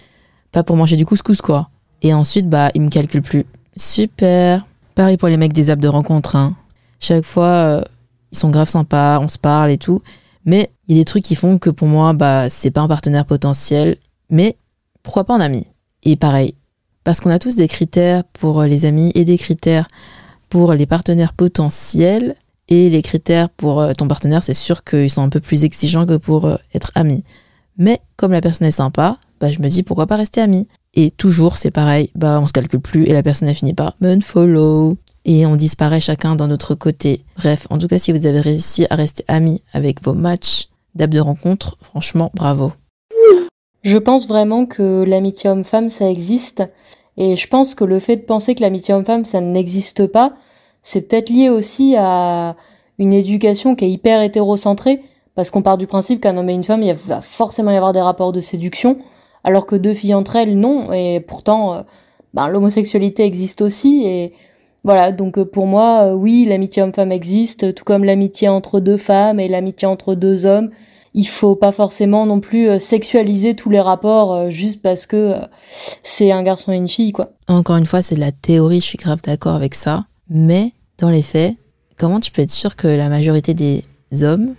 pas 0.51 0.63
pour 0.63 0.75
manger 0.75 0.96
du 0.96 1.06
couscous, 1.06 1.41
quoi. 1.41 1.70
Et 2.01 2.15
ensuite, 2.15 2.50
bah, 2.50 2.72
il 2.74 2.82
me 2.82 2.89
calcule 2.89 3.22
plus. 3.22 3.46
Super. 3.75 4.65
Pareil 4.96 5.17
pour 5.17 5.27
les 5.27 5.38
mecs 5.38 5.53
des 5.53 5.70
apps 5.70 5.84
de 5.84 5.88
rencontre, 5.88 6.36
hein. 6.36 6.56
Chaque 7.00 7.25
fois, 7.25 7.46
euh, 7.46 7.82
ils 8.32 8.38
sont 8.38 8.50
grave 8.50 8.70
sympas, 8.70 9.20
on 9.20 9.30
se 9.30 9.38
parle 9.38 9.72
et 9.72 9.77
tout. 9.77 10.01
Mais 10.46 10.72
il 10.88 10.96
y 10.96 11.00
a 11.00 11.01
des 11.01 11.06
trucs 11.06 11.24
qui 11.24 11.36
font 11.36 11.58
que 11.58 11.70
pour 11.70 11.88
moi, 11.88 12.13
bah, 12.13 12.50
c'est 12.50 12.72
pas 12.72 12.82
un 12.82 12.88
partenaire 12.88 13.25
potentiel. 13.25 13.98
Mais 14.30 14.58
pourquoi 15.04 15.25
pas 15.25 15.36
un 15.36 15.42
ami? 15.42 15.68
Et 16.04 16.16
pareil, 16.16 16.56
parce 17.04 17.20
qu'on 17.20 17.30
a 17.30 17.39
tous 17.39 17.56
des 17.56 17.68
critères 17.68 18.24
pour 18.24 18.63
les 18.63 18.86
amis 18.86 19.12
et 19.16 19.25
des 19.25 19.38
critères 19.38 19.88
pour 20.50 20.74
les 20.74 20.86
partenaires 20.86 21.34
potentiels. 21.34 22.36
Et 22.70 22.89
les 22.89 23.01
critères 23.01 23.50
pour 23.50 23.80
euh, 23.80 23.94
ton 23.94 24.08
partenaire, 24.08 24.44
c'est 24.44 24.54
sûr 24.54 24.84
qu'ils 24.84 25.10
sont 25.10 25.22
un 25.22 25.30
peu 25.30 25.39
plus 25.39 25.63
exigeants 25.63 26.06
que 26.06 26.18
pour 26.18 26.46
euh, 26.46 26.58
être 26.74 26.92
ami. 26.96 27.24
Mais 27.77 28.01
comme 28.18 28.34
la 28.34 28.42
personne 28.42 28.68
est 28.68 28.72
sympa, 28.72 29.18
bah, 29.39 29.51
je 29.51 29.62
me 29.62 29.70
dis 29.70 29.84
pourquoi 29.84 30.08
pas 30.08 30.18
rester 30.18 30.42
ami? 30.42 30.68
Et 30.94 31.12
toujours, 31.12 31.58
c'est 31.58 31.72
pareil, 31.72 32.10
bah, 32.16 32.39
on 32.42 32.48
se 32.48 32.54
calcule 32.54 32.82
plus 32.82 33.04
et 33.06 33.13
la 33.13 33.24
personne, 33.24 33.48
a 33.48 33.54
fini 33.54 33.74
par 33.74 33.96
unfollow 34.01 34.98
et 35.27 35.46
on 35.46 35.57
disparaît 35.57 36.00
chacun 36.00 36.36
dans 36.36 36.48
notre 36.48 36.74
côté. 36.74 37.25
Bref, 37.36 37.67
en 37.69 37.77
tout 37.77 37.88
cas, 37.88 38.00
si 38.00 38.13
vous 38.13 38.25
avez 38.25 38.39
réussi 38.39 38.88
à 38.89 38.96
rester 38.96 39.25
amis 39.27 39.62
avec 39.74 40.01
vos 40.01 40.13
matchs 40.13 40.69
d'app 40.96 41.12
de 41.12 41.19
rencontre, 41.19 41.77
franchement, 41.81 42.31
bravo. 42.34 42.72
Je 43.84 43.98
pense 43.98 44.27
vraiment 44.27 44.65
que 44.65 45.03
l'amitié 45.03 45.50
homme-femme, 45.50 45.89
ça 45.89 46.10
existe. 46.10 46.63
Et 47.17 47.36
je 47.36 47.48
pense 47.48 47.75
que 47.75 47.84
le 47.84 48.00
fait 48.00 48.15
de 48.15 48.22
penser 48.22 48.55
que 48.55 48.62
l'amitié 48.62 48.93
homme-femme, 48.93 49.25
ça 49.25 49.41
n'existe 49.41 50.07
pas, 50.07 50.31
c'est 50.81 51.01
peut-être 51.01 51.29
lié 51.29 51.50
aussi 51.50 51.96
à 51.98 52.55
une 52.98 53.12
éducation 53.12 53.75
qui 53.75 53.86
est 53.86 53.91
hyper 53.91 54.22
hétérocentrée, 54.22 55.01
parce 55.36 55.50
qu'on 55.50 55.62
part 55.62 55.77
du 55.77 55.88
principe 55.88 56.22
qu'un 56.22 56.38
homme 56.38 56.50
et 56.50 56.53
une 56.53 56.63
femme, 56.63 56.84
il 56.84 56.93
va 56.93 57.22
forcément 57.22 57.72
y 57.72 57.75
avoir 57.75 57.91
des 57.91 58.01
rapports 58.01 58.31
de 58.31 58.39
séduction, 58.39 58.96
alors 59.43 59.65
que 59.65 59.75
deux 59.75 59.93
filles 59.93 60.13
entre 60.13 60.38
elles, 60.38 60.57
non. 60.57 60.93
Et 60.93 61.19
pourtant, 61.19 61.74
euh, 61.74 61.81
ben, 62.34 62.48
l'homosexualité 62.48 63.25
existe 63.25 63.62
aussi, 63.62 64.03
et 64.05 64.34
voilà, 64.88 65.12
donc 65.12 65.38
euh, 65.38 65.44
pour 65.44 65.67
moi, 65.67 66.03
euh, 66.03 66.13
oui, 66.13 66.46
l'amitié 66.48 66.82
homme-femme 66.82 67.12
existe, 67.12 67.75
tout 67.75 67.84
comme 67.84 68.06
l'amitié 68.06 68.48
entre 68.48 68.79
deux 68.79 68.96
femmes 68.96 69.38
et 69.38 69.50
l'amitié 69.50 69.86
entre 69.86 70.15
deux 70.15 70.46
hommes. 70.46 70.70
Il 71.13 71.25
faut 71.25 71.58
pas 71.58 71.74
forcément 71.74 72.25
non 72.25 72.39
plus 72.39 72.70
euh, 72.70 72.79
sexualiser 72.79 73.53
tous 73.53 73.70
les 73.70 73.82
rapports 73.82 74.50
juste 74.50 74.82
parce 74.82 75.06
que 75.06 75.36
c'est 76.03 76.32
un 76.32 76.41
garçon 76.41 76.72
et 76.72 76.77
une 76.77 76.88
fille, 76.88 77.12
quoi. 77.12 77.32
Encore 77.50 77.75
une 77.75 77.86
fois, 77.86 78.01
c'est 78.01 78.15
de 78.15 78.22
la 78.22 78.32
théorie, 78.32 78.79
je 78.79 78.86
suis 78.86 78.98
grave 78.98 79.20
d'accord 79.22 79.56
avec 79.56 79.75
ça. 79.75 80.06
Mais 80.29 80.72
dans 81.00 81.10
les 81.10 81.22
faits, 81.22 81.56
comment 81.98 82.22
tu 82.22 82.32
peux 82.32 82.44
être 82.44 82.50
sûr 82.50 82.77
que 82.77 82.88
la 82.88 83.10
majorité 83.10 83.53
des 83.53 83.84
hommes 84.24 84.56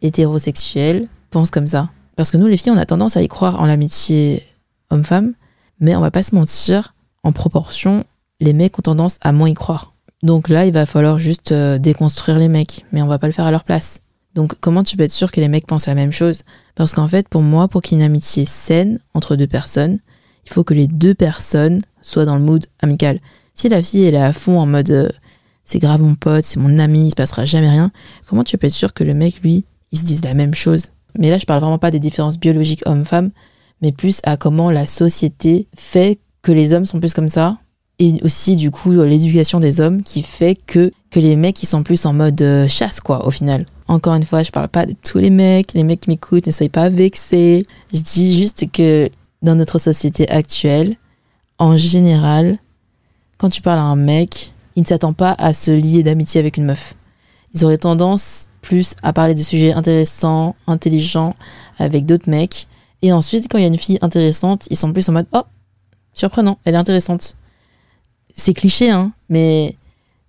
hétérosexuels 0.00 1.08
pensent 1.30 1.50
comme 1.50 1.66
ça? 1.66 1.90
Parce 2.14 2.30
que 2.30 2.36
nous, 2.36 2.46
les 2.46 2.56
filles, 2.56 2.70
on 2.70 2.78
a 2.78 2.86
tendance 2.86 3.16
à 3.16 3.22
y 3.22 3.26
croire 3.26 3.60
en 3.60 3.66
l'amitié 3.66 4.44
homme-femme, 4.90 5.34
mais 5.80 5.96
on 5.96 6.00
va 6.00 6.12
pas 6.12 6.22
se 6.22 6.36
mentir, 6.36 6.94
en 7.24 7.32
proportion, 7.32 8.04
les 8.42 8.52
mecs 8.52 8.78
ont 8.78 8.82
tendance 8.82 9.16
à 9.20 9.32
moins 9.32 9.48
y 9.48 9.54
croire. 9.54 9.94
Donc 10.22 10.48
là, 10.48 10.66
il 10.66 10.72
va 10.72 10.84
falloir 10.84 11.18
juste 11.18 11.52
euh, 11.52 11.78
déconstruire 11.78 12.38
les 12.38 12.48
mecs, 12.48 12.84
mais 12.92 13.02
on 13.02 13.06
va 13.06 13.18
pas 13.18 13.26
le 13.26 13.32
faire 13.32 13.46
à 13.46 13.50
leur 13.50 13.64
place. 13.64 14.00
Donc 14.34 14.54
comment 14.60 14.82
tu 14.82 14.96
peux 14.96 15.04
être 15.04 15.12
sûr 15.12 15.30
que 15.30 15.40
les 15.40 15.48
mecs 15.48 15.66
pensent 15.66 15.86
la 15.86 15.94
même 15.94 16.12
chose? 16.12 16.42
Parce 16.74 16.92
qu'en 16.92 17.08
fait, 17.08 17.28
pour 17.28 17.42
moi, 17.42 17.68
pour 17.68 17.82
qu'il 17.82 17.98
y 17.98 18.00
ait 18.00 18.04
une 18.04 18.10
amitié 18.10 18.44
saine 18.44 18.98
entre 19.14 19.36
deux 19.36 19.46
personnes, 19.46 19.98
il 20.44 20.52
faut 20.52 20.64
que 20.64 20.74
les 20.74 20.86
deux 20.86 21.14
personnes 21.14 21.80
soient 22.00 22.24
dans 22.24 22.36
le 22.36 22.42
mood 22.42 22.66
amical. 22.80 23.18
Si 23.54 23.68
la 23.68 23.82
fille 23.82 24.04
elle 24.04 24.14
est 24.14 24.22
à 24.22 24.32
fond 24.32 24.58
en 24.58 24.66
mode 24.66 24.90
euh, 24.90 25.08
c'est 25.64 25.78
grave 25.78 26.02
mon 26.02 26.14
pote, 26.14 26.44
c'est 26.44 26.58
mon 26.58 26.78
ami, 26.78 27.06
il 27.06 27.10
se 27.10 27.16
passera 27.16 27.46
jamais 27.46 27.70
rien. 27.70 27.92
Comment 28.26 28.44
tu 28.44 28.58
peux 28.58 28.66
être 28.66 28.72
sûr 28.72 28.94
que 28.94 29.04
le 29.04 29.14
mec, 29.14 29.40
lui, 29.42 29.64
il 29.92 29.98
se 29.98 30.04
dise 30.04 30.24
la 30.24 30.34
même 30.34 30.54
chose? 30.54 30.92
Mais 31.18 31.30
là, 31.30 31.38
je 31.38 31.46
parle 31.46 31.60
vraiment 31.60 31.78
pas 31.78 31.90
des 31.90 32.00
différences 32.00 32.38
biologiques 32.38 32.82
hommes-femmes, 32.86 33.30
mais 33.80 33.92
plus 33.92 34.20
à 34.24 34.36
comment 34.36 34.70
la 34.70 34.86
société 34.86 35.68
fait 35.76 36.18
que 36.42 36.50
les 36.52 36.72
hommes 36.72 36.86
sont 36.86 36.98
plus 36.98 37.14
comme 37.14 37.28
ça. 37.28 37.58
Et 37.98 38.18
aussi, 38.22 38.56
du 38.56 38.70
coup, 38.70 38.92
l'éducation 38.92 39.60
des 39.60 39.80
hommes 39.80 40.02
qui 40.02 40.22
fait 40.22 40.56
que, 40.66 40.92
que 41.10 41.20
les 41.20 41.36
mecs, 41.36 41.62
ils 41.62 41.66
sont 41.66 41.82
plus 41.82 42.04
en 42.06 42.12
mode 42.12 42.40
euh, 42.42 42.66
chasse, 42.68 43.00
quoi, 43.00 43.26
au 43.26 43.30
final. 43.30 43.66
Encore 43.86 44.14
une 44.14 44.24
fois, 44.24 44.42
je 44.42 44.50
parle 44.50 44.68
pas 44.68 44.86
de 44.86 44.94
tous 45.04 45.18
les 45.18 45.30
mecs. 45.30 45.72
Les 45.74 45.84
mecs 45.84 46.00
qui 46.00 46.10
m'écoutent, 46.10 46.46
ne 46.46 46.52
soyez 46.52 46.70
pas 46.70 46.88
vexés. 46.88 47.66
Je 47.92 48.00
dis 48.00 48.36
juste 48.36 48.70
que 48.72 49.08
dans 49.42 49.54
notre 49.54 49.78
société 49.78 50.28
actuelle, 50.30 50.96
en 51.58 51.76
général, 51.76 52.58
quand 53.38 53.50
tu 53.50 53.62
parles 53.62 53.78
à 53.78 53.84
un 53.84 53.96
mec, 53.96 54.54
il 54.76 54.82
ne 54.82 54.86
s'attend 54.86 55.12
pas 55.12 55.34
à 55.38 55.52
se 55.52 55.70
lier 55.70 56.02
d'amitié 56.02 56.40
avec 56.40 56.56
une 56.56 56.64
meuf. 56.64 56.94
Ils 57.54 57.64
auraient 57.64 57.78
tendance 57.78 58.48
plus 58.62 58.94
à 59.02 59.12
parler 59.12 59.34
de 59.34 59.42
sujets 59.42 59.72
intéressants, 59.72 60.56
intelligents 60.66 61.34
avec 61.78 62.06
d'autres 62.06 62.30
mecs. 62.30 62.68
Et 63.02 63.12
ensuite, 63.12 63.48
quand 63.50 63.58
il 63.58 63.62
y 63.62 63.64
a 63.64 63.68
une 63.68 63.78
fille 63.78 63.98
intéressante, 64.00 64.66
ils 64.70 64.76
sont 64.76 64.92
plus 64.92 65.08
en 65.08 65.12
mode 65.12 65.26
Oh, 65.32 65.42
surprenant, 66.14 66.58
elle 66.64 66.74
est 66.74 66.78
intéressante. 66.78 67.36
C'est 68.34 68.54
cliché, 68.54 68.90
hein, 68.90 69.12
mais 69.28 69.76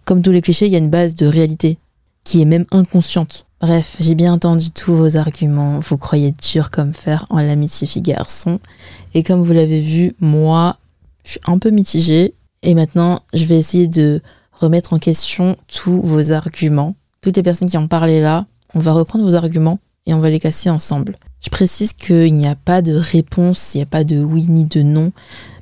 comme 0.06 0.22
tous 0.22 0.32
les 0.32 0.42
clichés, 0.42 0.66
il 0.66 0.72
y 0.72 0.76
a 0.76 0.80
une 0.80 0.90
base 0.90 1.16
de 1.16 1.26
réalité 1.26 1.78
qui 2.24 2.42
est 2.42 2.46
même 2.46 2.66
inconsciente. 2.72 3.46
Bref, 3.62 3.96
j'ai 4.00 4.16
bien 4.16 4.34
entendu 4.34 4.72
tous 4.72 4.94
vos 4.94 5.16
arguments. 5.16 5.80
Vous 5.80 5.98
croyez 5.98 6.32
dur 6.32 6.70
comme 6.70 6.94
fer 6.94 7.26
en 7.30 7.40
l'amitié 7.40 7.88
fille-garçon. 7.88 8.60
Et 9.14 9.24
comme 9.24 9.42
vous 9.42 9.54
l'avez 9.54 9.82
vu, 9.82 10.14
moi, 10.20 10.78
je 11.24 11.32
suis 11.32 11.40
un 11.46 11.58
peu 11.58 11.70
mitigée. 11.70 12.34
Et 12.62 12.74
maintenant, 12.74 13.22
je 13.34 13.46
vais 13.46 13.58
essayer 13.58 13.88
de 13.88 14.22
remettre 14.52 14.94
en 14.94 15.00
question 15.00 15.56
tous 15.68 16.02
vos 16.02 16.32
arguments. 16.32 16.96
Toutes 17.22 17.38
les 17.38 17.44
personnes 17.44 17.70
qui 17.70 17.78
ont 17.78 17.88
parlé 17.88 18.20
là, 18.20 18.48
on 18.74 18.80
va 18.80 18.92
reprendre 18.92 19.24
vos 19.24 19.36
arguments 19.36 19.80
et 20.06 20.14
on 20.14 20.20
va 20.20 20.30
les 20.30 20.40
casser 20.40 20.70
ensemble. 20.70 21.16
Je 21.44 21.50
précise 21.50 21.92
qu'il 21.92 22.34
n'y 22.36 22.48
a 22.48 22.56
pas 22.56 22.82
de 22.82 22.94
réponse, 22.94 23.74
il 23.74 23.78
n'y 23.80 23.84
a 23.84 23.88
pas 23.88 24.06
de 24.06 24.24
oui 24.24 24.46
ni 24.48 24.64
de 24.64 24.82
non, 24.82 25.12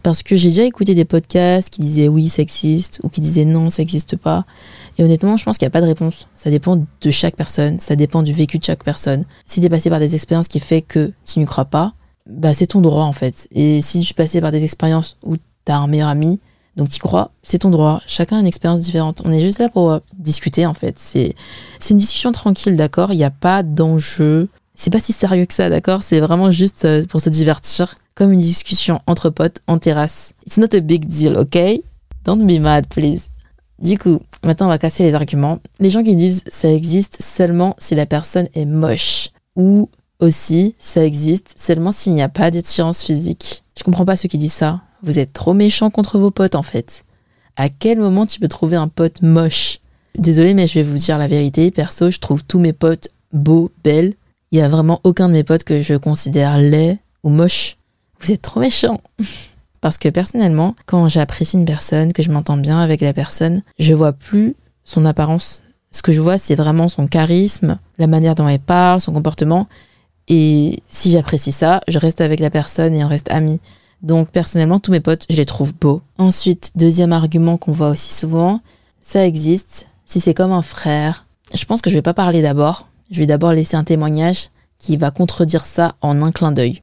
parce 0.03 0.21
que 0.21 0.35
j'ai 0.35 0.49
déjà 0.49 0.63
écouté 0.63 0.93
des 0.93 1.05
podcasts 1.05 1.71
qui 1.71 1.81
disaient 1.81 2.07
oui, 2.07 2.29
ça 2.29 2.43
existe, 2.43 2.99
ou 3.03 3.09
qui 3.09 3.19
disaient 3.19 3.45
non, 3.45 3.71
ça 3.71 3.81
n'existe 3.81 4.15
pas. 4.15 4.45
Et 4.99 5.03
honnêtement, 5.03 5.37
je 5.37 5.43
pense 5.43 5.57
qu'il 5.57 5.65
n'y 5.65 5.71
a 5.71 5.71
pas 5.71 5.81
de 5.81 5.87
réponse. 5.87 6.27
Ça 6.35 6.51
dépend 6.51 6.77
de 6.77 7.11
chaque 7.11 7.35
personne, 7.35 7.79
ça 7.79 7.95
dépend 7.95 8.21
du 8.21 8.31
vécu 8.31 8.59
de 8.59 8.63
chaque 8.63 8.83
personne. 8.83 9.25
Si 9.43 9.59
tu 9.59 9.65
es 9.65 9.69
passé 9.69 9.89
par 9.89 9.99
des 9.99 10.13
expériences 10.13 10.47
qui 10.47 10.59
fait 10.59 10.83
que 10.83 11.13
tu 11.25 11.39
n'y 11.39 11.45
crois 11.45 11.65
pas, 11.65 11.93
bah 12.29 12.53
c'est 12.53 12.67
ton 12.67 12.81
droit 12.81 13.05
en 13.05 13.13
fait. 13.13 13.47
Et 13.51 13.81
si 13.81 14.01
tu 14.01 14.11
es 14.11 14.13
passé 14.13 14.39
par 14.39 14.51
des 14.51 14.63
expériences 14.63 15.17
où 15.23 15.35
tu 15.37 15.71
as 15.71 15.77
un 15.77 15.87
meilleur 15.87 16.09
ami, 16.09 16.39
donc 16.77 16.89
tu 16.89 16.99
crois, 16.99 17.31
c'est 17.41 17.59
ton 17.59 17.69
droit. 17.69 18.01
Chacun 18.05 18.37
a 18.37 18.39
une 18.39 18.45
expérience 18.45 18.81
différente. 18.81 19.21
On 19.25 19.31
est 19.31 19.41
juste 19.41 19.59
là 19.59 19.67
pour 19.67 19.91
euh, 19.91 19.99
discuter 20.17 20.65
en 20.65 20.73
fait. 20.73 20.97
C'est 20.97 21.35
c'est 21.79 21.93
une 21.95 21.97
discussion 21.99 22.31
tranquille, 22.31 22.77
d'accord? 22.77 23.11
Il 23.11 23.17
n'y 23.17 23.23
a 23.23 23.31
pas 23.31 23.63
d'enjeu. 23.63 24.47
C'est 24.83 24.89
pas 24.89 24.99
si 24.99 25.13
sérieux 25.13 25.45
que 25.45 25.53
ça, 25.53 25.69
d'accord? 25.69 26.01
C'est 26.01 26.19
vraiment 26.19 26.49
juste 26.49 26.85
euh, 26.85 27.05
pour 27.05 27.21
se 27.21 27.29
divertir, 27.29 27.93
comme 28.15 28.31
une 28.31 28.39
discussion 28.39 28.99
entre 29.05 29.29
potes 29.29 29.61
en 29.67 29.77
terrasse. 29.77 30.33
It's 30.47 30.57
not 30.57 30.75
a 30.75 30.79
big 30.79 31.05
deal, 31.05 31.37
ok? 31.37 31.83
Don't 32.25 32.43
be 32.47 32.59
mad, 32.59 32.87
please. 32.87 33.27
Du 33.77 33.99
coup, 33.99 34.21
maintenant 34.43 34.65
on 34.65 34.69
va 34.69 34.79
casser 34.79 35.03
les 35.03 35.13
arguments. 35.13 35.59
Les 35.79 35.91
gens 35.91 36.01
qui 36.01 36.15
disent 36.15 36.43
ça 36.47 36.67
existe 36.67 37.21
seulement 37.21 37.75
si 37.77 37.93
la 37.93 38.07
personne 38.07 38.47
est 38.55 38.65
moche. 38.65 39.29
Ou 39.55 39.87
aussi, 40.19 40.73
ça 40.79 41.05
existe 41.05 41.53
seulement 41.59 41.91
s'il 41.91 42.13
n'y 42.13 42.23
a 42.23 42.29
pas 42.29 42.49
d'attirance 42.49 43.03
physique. 43.03 43.61
Je 43.77 43.83
comprends 43.83 44.05
pas 44.05 44.17
ceux 44.17 44.29
qui 44.29 44.39
disent 44.39 44.51
ça. 44.51 44.81
Vous 45.03 45.19
êtes 45.19 45.31
trop 45.31 45.53
méchant 45.53 45.91
contre 45.91 46.17
vos 46.17 46.31
potes 46.31 46.55
en 46.55 46.63
fait. 46.63 47.03
À 47.55 47.69
quel 47.69 47.99
moment 47.99 48.25
tu 48.25 48.39
peux 48.39 48.47
trouver 48.47 48.77
un 48.77 48.87
pote 48.87 49.21
moche? 49.21 49.77
Désolé, 50.17 50.55
mais 50.55 50.65
je 50.65 50.73
vais 50.73 50.83
vous 50.83 50.97
dire 50.97 51.19
la 51.19 51.27
vérité. 51.27 51.69
Perso, 51.69 52.09
je 52.09 52.17
trouve 52.17 52.43
tous 52.43 52.57
mes 52.57 52.73
potes 52.73 53.09
beaux, 53.31 53.69
belles. 53.83 54.15
Il 54.51 54.59
y 54.59 54.61
a 54.61 54.67
vraiment 54.67 54.99
aucun 55.05 55.29
de 55.29 55.33
mes 55.33 55.45
potes 55.45 55.63
que 55.63 55.81
je 55.81 55.95
considère 55.95 56.57
laid 56.57 56.99
ou 57.23 57.29
moche. 57.29 57.77
Vous 58.19 58.33
êtes 58.33 58.41
trop 58.41 58.59
méchant. 58.59 58.99
Parce 59.81 59.97
que 59.97 60.09
personnellement, 60.09 60.75
quand 60.85 61.07
j'apprécie 61.07 61.55
une 61.55 61.65
personne, 61.65 62.11
que 62.11 62.21
je 62.21 62.29
m'entends 62.29 62.57
bien 62.57 62.79
avec 62.79 62.99
la 62.99 63.13
personne, 63.13 63.63
je 63.79 63.93
vois 63.93 64.11
plus 64.11 64.55
son 64.83 65.05
apparence. 65.05 65.61
Ce 65.89 66.01
que 66.01 66.11
je 66.11 66.19
vois, 66.19 66.37
c'est 66.37 66.55
vraiment 66.55 66.89
son 66.89 67.07
charisme, 67.07 67.79
la 67.97 68.07
manière 68.07 68.35
dont 68.35 68.47
elle 68.47 68.59
parle, 68.59 68.99
son 68.99 69.13
comportement. 69.13 69.67
Et 70.27 70.83
si 70.89 71.11
j'apprécie 71.11 71.53
ça, 71.53 71.79
je 71.87 71.97
reste 71.97 72.19
avec 72.19 72.41
la 72.41 72.49
personne 72.49 72.93
et 72.93 73.03
on 73.05 73.07
reste 73.07 73.31
amis. 73.31 73.61
Donc 74.01 74.31
personnellement, 74.31 74.79
tous 74.79 74.91
mes 74.91 74.99
potes, 74.99 75.25
je 75.29 75.37
les 75.37 75.45
trouve 75.45 75.73
beaux. 75.73 76.01
Ensuite, 76.17 76.71
deuxième 76.75 77.13
argument 77.13 77.57
qu'on 77.57 77.71
voit 77.71 77.89
aussi 77.89 78.13
souvent, 78.13 78.59
ça 78.99 79.25
existe. 79.25 79.87
Si 80.05 80.19
c'est 80.19 80.33
comme 80.33 80.51
un 80.51 80.61
frère, 80.61 81.25
je 81.53 81.63
pense 81.63 81.81
que 81.81 81.89
je 81.89 81.95
vais 81.95 82.01
pas 82.01 82.13
parler 82.13 82.41
d'abord. 82.41 82.87
Je 83.11 83.19
vais 83.19 83.27
d'abord 83.27 83.51
laisser 83.51 83.75
un 83.75 83.83
témoignage 83.83 84.51
qui 84.77 84.95
va 84.95 85.11
contredire 85.11 85.65
ça 85.65 85.95
en 85.99 86.21
un 86.21 86.31
clin 86.31 86.53
d'œil. 86.53 86.79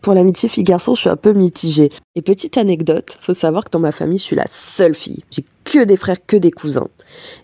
Pour 0.00 0.14
l'amitié 0.14 0.48
fille-garçon, 0.48 0.94
je 0.94 1.00
suis 1.00 1.10
un 1.10 1.16
peu 1.16 1.34
mitigée. 1.34 1.90
Et 2.14 2.22
petite 2.22 2.56
anecdote, 2.56 3.18
faut 3.20 3.34
savoir 3.34 3.64
que 3.64 3.70
dans 3.70 3.78
ma 3.78 3.92
famille, 3.92 4.16
je 4.16 4.22
suis 4.22 4.36
la 4.36 4.46
seule 4.46 4.94
fille. 4.94 5.22
J'ai 5.30 5.44
que 5.64 5.84
des 5.84 5.98
frères, 5.98 6.24
que 6.26 6.38
des 6.38 6.50
cousins. 6.50 6.88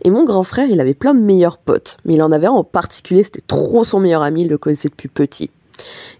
Et 0.03 0.09
mon 0.09 0.25
grand 0.25 0.44
frère, 0.44 0.66
il 0.70 0.81
avait 0.81 0.94
plein 0.94 1.12
de 1.12 1.20
meilleurs 1.20 1.59
potes. 1.59 1.99
Mais 2.07 2.14
il 2.14 2.23
en 2.23 2.33
avait 2.33 2.47
un 2.47 2.53
en 2.53 2.64
particulier, 2.64 3.23
c'était 3.23 3.42
trop 3.47 3.85
son 3.85 4.01
meilleur 4.01 4.23
ami, 4.23 4.42
il 4.42 4.49
le 4.49 4.57
connaissait 4.57 4.88
depuis 4.88 5.09
petit. 5.09 5.51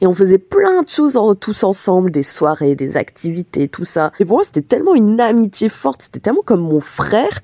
Et 0.03 0.07
on 0.07 0.13
faisait 0.13 0.37
plein 0.37 0.83
de 0.83 0.89
choses 0.89 1.19
tous 1.41 1.65
ensemble, 1.65 2.11
des 2.11 2.25
soirées, 2.25 2.75
des 2.75 2.99
activités, 2.99 3.69
tout 3.69 3.87
ça. 3.87 4.13
Et 4.19 4.27
pour 4.27 4.37
moi, 4.37 4.45
c'était 4.45 4.61
tellement 4.61 4.95
une 4.95 5.19
amitié 5.19 5.71
forte, 5.71 6.03
c'était 6.03 6.21
tellement 6.21 6.43
comme 6.45 6.61
mon 6.61 6.81
frère 6.81 7.41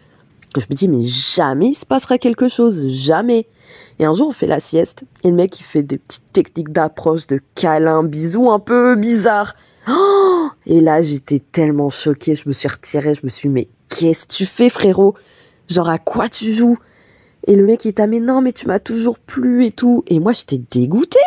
que 0.52 0.60
je 0.60 0.66
me 0.70 0.74
dis, 0.74 0.88
mais 0.88 1.02
jamais 1.02 1.68
il 1.68 1.74
se 1.74 1.86
passera 1.86 2.18
quelque 2.18 2.48
chose, 2.48 2.86
jamais. 2.88 3.46
Et 3.98 4.04
un 4.04 4.12
jour, 4.12 4.28
on 4.28 4.32
fait 4.32 4.46
la 4.46 4.60
sieste, 4.60 5.04
et 5.24 5.30
le 5.30 5.36
mec, 5.36 5.60
il 5.60 5.64
fait 5.64 5.82
des 5.82 5.98
petites 5.98 6.32
techniques 6.32 6.72
d'approche, 6.72 7.26
de 7.26 7.40
câlin, 7.54 8.02
bisous 8.02 8.50
un 8.50 8.58
peu 8.58 8.96
bizarres. 8.96 9.54
Oh 9.88 10.48
et 10.66 10.80
là, 10.80 11.02
j'étais 11.02 11.38
tellement 11.38 11.88
choquée, 11.88 12.34
je 12.34 12.42
me 12.46 12.52
suis 12.52 12.68
retirée, 12.68 13.14
je 13.14 13.20
me 13.24 13.28
suis 13.28 13.48
dit, 13.48 13.54
mais 13.54 13.68
qu'est-ce 13.88 14.26
que 14.26 14.32
tu 14.34 14.46
fais, 14.46 14.68
frérot? 14.68 15.14
Genre, 15.68 15.88
à 15.88 15.98
quoi 15.98 16.28
tu 16.28 16.52
joues? 16.52 16.78
Et 17.46 17.56
le 17.56 17.64
mec, 17.64 17.84
il 17.84 17.94
t'a, 17.94 18.06
mais 18.06 18.20
non, 18.20 18.42
mais 18.42 18.52
tu 18.52 18.66
m'as 18.66 18.78
toujours 18.78 19.18
plu 19.18 19.64
et 19.64 19.70
tout. 19.70 20.04
Et 20.08 20.20
moi, 20.20 20.32
j'étais 20.32 20.60
dégoûtée. 20.70 21.18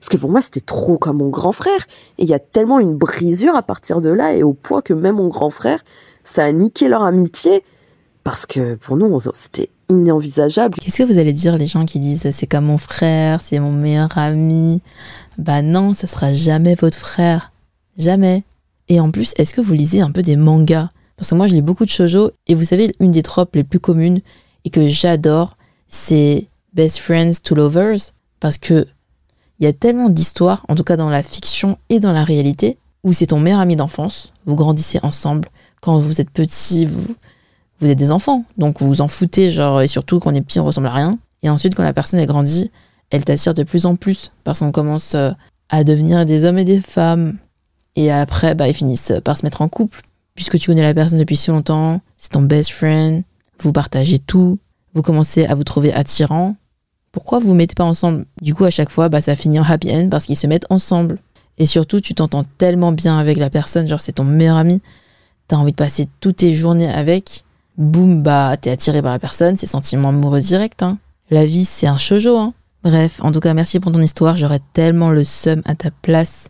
Parce 0.00 0.08
que 0.08 0.16
pour 0.16 0.30
moi, 0.30 0.40
c'était 0.40 0.60
trop 0.60 0.98
comme 0.98 1.18
mon 1.18 1.28
grand 1.28 1.52
frère. 1.52 1.86
Et 2.18 2.24
il 2.24 2.28
y 2.28 2.34
a 2.34 2.38
tellement 2.38 2.80
une 2.80 2.96
brisure 2.96 3.54
à 3.54 3.62
partir 3.62 4.00
de 4.00 4.08
là, 4.08 4.32
et 4.32 4.42
au 4.42 4.54
point 4.54 4.80
que 4.80 4.94
même 4.94 5.16
mon 5.16 5.28
grand 5.28 5.50
frère, 5.50 5.80
ça 6.24 6.44
a 6.44 6.52
niqué 6.52 6.88
leur 6.88 7.04
amitié. 7.04 7.62
Parce 8.24 8.46
que 8.46 8.74
pour 8.74 8.96
nous, 8.96 9.18
c'était 9.34 9.70
inenvisageable. 9.88 10.74
Qu'est-ce 10.80 10.98
que 10.98 11.12
vous 11.12 11.18
allez 11.18 11.32
dire 11.32 11.56
les 11.56 11.66
gens 11.66 11.86
qui 11.86 11.98
disent 11.98 12.30
c'est 12.32 12.46
comme 12.46 12.66
mon 12.66 12.78
frère, 12.78 13.40
c'est 13.42 13.58
mon 13.58 13.72
meilleur 13.72 14.16
ami? 14.18 14.82
Bah 15.38 15.62
non, 15.62 15.94
ça 15.94 16.06
sera 16.06 16.32
jamais 16.32 16.74
votre 16.74 16.98
frère. 16.98 17.52
Jamais. 17.96 18.44
Et 18.88 19.00
en 19.00 19.10
plus, 19.10 19.32
est-ce 19.36 19.54
que 19.54 19.60
vous 19.60 19.72
lisez 19.72 20.00
un 20.00 20.10
peu 20.10 20.22
des 20.22 20.36
mangas? 20.36 20.90
Parce 21.16 21.30
que 21.30 21.34
moi, 21.34 21.46
je 21.46 21.54
lis 21.54 21.62
beaucoup 21.62 21.84
de 21.84 21.90
shoujo, 21.90 22.30
et 22.46 22.54
vous 22.54 22.64
savez, 22.64 22.94
une 22.98 23.12
des 23.12 23.22
tropes 23.22 23.54
les 23.54 23.64
plus 23.64 23.78
communes 23.78 24.20
et 24.64 24.70
que 24.70 24.88
j'adore, 24.88 25.56
c'est 25.88 26.48
Best 26.72 26.98
Friends 26.98 27.34
to 27.42 27.54
Lovers. 27.54 28.12
Parce 28.40 28.58
que 28.58 28.86
il 29.58 29.64
y 29.64 29.66
a 29.66 29.72
tellement 29.74 30.08
d'histoires, 30.08 30.64
en 30.68 30.74
tout 30.74 30.84
cas 30.84 30.96
dans 30.96 31.10
la 31.10 31.22
fiction 31.22 31.76
et 31.90 32.00
dans 32.00 32.12
la 32.12 32.24
réalité, 32.24 32.78
où 33.04 33.12
c'est 33.12 33.26
ton 33.26 33.38
meilleur 33.38 33.60
ami 33.60 33.76
d'enfance, 33.76 34.32
vous 34.46 34.54
grandissez 34.54 34.98
ensemble. 35.02 35.48
Quand 35.82 35.98
vous 35.98 36.20
êtes 36.20 36.30
petit, 36.30 36.86
vous, 36.86 37.14
vous 37.80 37.88
êtes 37.88 37.98
des 37.98 38.10
enfants, 38.10 38.44
donc 38.58 38.80
vous 38.80 38.88
vous 38.88 39.00
en 39.00 39.08
foutez, 39.08 39.50
genre, 39.50 39.80
et 39.80 39.86
surtout 39.86 40.20
quand 40.20 40.32
on 40.32 40.34
est 40.34 40.42
petit, 40.42 40.60
on 40.60 40.64
ressemble 40.64 40.88
à 40.88 40.92
rien. 40.92 41.18
Et 41.42 41.48
ensuite, 41.48 41.74
quand 41.74 41.82
la 41.82 41.92
personne 41.92 42.20
est 42.20 42.26
grandie, 42.26 42.70
elle 43.10 43.24
t'attire 43.24 43.54
de 43.54 43.62
plus 43.62 43.86
en 43.86 43.96
plus, 43.96 44.32
parce 44.44 44.60
qu'on 44.60 44.72
commence 44.72 45.14
euh, 45.14 45.30
à 45.68 45.84
devenir 45.84 46.24
des 46.26 46.44
hommes 46.44 46.58
et 46.58 46.64
des 46.64 46.80
femmes. 46.80 47.38
Et 47.96 48.10
après, 48.10 48.54
bah, 48.54 48.68
ils 48.68 48.74
finissent 48.74 49.14
par 49.24 49.36
se 49.36 49.44
mettre 49.44 49.62
en 49.62 49.68
couple, 49.68 50.02
puisque 50.34 50.58
tu 50.58 50.66
connais 50.66 50.82
la 50.82 50.94
personne 50.94 51.18
depuis 51.18 51.36
si 51.36 51.50
longtemps, 51.50 52.00
c'est 52.16 52.32
ton 52.32 52.42
best 52.42 52.70
friend, 52.70 53.24
vous 53.60 53.72
partagez 53.72 54.18
tout, 54.18 54.58
vous 54.94 55.02
commencez 55.02 55.46
à 55.46 55.54
vous 55.54 55.64
trouver 55.64 55.92
attirant, 55.92 56.56
pourquoi 57.12 57.40
vous 57.40 57.54
mettez 57.54 57.74
pas 57.74 57.84
ensemble? 57.84 58.24
Du 58.40 58.54
coup, 58.54 58.64
à 58.64 58.70
chaque 58.70 58.90
fois, 58.90 59.08
bah, 59.08 59.20
ça 59.20 59.34
finit 59.34 59.58
en 59.58 59.64
happy 59.64 59.90
end 59.90 60.08
parce 60.10 60.26
qu'ils 60.26 60.36
se 60.36 60.46
mettent 60.46 60.66
ensemble. 60.70 61.18
Et 61.58 61.66
surtout, 61.66 62.00
tu 62.00 62.14
t'entends 62.14 62.44
tellement 62.58 62.92
bien 62.92 63.18
avec 63.18 63.36
la 63.36 63.50
personne, 63.50 63.88
genre 63.88 64.00
c'est 64.00 64.12
ton 64.12 64.24
meilleur 64.24 64.56
ami, 64.56 64.80
t'as 65.48 65.56
envie 65.56 65.72
de 65.72 65.76
passer 65.76 66.06
toutes 66.20 66.36
tes 66.36 66.54
journées 66.54 66.88
avec. 66.88 67.44
Boum, 67.80 68.22
bah 68.22 68.58
t'es 68.60 68.70
attiré 68.70 69.00
par 69.00 69.10
la 69.10 69.18
personne, 69.18 69.56
c'est 69.56 69.66
sentiment 69.66 70.10
amoureux 70.10 70.40
direct. 70.40 70.82
Hein. 70.82 70.98
La 71.30 71.46
vie, 71.46 71.64
c'est 71.64 71.86
un 71.86 71.96
shoujo. 71.96 72.36
Hein. 72.36 72.52
Bref, 72.84 73.20
en 73.22 73.32
tout 73.32 73.40
cas, 73.40 73.54
merci 73.54 73.80
pour 73.80 73.90
ton 73.90 74.02
histoire. 74.02 74.36
J'aurais 74.36 74.60
tellement 74.74 75.08
le 75.08 75.24
seum 75.24 75.62
à 75.64 75.74
ta 75.74 75.90
place. 75.90 76.48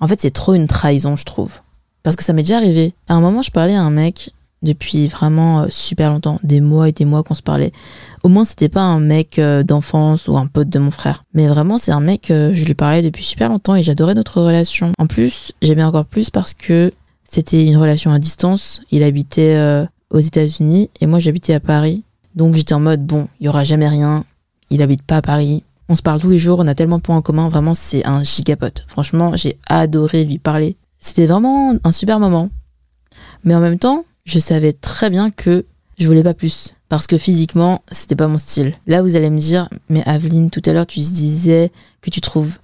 En 0.00 0.08
fait, 0.08 0.20
c'est 0.20 0.32
trop 0.32 0.54
une 0.54 0.66
trahison, 0.66 1.14
je 1.14 1.24
trouve. 1.24 1.60
Parce 2.02 2.16
que 2.16 2.24
ça 2.24 2.32
m'est 2.32 2.42
déjà 2.42 2.56
arrivé. 2.56 2.94
À 3.06 3.14
un 3.14 3.20
moment, 3.20 3.42
je 3.42 3.52
parlais 3.52 3.76
à 3.76 3.80
un 3.80 3.90
mec 3.90 4.32
depuis 4.62 5.06
vraiment 5.06 5.60
euh, 5.60 5.66
super 5.70 6.10
longtemps, 6.10 6.40
des 6.42 6.60
mois 6.60 6.88
et 6.88 6.92
des 6.92 7.04
mois 7.04 7.22
qu'on 7.22 7.34
se 7.34 7.42
parlait. 7.42 7.70
Au 8.24 8.28
moins, 8.28 8.44
c'était 8.44 8.68
pas 8.68 8.82
un 8.82 8.98
mec 8.98 9.38
euh, 9.38 9.62
d'enfance 9.62 10.26
ou 10.26 10.36
un 10.36 10.46
pote 10.46 10.68
de 10.68 10.80
mon 10.80 10.90
frère. 10.90 11.22
Mais 11.32 11.46
vraiment, 11.46 11.78
c'est 11.78 11.92
un 11.92 12.00
mec, 12.00 12.32
euh, 12.32 12.50
je 12.54 12.64
lui 12.64 12.74
parlais 12.74 13.02
depuis 13.02 13.24
super 13.24 13.48
longtemps 13.48 13.76
et 13.76 13.84
j'adorais 13.84 14.14
notre 14.14 14.40
relation. 14.40 14.90
En 14.98 15.06
plus, 15.06 15.52
j'aimais 15.62 15.84
encore 15.84 16.06
plus 16.06 16.30
parce 16.30 16.54
que 16.54 16.92
c'était 17.22 17.64
une 17.64 17.76
relation 17.76 18.12
à 18.12 18.18
distance. 18.18 18.82
Il 18.90 19.04
habitait 19.04 19.86
aux 20.12 20.20
États-Unis 20.20 20.90
et 21.00 21.06
moi 21.06 21.18
j'habitais 21.18 21.54
à 21.54 21.60
Paris. 21.60 22.04
Donc 22.36 22.54
j'étais 22.54 22.74
en 22.74 22.80
mode 22.80 23.04
bon, 23.04 23.28
il 23.40 23.46
y 23.46 23.48
aura 23.48 23.64
jamais 23.64 23.88
rien. 23.88 24.24
Il 24.70 24.80
habite 24.82 25.02
pas 25.02 25.16
à 25.16 25.22
Paris. 25.22 25.64
On 25.88 25.94
se 25.94 26.02
parle 26.02 26.20
tous 26.20 26.30
les 26.30 26.38
jours, 26.38 26.60
on 26.60 26.66
a 26.68 26.74
tellement 26.74 26.98
de 26.98 27.02
points 27.02 27.16
en 27.16 27.22
commun. 27.22 27.48
Vraiment, 27.48 27.74
c'est 27.74 28.06
un 28.06 28.22
gigapote. 28.22 28.84
Franchement, 28.86 29.36
j'ai 29.36 29.58
adoré 29.68 30.24
lui 30.24 30.38
parler. 30.38 30.76
C'était 30.98 31.26
vraiment 31.26 31.76
un 31.84 31.92
super 31.92 32.20
moment. 32.20 32.48
Mais 33.44 33.54
en 33.54 33.60
même 33.60 33.78
temps, 33.78 34.04
je 34.24 34.38
savais 34.38 34.72
très 34.72 35.10
bien 35.10 35.30
que 35.30 35.66
je 35.98 36.06
voulais 36.06 36.22
pas 36.22 36.32
plus. 36.32 36.74
Parce 36.88 37.06
que 37.06 37.18
physiquement, 37.18 37.82
c'était 37.90 38.16
pas 38.16 38.28
mon 38.28 38.38
style. 38.38 38.74
Là, 38.86 39.02
vous 39.02 39.16
allez 39.16 39.30
me 39.30 39.38
dire, 39.38 39.68
mais 39.88 40.02
Aveline, 40.06 40.50
tout 40.50 40.62
à 40.66 40.72
l'heure, 40.72 40.86
tu 40.86 41.00
disais 41.00 41.72
que 42.00 42.10
tu 42.10 42.20
trouves 42.20 42.58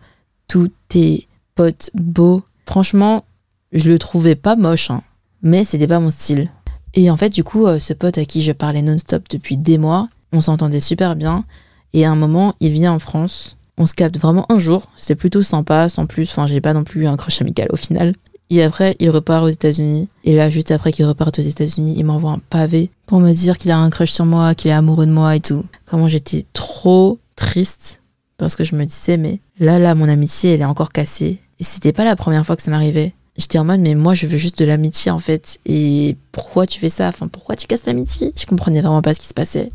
tous 0.46 0.70
tes 0.88 1.28
potes 1.54 1.90
beaux. 1.94 2.42
Franchement, 2.66 3.24
je 3.72 3.90
le 3.90 3.98
trouvais 3.98 4.36
pas 4.36 4.56
moche, 4.56 4.90
hein. 4.90 5.02
mais 5.42 5.64
c'était 5.64 5.86
pas 5.86 6.00
mon 6.00 6.10
style. 6.10 6.50
Et 6.94 7.10
en 7.10 7.16
fait, 7.16 7.30
du 7.30 7.44
coup, 7.44 7.66
euh, 7.66 7.78
ce 7.78 7.92
pote 7.92 8.18
à 8.18 8.24
qui 8.24 8.42
je 8.42 8.52
parlais 8.52 8.82
non-stop 8.82 9.24
depuis 9.30 9.56
des 9.56 9.78
mois, 9.78 10.08
on 10.32 10.40
s'entendait 10.40 10.80
super 10.80 11.16
bien. 11.16 11.44
Et 11.92 12.04
à 12.04 12.10
un 12.10 12.16
moment, 12.16 12.54
il 12.60 12.72
vient 12.72 12.92
en 12.92 12.98
France. 12.98 13.56
On 13.76 13.86
se 13.86 13.94
capte 13.94 14.18
vraiment 14.18 14.46
un 14.50 14.58
jour. 14.58 14.90
C'était 14.96 15.14
plutôt 15.14 15.42
sympa, 15.42 15.88
sans 15.88 16.06
plus. 16.06 16.28
Enfin, 16.30 16.46
j'ai 16.46 16.60
pas 16.60 16.72
non 16.72 16.84
plus 16.84 17.06
un 17.06 17.16
crush 17.16 17.40
amical 17.40 17.68
au 17.70 17.76
final. 17.76 18.14
Et 18.50 18.62
après, 18.62 18.96
il 18.98 19.10
repart 19.10 19.44
aux 19.44 19.48
États-Unis. 19.48 20.08
Et 20.24 20.34
là, 20.34 20.50
juste 20.50 20.70
après 20.70 20.92
qu'il 20.92 21.04
reparte 21.04 21.38
aux 21.38 21.42
États-Unis, 21.42 21.94
il 21.96 22.04
m'envoie 22.04 22.32
un 22.32 22.40
pavé 22.50 22.90
pour 23.06 23.20
me 23.20 23.32
dire 23.32 23.58
qu'il 23.58 23.70
a 23.70 23.78
un 23.78 23.90
crush 23.90 24.10
sur 24.10 24.24
moi, 24.24 24.54
qu'il 24.54 24.70
est 24.70 24.74
amoureux 24.74 25.06
de 25.06 25.12
moi 25.12 25.36
et 25.36 25.40
tout. 25.40 25.64
Comment 25.84 26.08
j'étais 26.08 26.46
trop 26.54 27.18
triste 27.36 28.00
parce 28.38 28.54
que 28.54 28.64
je 28.64 28.76
me 28.76 28.84
disais, 28.84 29.16
mais 29.16 29.40
là, 29.58 29.78
là, 29.78 29.94
mon 29.94 30.08
amitié, 30.08 30.54
elle 30.54 30.60
est 30.60 30.64
encore 30.64 30.92
cassée. 30.92 31.40
Et 31.58 31.64
c'était 31.64 31.92
pas 31.92 32.04
la 32.04 32.16
première 32.16 32.46
fois 32.46 32.54
que 32.56 32.62
ça 32.62 32.70
m'arrivait. 32.70 33.12
J'étais 33.38 33.58
en 33.58 33.64
mode, 33.64 33.80
mais 33.80 33.94
moi, 33.94 34.14
je 34.14 34.26
veux 34.26 34.36
juste 34.36 34.58
de 34.58 34.64
l'amitié, 34.64 35.10
en 35.10 35.18
fait. 35.18 35.58
Et 35.64 36.16
pourquoi 36.32 36.66
tu 36.66 36.80
fais 36.80 36.90
ça? 36.90 37.08
Enfin, 37.08 37.28
pourquoi 37.28 37.56
tu 37.56 37.66
casses 37.66 37.86
l'amitié? 37.86 38.32
Je 38.36 38.46
comprenais 38.46 38.80
vraiment 38.80 39.00
pas 39.00 39.14
ce 39.14 39.20
qui 39.20 39.28
se 39.28 39.34
passait. 39.34 39.70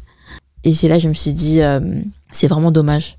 Et 0.65 0.73
c'est 0.73 0.87
là 0.87 0.99
je 0.99 1.09
me 1.09 1.13
suis 1.13 1.33
dit, 1.33 1.61
euh, 1.61 1.79
c'est 2.31 2.47
vraiment 2.47 2.71
dommage. 2.71 3.17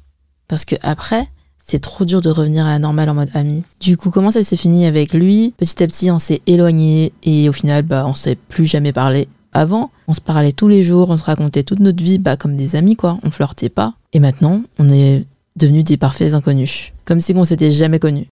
Parce 0.48 0.64
que 0.64 0.76
après, 0.82 1.28
c'est 1.66 1.80
trop 1.80 2.04
dur 2.04 2.20
de 2.20 2.30
revenir 2.30 2.66
à 2.66 2.70
la 2.70 2.78
normale 2.78 3.08
en 3.08 3.14
mode 3.14 3.30
ami. 3.34 3.64
Du 3.80 3.96
coup, 3.96 4.10
comment 4.10 4.30
ça 4.30 4.44
s'est 4.44 4.56
fini 4.56 4.86
avec 4.86 5.14
lui? 5.14 5.54
Petit 5.56 5.82
à 5.82 5.86
petit, 5.86 6.10
on 6.10 6.18
s'est 6.18 6.42
éloigné 6.46 7.12
et 7.22 7.48
au 7.48 7.52
final, 7.52 7.82
bah, 7.82 8.04
on 8.06 8.14
s'est 8.14 8.36
plus 8.36 8.66
jamais 8.66 8.92
parlé. 8.92 9.28
Avant, 9.52 9.90
on 10.08 10.14
se 10.14 10.20
parlait 10.20 10.52
tous 10.52 10.68
les 10.68 10.82
jours, 10.82 11.10
on 11.10 11.16
se 11.16 11.24
racontait 11.24 11.62
toute 11.62 11.80
notre 11.80 12.02
vie, 12.02 12.18
bah, 12.18 12.36
comme 12.36 12.56
des 12.56 12.76
amis, 12.76 12.96
quoi. 12.96 13.18
On 13.22 13.30
flirtait 13.30 13.68
pas. 13.68 13.94
Et 14.12 14.20
maintenant, 14.20 14.62
on 14.78 14.92
est 14.92 15.24
devenus 15.56 15.84
des 15.84 15.96
parfaits 15.96 16.34
inconnus. 16.34 16.92
Comme 17.04 17.20
si 17.20 17.32
on 17.36 17.44
s'était 17.44 17.70
jamais 17.70 17.98
connus. 17.98 18.26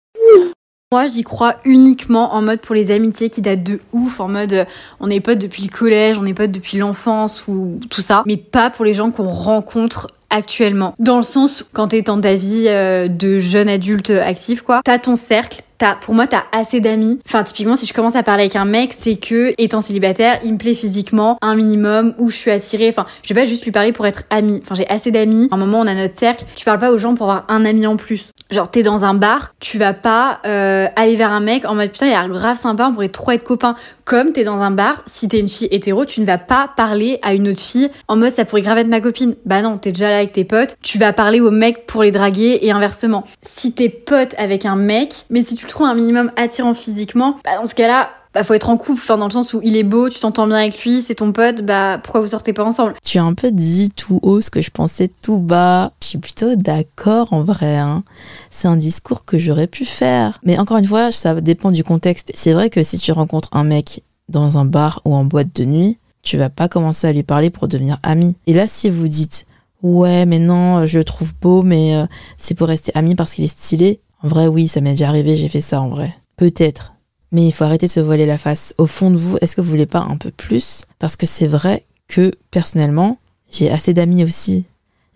Moi, 0.90 1.06
j'y 1.06 1.22
crois 1.22 1.56
uniquement 1.66 2.32
en 2.32 2.40
mode 2.40 2.60
pour 2.60 2.74
les 2.74 2.90
amitiés 2.90 3.28
qui 3.28 3.42
datent 3.42 3.62
de 3.62 3.78
ouf, 3.92 4.20
en 4.20 4.28
mode 4.28 4.54
euh, 4.54 4.64
on 5.00 5.10
est 5.10 5.20
potes 5.20 5.38
depuis 5.38 5.62
le 5.62 5.68
collège, 5.68 6.16
on 6.18 6.24
est 6.24 6.32
potes 6.32 6.50
depuis 6.50 6.78
l'enfance 6.78 7.46
ou 7.46 7.78
tout 7.90 8.00
ça, 8.00 8.22
mais 8.24 8.38
pas 8.38 8.70
pour 8.70 8.86
les 8.86 8.94
gens 8.94 9.10
qu'on 9.10 9.28
rencontre 9.28 10.10
actuellement. 10.30 10.94
Dans 10.98 11.18
le 11.18 11.24
sens, 11.24 11.66
quand 11.74 11.88
t'es 11.88 12.00
dans 12.00 12.18
ta 12.18 12.36
vie 12.36 12.68
euh, 12.68 13.06
de 13.06 13.38
jeune 13.38 13.68
adulte 13.68 14.08
actif, 14.08 14.62
quoi, 14.62 14.80
t'as 14.82 14.98
ton 14.98 15.14
cercle, 15.14 15.60
t'as, 15.78 15.94
pour 15.94 16.14
moi, 16.14 16.26
t'as 16.26 16.44
assez 16.52 16.80
d'amis. 16.80 17.20
Enfin, 17.26 17.44
typiquement, 17.44 17.76
si 17.76 17.86
je 17.86 17.92
commence 17.92 18.16
à 18.16 18.22
parler 18.22 18.42
avec 18.42 18.56
un 18.56 18.64
mec, 18.64 18.92
c'est 18.96 19.16
que, 19.16 19.54
étant 19.58 19.80
célibataire, 19.80 20.38
il 20.44 20.54
me 20.54 20.58
plaît 20.58 20.74
physiquement, 20.74 21.38
un 21.40 21.54
minimum, 21.54 22.14
où 22.18 22.30
je 22.30 22.36
suis 22.36 22.50
attirée. 22.50 22.88
Enfin, 22.88 23.06
je 23.22 23.32
vais 23.32 23.40
pas 23.40 23.46
juste 23.46 23.64
lui 23.64 23.72
parler 23.72 23.92
pour 23.92 24.06
être 24.06 24.24
ami. 24.30 24.60
Enfin, 24.62 24.74
j'ai 24.74 24.88
assez 24.88 25.10
d'amis. 25.10 25.48
À 25.50 25.54
un 25.54 25.58
moment, 25.58 25.80
on 25.80 25.86
a 25.86 25.94
notre 25.94 26.18
cercle. 26.18 26.44
Tu 26.56 26.64
parles 26.64 26.78
pas 26.80 26.90
aux 26.92 26.98
gens 26.98 27.14
pour 27.14 27.30
avoir 27.30 27.44
un 27.48 27.64
ami 27.64 27.86
en 27.86 27.96
plus. 27.96 28.32
Genre, 28.50 28.70
t'es 28.70 28.82
dans 28.82 29.04
un 29.04 29.12
bar, 29.12 29.54
tu 29.60 29.76
vas 29.76 29.92
pas 29.92 30.40
euh, 30.46 30.86
aller 30.96 31.16
vers 31.16 31.32
un 31.32 31.40
mec 31.40 31.66
en 31.66 31.74
mode 31.74 31.90
putain, 31.90 32.06
il 32.06 32.14
a 32.14 32.22
l'air 32.22 32.30
grave 32.30 32.58
sympa, 32.58 32.88
on 32.88 32.94
pourrait 32.94 33.10
trop 33.10 33.32
être 33.32 33.44
copains. 33.44 33.74
Comme 34.06 34.32
t'es 34.32 34.42
dans 34.42 34.58
un 34.62 34.70
bar, 34.70 35.02
si 35.04 35.28
t'es 35.28 35.38
une 35.38 35.50
fille 35.50 35.68
hétéro, 35.70 36.06
tu 36.06 36.22
ne 36.22 36.26
vas 36.26 36.38
pas 36.38 36.70
parler 36.74 37.18
à 37.20 37.34
une 37.34 37.46
autre 37.46 37.60
fille 37.60 37.90
en 38.08 38.16
mode 38.16 38.32
ça 38.32 38.46
pourrait 38.46 38.62
grave 38.62 38.78
être 38.78 38.88
ma 38.88 39.02
copine. 39.02 39.36
Bah 39.44 39.60
non, 39.60 39.76
t'es 39.76 39.92
déjà 39.92 40.08
là 40.08 40.16
avec 40.16 40.32
tes 40.32 40.44
potes, 40.44 40.78
tu 40.80 40.96
vas 40.96 41.12
parler 41.12 41.40
au 41.40 41.50
mec 41.50 41.84
pour 41.84 42.02
les 42.02 42.10
draguer 42.10 42.60
et 42.62 42.70
inversement. 42.70 43.24
Si 43.42 43.74
t'es 43.74 43.90
pote 43.90 44.34
avec 44.38 44.64
un 44.64 44.76
mec, 44.76 45.26
mais 45.28 45.42
si 45.42 45.54
tu 45.54 45.66
trouves 45.68 45.86
un 45.86 45.94
minimum 45.94 46.32
attirant 46.36 46.74
physiquement, 46.74 47.38
bah 47.44 47.56
dans 47.58 47.66
ce 47.66 47.74
cas-là, 47.74 48.10
bah 48.34 48.44
faut 48.44 48.54
être 48.54 48.68
en 48.68 48.76
couple, 48.76 49.00
enfin 49.02 49.16
dans 49.16 49.26
le 49.26 49.32
sens 49.32 49.54
où 49.54 49.60
il 49.62 49.76
est 49.76 49.84
beau, 49.84 50.08
tu 50.08 50.20
t'entends 50.20 50.46
bien 50.46 50.56
avec 50.56 50.84
lui, 50.84 51.00
c'est 51.02 51.16
ton 51.16 51.32
pote, 51.32 51.62
bah 51.62 51.98
pourquoi 52.02 52.20
vous 52.20 52.28
sortez 52.28 52.52
pas 52.52 52.64
ensemble? 52.64 52.94
Tu 53.04 53.18
as 53.18 53.24
un 53.24 53.34
peu 53.34 53.50
dit 53.50 53.90
tout 53.90 54.20
haut 54.22 54.40
ce 54.40 54.50
que 54.50 54.60
je 54.60 54.70
pensais 54.70 55.10
tout 55.22 55.38
bas. 55.38 55.92
Je 56.02 56.08
suis 56.08 56.18
plutôt 56.18 56.54
d'accord 56.54 57.32
en 57.32 57.42
vrai. 57.42 57.78
Hein. 57.78 58.02
C'est 58.50 58.68
un 58.68 58.76
discours 58.76 59.24
que 59.24 59.38
j'aurais 59.38 59.66
pu 59.66 59.84
faire. 59.84 60.38
Mais 60.44 60.58
encore 60.58 60.76
une 60.76 60.86
fois, 60.86 61.12
ça 61.12 61.40
dépend 61.40 61.70
du 61.70 61.84
contexte. 61.84 62.32
C'est 62.34 62.52
vrai 62.52 62.70
que 62.70 62.82
si 62.82 62.98
tu 62.98 63.12
rencontres 63.12 63.48
un 63.52 63.64
mec 63.64 64.02
dans 64.28 64.58
un 64.58 64.64
bar 64.64 65.00
ou 65.04 65.14
en 65.14 65.24
boîte 65.24 65.54
de 65.54 65.64
nuit, 65.64 65.98
tu 66.22 66.36
vas 66.36 66.50
pas 66.50 66.68
commencer 66.68 67.06
à 67.06 67.12
lui 67.12 67.22
parler 67.22 67.50
pour 67.50 67.68
devenir 67.68 67.98
ami. 68.02 68.36
Et 68.46 68.52
là, 68.52 68.66
si 68.66 68.90
vous 68.90 69.08
dites 69.08 69.46
ouais, 69.82 70.26
mais 70.26 70.38
non, 70.38 70.86
je 70.86 70.98
le 70.98 71.04
trouve 71.04 71.32
beau, 71.40 71.62
mais 71.62 71.94
euh, 71.94 72.06
c'est 72.36 72.54
pour 72.54 72.68
rester 72.68 72.92
ami 72.94 73.14
parce 73.14 73.34
qu'il 73.34 73.44
est 73.44 73.48
stylé. 73.48 74.00
En 74.22 74.28
vrai, 74.28 74.46
oui, 74.46 74.68
ça 74.68 74.80
m'est 74.80 74.92
déjà 74.92 75.08
arrivé, 75.08 75.36
j'ai 75.36 75.48
fait 75.48 75.60
ça 75.60 75.80
en 75.80 75.88
vrai. 75.88 76.14
Peut-être. 76.36 76.94
Mais 77.30 77.46
il 77.46 77.52
faut 77.52 77.64
arrêter 77.64 77.86
de 77.86 77.92
se 77.92 78.00
voiler 78.00 78.26
la 78.26 78.38
face. 78.38 78.74
Au 78.78 78.86
fond 78.86 79.10
de 79.10 79.16
vous, 79.16 79.36
est-ce 79.40 79.54
que 79.54 79.60
vous 79.60 79.70
voulez 79.70 79.86
pas 79.86 80.00
un 80.00 80.16
peu 80.16 80.30
plus? 80.30 80.84
Parce 80.98 81.16
que 81.16 81.26
c'est 81.26 81.46
vrai 81.46 81.84
que, 82.08 82.32
personnellement, 82.50 83.18
j'ai 83.50 83.70
assez 83.70 83.94
d'amis 83.94 84.24
aussi. 84.24 84.64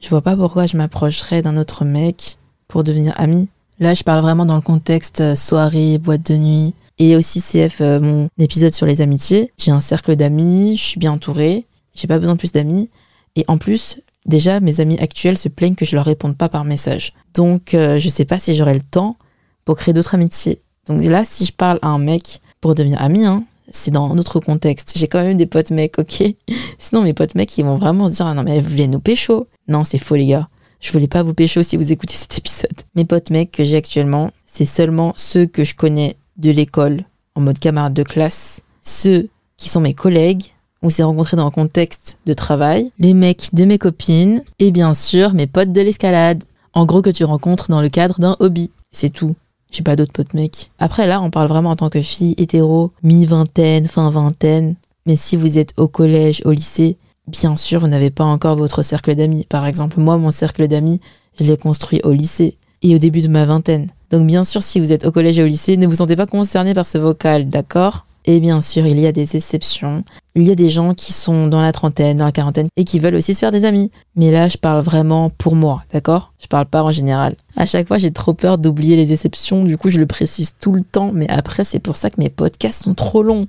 Je 0.01 0.09
vois 0.09 0.21
pas 0.21 0.37
pourquoi 0.37 0.67
je 0.67 0.77
m'approcherais 0.77 1.43
d'un 1.43 1.57
autre 1.57 1.85
mec 1.85 2.37
pour 2.69 2.85
devenir 2.85 3.19
ami. 3.19 3.49
Là, 3.79 3.95
je 3.95 4.03
parle 4.03 4.21
vraiment 4.21 4.47
dans 4.47 4.57
le 4.57 4.63
contexte 4.63 5.21
euh, 5.21 5.35
soirée, 5.35 5.99
boîte 5.99 6.27
de 6.31 6.37
nuit. 6.37 6.75
Et 6.99 7.17
aussi 7.17 7.41
CF, 7.41 7.81
euh, 7.81 8.01
mon 8.01 8.29
épisode 8.39 8.75
sur 8.75 8.87
les 8.87 9.01
amitiés. 9.01 9.53
J'ai 9.59 9.73
un 9.73 9.81
cercle 9.81 10.15
d'amis, 10.15 10.77
je 10.77 10.83
suis 10.83 11.01
bien 11.01 11.13
entourée, 11.13 11.67
j'ai 11.95 12.07
pas 12.07 12.19
besoin 12.19 12.35
de 12.35 12.39
plus 12.39 12.53
d'amis. 12.53 12.91
Et 13.35 13.45
en 13.49 13.59
plus, 13.59 14.01
déjà, 14.27 14.61
mes 14.61 14.81
amis 14.81 14.99
actuels 14.99 15.39
se 15.39 15.49
plaignent 15.49 15.75
que 15.75 15.85
je 15.85 15.97
leur 15.97 16.05
réponde 16.05 16.37
pas 16.37 16.49
par 16.49 16.65
message. 16.65 17.13
Donc, 17.35 17.75
euh, 17.75 17.99
je 17.99 18.09
sais 18.09 18.25
pas 18.25 18.39
si 18.39 18.57
j'aurai 18.57 18.75
le 18.75 18.81
temps 18.81 19.17
pour 19.65 19.77
créer 19.77 19.95
d'autres 19.95 20.15
amitiés. 20.15 20.61
Donc 20.87 21.03
là, 21.05 21.25
si 21.25 21.45
je 21.45 21.53
parle 21.53 21.79
à 21.83 21.89
un 21.89 21.99
mec 21.99 22.41
pour 22.61 22.75
devenir 22.75 23.01
ami, 23.01 23.25
hein, 23.25 23.45
c'est 23.71 23.91
dans 23.91 24.11
un 24.11 24.19
autre 24.19 24.41
contexte. 24.41 24.93
J'ai 24.97 25.07
quand 25.07 25.23
même 25.23 25.37
des 25.37 25.47
potes 25.47 25.71
mecs, 25.71 25.99
ok? 25.99 26.25
Sinon, 26.79 27.03
mes 27.03 27.15
potes 27.15 27.35
mecs, 27.35 27.57
ils 27.59 27.65
vont 27.65 27.77
vraiment 27.77 28.09
se 28.09 28.15
dire 28.15 28.27
Ah 28.27 28.35
non, 28.35 28.43
mais 28.43 28.61
vous 28.61 28.71
voulez 28.71 28.89
nous 28.89 29.01
pécho? 29.01 29.47
Non, 29.69 29.85
c'est 29.85 29.99
faux, 29.99 30.17
les 30.17 30.27
gars. 30.27 30.49
Je 30.81 30.91
voulais 30.91 31.09
pas 31.09 31.23
vous 31.23 31.35
pécho 31.35 31.63
si 31.63 31.77
vous 31.77 31.93
écoutez 31.93 32.15
cet 32.15 32.37
épisode. 32.39 32.83
Mes 32.97 33.05
potes 33.05 33.31
mecs 33.31 33.53
que 33.53 33.63
j'ai 33.63 33.77
actuellement, 33.77 34.33
c'est 34.47 34.67
seulement 34.67 35.13
ceux 35.17 35.47
que 35.47 35.63
je 35.63 35.75
connais 35.75 36.17
de 36.37 36.51
l'école, 36.51 37.05
en 37.37 37.41
mode 37.41 37.61
camarade 37.61 37.95
de 37.95 38.03
classe, 38.03 38.61
ceux 38.83 39.29
qui 39.57 39.69
sont 39.69 39.81
mes 39.81 39.95
collègues, 39.95 40.52
on 40.83 40.91
s'est 40.91 41.03
rencontrés 41.03 41.37
dans 41.37 41.47
un 41.47 41.51
contexte 41.51 42.19
de 42.27 42.33
travail, 42.33 42.91
les 42.99 43.15
mecs 43.15 43.55
de 43.55 43.65
mes 43.65 43.79
copines, 43.79 44.43
et 44.59 44.71
bien 44.71 44.95
sûr 44.95 45.35
mes 45.35 45.47
potes 45.47 45.73
de 45.73 45.81
l'escalade. 45.81 46.43
En 46.75 46.87
gros, 46.87 47.03
que 47.03 47.11
tu 47.11 47.25
rencontres 47.25 47.71
dans 47.71 47.83
le 47.83 47.89
cadre 47.89 48.19
d'un 48.19 48.37
hobby. 48.41 48.71
C'est 48.91 49.11
tout. 49.11 49.35
J'ai 49.71 49.83
pas 49.83 49.97
d'autres 49.97 50.13
potes 50.13 50.35
mecs. 50.35 50.71
Après, 50.79 51.07
là, 51.07 51.21
on 51.21 51.31
parle 51.31 51.49
vraiment 51.49 51.71
en 51.71 51.77
tant 51.77 51.91
que 51.91 52.03
fille 52.03 52.35
hétéro, 52.39 52.93
mi-vingtaine, 53.03 53.87
fin 53.87 54.11
vingtaine. 54.11 54.75
Mais 55.07 55.17
si 55.17 55.37
vous 55.37 55.59
êtes 55.59 55.73
au 55.77 55.89
collège, 55.89 56.43
au 56.45 56.53
lycée, 56.53 56.97
bien 57.27 57.57
sûr, 57.57 57.81
vous 57.81 57.89
n'avez 57.89 58.11
pas 58.11 58.25
encore 58.25 58.57
votre 58.57 58.83
cercle 58.83 59.15
d'amis. 59.15 59.47
Par 59.49 59.67
exemple, 59.67 60.01
moi, 60.01 60.17
mon 60.17 60.31
cercle 60.31 60.67
d'amis, 60.69 61.01
je 61.39 61.45
l'ai 61.45 61.57
construit 61.57 62.01
au 62.05 62.13
lycée 62.13 62.57
et 62.83 62.95
au 62.95 62.99
début 62.99 63.23
de 63.23 63.29
ma 63.29 63.45
vingtaine. 63.45 63.89
Donc, 64.11 64.27
bien 64.27 64.45
sûr, 64.45 64.63
si 64.63 64.81
vous 64.81 64.93
êtes 64.93 65.07
au 65.07 65.13
collège 65.13 65.39
et 65.39 65.43
au 65.43 65.47
lycée, 65.47 65.77
ne 65.77 65.87
vous 65.87 65.97
sentez 65.97 66.17
pas 66.17 66.27
concerné 66.27 66.75
par 66.75 66.87
ce 66.87 66.99
vocal, 66.99 67.49
d'accord? 67.49 68.07
Et 68.25 68.41
bien 68.41 68.61
sûr, 68.61 68.87
il 68.87 69.01
y 69.01 69.07
a 69.07 69.13
des 69.13 69.37
exceptions. 69.37 70.05
Il 70.35 70.45
y 70.45 70.51
a 70.51 70.55
des 70.55 70.71
gens 70.71 70.95
qui 70.95 71.13
sont 71.13 71.49
dans 71.49 71.61
la 71.61 71.73
trentaine, 71.73 72.19
dans 72.19 72.25
la 72.25 72.33
quarantaine 72.33 72.69
et 72.77 72.85
qui 72.85 72.99
veulent 72.99 73.17
aussi 73.17 73.35
se 73.35 73.41
faire 73.41 73.51
des 73.51 73.65
amis. 73.65 73.91
Mais 74.17 74.31
là, 74.31 74.49
je 74.49 74.57
parle 74.57 74.83
vraiment 74.83 75.29
pour 75.31 75.57
moi, 75.57 75.83
d'accord? 75.93 76.33
Je 76.41 76.47
parle 76.47 76.67
pas 76.67 76.83
en 76.83 76.93
général. 76.93 77.37
À 77.57 77.67
chaque 77.67 77.87
fois, 77.87 77.99
j'ai 77.99 78.13
trop 78.13 78.33
peur 78.33 78.59
d'oublier 78.59 78.97
les 78.97 79.13
exceptions, 79.13 79.65
du 79.65 79.77
coup, 79.77 79.91
je 79.91 79.99
le 79.99 80.07
précise 80.07 80.55
tout 80.59 80.73
le 80.73 80.83
temps, 80.83 81.11
mais 81.13 81.29
après, 81.29 81.65
c'est 81.65 81.81
pour 81.81 81.97
ça 81.97 82.11
que 82.11 82.21
mes 82.21 82.31
podcasts 82.31 82.85
sont 82.85 82.95
trop 82.95 83.23
longs. 83.23 83.47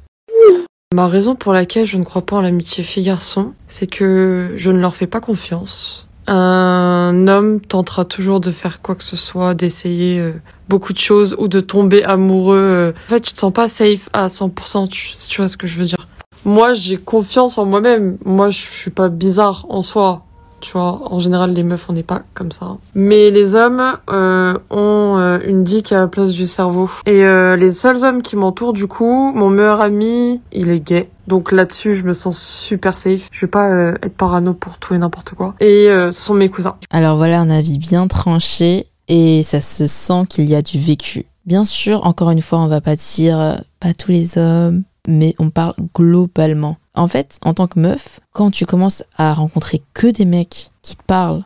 Ma 0.94 1.08
raison 1.08 1.36
pour 1.36 1.54
laquelle 1.54 1.86
je 1.86 1.98
ne 1.98 2.04
crois 2.04 2.24
pas 2.24 2.36
en 2.36 2.42
l'amitié 2.42 2.84
fille-garçon, 2.84 3.54
c'est 3.68 3.88
que 3.88 4.54
je 4.58 4.70
ne 4.70 4.80
leur 4.80 4.96
fais 4.96 5.08
pas 5.08 5.22
confiance. 5.22 6.08
Un 6.28 7.28
homme 7.28 7.60
tentera 7.60 8.06
toujours 8.06 8.40
de 8.40 8.52
faire 8.52 8.82
quoi 8.82 8.96
que 8.96 9.04
ce 9.04 9.18
soit, 9.18 9.56
d'essayer 9.56 10.20
euh, 10.20 10.34
beaucoup 10.70 10.94
de 10.94 11.00
choses 11.00 11.36
ou 11.40 11.48
de 11.48 11.60
tomber 11.60 12.04
amoureux. 12.04 12.58
euh. 12.58 12.92
En 13.08 13.10
fait, 13.10 13.22
tu 13.22 13.34
te 13.34 13.40
sens 13.40 13.54
pas 13.54 13.68
safe 13.68 14.10
à 14.14 14.28
100%, 14.28 14.88
tu, 14.90 15.14
tu 15.30 15.42
vois 15.42 15.48
ce 15.50 15.58
que 15.58 15.68
je 15.68 15.78
veux 15.80 15.86
dire. 15.86 16.08
Moi, 16.46 16.74
j'ai 16.74 16.98
confiance 16.98 17.58
en 17.58 17.66
moi-même. 17.66 18.18
Moi, 18.26 18.50
je 18.50 18.58
suis 18.60 18.92
pas 18.92 19.10
bizarre 19.10 19.66
en 19.70 19.82
soi. 19.82 20.24
Tu 20.60 20.72
vois, 20.72 21.12
en 21.12 21.20
général, 21.20 21.52
les 21.54 21.64
meufs, 21.64 21.86
on 21.90 21.94
n'est 21.94 22.04
pas 22.04 22.22
comme 22.34 22.52
ça. 22.54 22.78
Mais 22.96 23.32
les 23.32 23.54
hommes 23.54 23.98
euh, 24.10 24.54
ont 24.70 25.18
euh, 25.18 25.40
une 25.46 25.66
dick 25.66 25.92
à 25.92 26.00
la 26.00 26.08
place 26.08 26.32
du 26.32 26.48
cerveau. 26.48 26.90
Et 27.06 27.26
euh, 27.26 27.58
les 27.58 27.70
seuls 27.72 28.02
hommes 28.06 28.22
qui 28.22 28.38
m'entourent, 28.38 28.72
du 28.72 28.88
coup, 28.88 29.34
mon 29.34 29.50
meilleur 29.50 29.82
ami, 29.82 30.42
il 30.54 30.70
est 30.70 30.80
gay. 30.80 31.10
Donc 31.28 31.52
là-dessus, 31.52 31.96
je 31.96 32.04
me 32.06 32.14
sens 32.14 32.40
super 32.42 32.98
safe. 32.98 33.28
Je 33.34 33.46
vais 33.46 33.50
pas 33.50 33.70
euh, 33.72 33.94
être 34.04 34.16
parano 34.16 34.54
pour 34.54 34.78
tout 34.78 34.94
et 34.94 34.98
n'importe 34.98 35.32
quoi. 35.36 35.54
Et 35.60 35.88
ce 35.90 36.12
sont 36.14 36.34
mes 36.34 36.50
cousins. 36.50 36.76
Alors 36.92 37.18
voilà 37.18 37.42
un 37.42 37.50
avis 37.50 37.78
bien 37.78 38.08
tranché 38.08 38.88
et 39.08 39.44
ça 39.44 39.62
se 39.62 39.88
sent 39.88 40.26
qu'il 40.30 40.46
y 40.46 40.56
a 40.56 40.62
du 40.62 40.80
vécu. 40.80 41.26
Bien 41.46 41.66
sûr, 41.66 42.06
encore 42.06 42.32
une 42.32 42.42
fois, 42.42 42.60
on 42.60 42.68
va 42.68 42.82
pas 42.82 42.96
dire 42.96 43.40
euh, 43.40 43.56
pas 43.80 43.94
tous 43.94 44.12
les 44.12 44.38
hommes, 44.38 44.84
mais 45.08 45.36
on 45.40 45.50
parle 45.50 45.76
globalement. 45.94 46.78
En 46.96 47.08
fait, 47.08 47.38
en 47.42 47.54
tant 47.54 47.68
que 47.68 47.80
meuf, 47.80 48.20
quand 48.32 48.52
tu 48.52 48.66
commences 48.66 49.04
à 49.18 49.34
rencontrer 49.34 49.82
que 49.94 50.08
des 50.08 50.26
mecs 50.26 50.70
qui 50.82 50.96
te 50.96 51.04
parlent, 51.04 51.44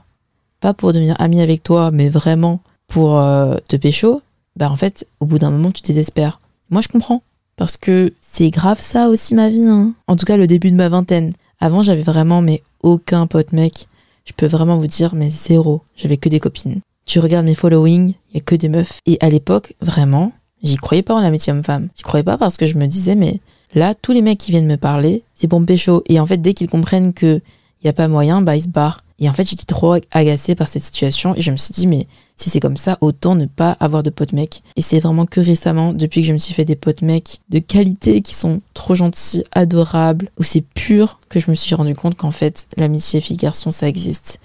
pas 0.59 0.73
pour 0.73 0.91
devenir 0.91 1.15
ami 1.19 1.41
avec 1.41 1.63
toi, 1.63 1.91
mais 1.91 2.09
vraiment 2.09 2.61
pour 2.87 3.17
euh, 3.17 3.55
te 3.67 3.75
pécho, 3.75 4.21
bah 4.55 4.69
en 4.69 4.75
fait, 4.75 5.07
au 5.19 5.25
bout 5.25 5.39
d'un 5.39 5.51
moment, 5.51 5.71
tu 5.71 5.81
désespères. 5.81 6.41
Moi, 6.69 6.81
je 6.81 6.87
comprends. 6.87 7.21
Parce 7.55 7.75
que 7.75 8.13
c'est 8.21 8.51
grave 8.51 8.79
ça 8.79 9.09
aussi 9.09 9.33
ma 9.33 9.49
vie. 9.49 9.65
Hein. 9.65 9.93
En 10.05 10.15
tout 10.15 10.25
cas, 10.25 10.37
le 10.37 10.45
début 10.45 10.71
de 10.71 10.75
ma 10.75 10.89
vingtaine. 10.89 11.33
Avant, 11.59 11.81
j'avais 11.81 12.03
vraiment 12.03 12.41
mais 12.41 12.61
aucun 12.83 13.25
pote 13.25 13.51
mec. 13.51 13.87
Je 14.25 14.33
peux 14.33 14.45
vraiment 14.45 14.77
vous 14.77 14.87
dire, 14.87 15.15
mais 15.15 15.29
zéro. 15.31 15.81
J'avais 15.95 16.17
que 16.17 16.29
des 16.29 16.39
copines. 16.39 16.81
Tu 17.07 17.19
regardes 17.19 17.45
mes 17.45 17.55
followings, 17.55 18.13
il 18.29 18.35
y 18.35 18.37
a 18.37 18.41
que 18.41 18.53
des 18.53 18.67
meufs. 18.67 18.99
Et 19.05 19.17
à 19.21 19.29
l'époque, 19.29 19.75
vraiment, 19.81 20.33
j'y 20.61 20.75
croyais 20.75 21.03
pas 21.03 21.15
en 21.15 21.21
l'amitié 21.21 21.53
homme-femme. 21.53 21.87
J'y 21.95 22.03
croyais 22.03 22.25
pas 22.25 22.37
parce 22.37 22.57
que 22.57 22.65
je 22.65 22.75
me 22.75 22.85
disais, 22.85 23.15
mais 23.15 23.39
là, 23.73 23.95
tous 23.95 24.11
les 24.11 24.21
mecs 24.21 24.37
qui 24.37 24.51
viennent 24.51 24.67
me 24.67 24.75
parler, 24.75 25.23
c'est 25.33 25.51
me 25.51 25.65
pécho. 25.65 26.03
Et 26.07 26.19
en 26.19 26.25
fait, 26.25 26.37
dès 26.37 26.53
qu'ils 26.53 26.69
comprennent 26.69 27.13
que 27.13 27.41
y 27.85 27.87
a 27.87 27.93
pas 27.93 28.09
moyen, 28.09 28.41
bah 28.41 28.57
ils 28.57 28.63
se 28.63 28.67
barrent. 28.67 28.99
Et 29.19 29.29
en 29.29 29.33
fait, 29.33 29.49
j'étais 29.49 29.63
trop 29.63 29.95
agacée 30.11 30.53
par 30.53 30.67
cette 30.67 30.83
situation 30.83 31.33
et 31.35 31.41
je 31.41 31.49
me 31.49 31.57
suis 31.57 31.73
dit, 31.73 31.87
mais 31.87 32.07
si 32.35 32.49
c'est 32.49 32.59
comme 32.59 32.77
ça, 32.77 32.97
autant 32.99 33.35
ne 33.35 33.45
pas 33.45 33.71
avoir 33.79 34.03
de 34.03 34.09
potes 34.09 34.33
mecs. 34.33 34.61
Et 34.75 34.81
c'est 34.81 34.99
vraiment 34.99 35.25
que 35.25 35.39
récemment, 35.39 35.93
depuis 35.93 36.21
que 36.21 36.27
je 36.27 36.33
me 36.33 36.37
suis 36.37 36.53
fait 36.53 36.65
des 36.65 36.75
potes 36.75 37.01
mecs 37.01 37.39
de 37.49 37.59
qualité 37.59 38.21
qui 38.21 38.35
sont 38.35 38.61
trop 38.73 38.95
gentils, 38.95 39.45
adorables, 39.53 40.29
où 40.37 40.43
c'est 40.43 40.61
pur, 40.61 41.19
que 41.29 41.39
je 41.39 41.49
me 41.49 41.55
suis 41.55 41.73
rendu 41.73 41.95
compte 41.95 42.15
qu'en 42.15 42.31
fait, 42.31 42.67
l'amitié 42.75 43.21
fille-garçon, 43.21 43.71
ça 43.71 43.87
existe. 43.87 44.39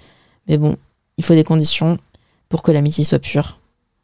Mais 0.47 0.57
bon, 0.57 0.77
il 1.17 1.23
faut 1.23 1.35
des 1.35 1.43
conditions 1.43 1.99
pour 2.53 2.61
que 2.61 2.71
l'amitié 2.71 3.03
soit 3.03 3.17
pure. 3.17 3.57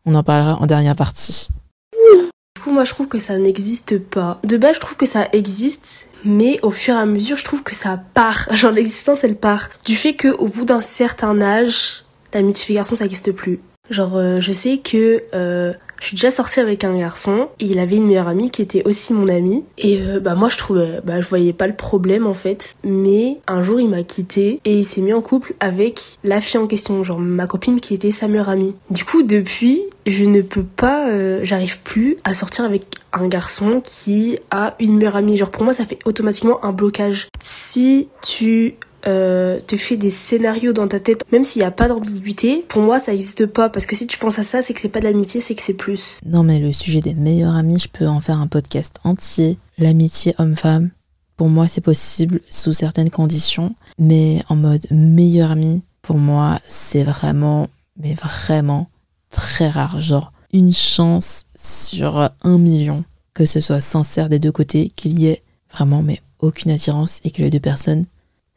On 0.08 0.16
en 0.16 0.24
parlera 0.24 0.56
en 0.60 0.66
dernière 0.66 0.96
partie. 0.96 1.50
Du 1.94 2.64
coup, 2.64 2.72
moi, 2.72 2.84
je 2.84 2.90
trouve 2.90 3.08
que 3.08 3.20
ça 3.20 3.38
n'existe 3.38 4.00
pas. 4.00 4.40
De 4.44 4.58
base, 4.58 4.74
je 4.74 4.80
trouve 4.80 4.98
que 4.98 5.06
ça 5.06 5.28
existe, 5.34 6.08
mais 6.26 6.60
au 6.64 6.72
fur 6.72 6.96
et 6.96 6.98
à 6.98 7.06
mesure, 7.06 7.38
je 7.38 7.46
trouve 7.46 7.62
que 7.62 7.76
ça 7.76 8.02
part. 8.16 8.48
Genre, 8.58 8.72
l'existence, 8.72 9.24
elle 9.24 9.36
part. 9.36 9.70
Du 9.86 9.96
fait 9.96 10.16
qu'au 10.16 10.48
bout 10.48 10.66
d'un 10.66 10.82
certain 10.82 11.40
âge, 11.42 12.06
l'amitié 12.34 12.66
fille-garçon, 12.66 12.96
ça 12.96 13.04
n'existe 13.04 13.34
plus. 13.34 13.60
Genre, 13.92 14.18
euh, 14.18 14.42
je 14.42 14.52
sais 14.52 14.80
que 14.80 15.22
euh, 15.36 15.74
je 16.00 16.08
suis 16.08 16.16
déjà 16.16 16.32
sortie 16.32 16.60
avec 16.60 16.84
un 16.84 16.98
garçon 16.98 17.50
et 17.60 17.66
il 17.66 17.80
avait 17.80 17.98
une 17.98 18.08
meilleure 18.08 18.28
amie 18.28 18.52
qui 18.52 18.62
était 18.62 18.84
aussi 18.86 19.14
mon 19.14 19.28
amie. 19.28 19.66
Et 19.78 20.02
euh, 20.02 20.20
bah 20.20 20.36
moi 20.36 20.50
je 20.50 20.58
trouvais, 20.58 21.02
bah 21.04 21.22
je 21.22 21.28
voyais 21.28 21.54
pas 21.54 21.68
le 21.68 21.76
problème 21.76 22.26
en 22.26 22.34
fait. 22.34 22.76
Mais 22.84 23.38
un 23.48 23.64
jour 23.64 23.80
il 23.80 23.90
m'a 23.90 24.04
quitté 24.04 24.62
et 24.66 24.80
il 24.80 24.86
s'est 24.86 25.02
mis 25.02 25.14
en 25.14 25.22
couple 25.22 25.54
avec 25.60 26.18
la 26.24 26.42
fille 26.42 26.60
en 26.60 26.68
question, 26.68 27.04
genre 27.04 27.20
ma 27.20 27.48
copine 27.48 27.80
qui 27.80 27.94
était 27.94 28.12
sa 28.12 28.28
meilleure 28.28 28.50
amie. 28.50 28.76
Du 28.90 29.06
coup 29.06 29.24
depuis, 29.24 29.82
je 30.06 30.26
ne 30.26 30.42
peux 30.42 30.64
pas, 30.64 31.10
j'arrive 31.44 31.82
plus 31.82 32.18
à 32.24 32.34
sortir 32.34 32.66
avec 32.66 32.86
un 33.14 33.28
garçon 33.28 33.82
qui 33.84 34.40
a 34.52 34.76
une 34.80 34.98
meilleure 34.98 35.16
amie. 35.16 35.38
Genre 35.38 35.52
pour 35.52 35.64
moi 35.64 35.74
ça 35.74 35.86
fait 35.86 36.00
automatiquement 36.06 36.64
un 36.64 36.72
blocage. 36.72 37.28
Si 37.42 38.10
tu 38.22 38.76
euh, 39.08 39.60
te 39.60 39.78
fais 39.78 39.98
des 39.98 40.12
scénarios 40.12 40.74
dans 40.74 40.88
ta 40.88 41.00
tête, 41.00 41.24
même 41.32 41.44
s'il 41.44 41.62
n'y 41.62 41.66
a 41.68 41.72
pas 41.72 41.88
d'ambiguïté, 41.88 42.66
pour 42.68 42.82
moi 42.82 43.00
ça 43.00 43.12
n'existe 43.12 43.46
pas. 43.46 43.70
Parce 43.70 43.86
que 43.86 43.96
si 43.96 44.08
tu 44.08 44.18
penses 44.18 44.40
à 44.40 44.44
ça, 44.44 44.62
c'est 44.62 44.74
que 44.74 44.82
c'est 44.82 44.90
pas 44.90 45.00
de 45.00 45.06
l'amitié, 45.06 45.42
c'est 45.42 45.56
que 45.56 45.62
c'est 45.62 45.74
plus. 45.74 46.20
Non, 46.26 46.44
mais 46.44 46.60
le 46.60 46.74
sujet 46.74 47.02
des 47.02 47.14
meilleurs 47.14 47.56
amis, 47.56 47.80
je 47.80 47.88
peux 47.88 48.08
en 48.08 48.22
faire 48.22 48.40
un 48.40 48.48
podcast 48.48 48.98
entier. 49.04 49.58
L'amitié 49.78 50.36
homme-femme, 50.38 50.92
pour 51.38 51.50
moi 51.50 51.68
c'est 51.68 51.82
possible 51.82 52.42
sous 52.50 52.74
certaines 52.74 53.10
conditions, 53.10 53.76
mais 53.98 54.44
en 54.50 54.56
mode 54.56 54.86
meilleur 54.92 55.52
ami, 55.52 55.84
pour 56.02 56.18
moi 56.18 56.60
c'est 56.68 57.04
vraiment, 57.04 57.68
mais 57.98 58.16
vraiment 58.16 58.90
très 59.30 59.70
rare. 59.70 60.00
Genre 60.02 60.34
une 60.52 60.74
chance 60.74 61.44
sur 61.56 62.30
un 62.44 62.58
million 62.58 63.06
que 63.40 63.46
ce 63.46 63.62
soit 63.62 63.80
sincère 63.80 64.28
des 64.28 64.38
deux 64.38 64.52
côtés, 64.52 64.92
qu'il 64.98 65.18
y 65.18 65.28
ait 65.28 65.44
vraiment 65.72 66.02
mais 66.02 66.22
aucune 66.40 66.72
attirance 66.72 67.22
et 67.24 67.32
que 67.32 67.42
les 67.42 67.50
deux 67.50 67.62
personnes 67.62 68.06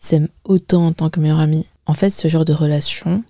s'aiment 0.02 0.28
autant 0.44 0.88
en 0.88 0.92
tant 0.92 1.08
que 1.08 1.20
meilleur 1.20 1.38
ami. 1.38 1.66
En 1.86 1.94
fait, 1.94 2.10
ce 2.10 2.28
genre 2.28 2.44
de 2.44 2.52
relation, 2.52 3.22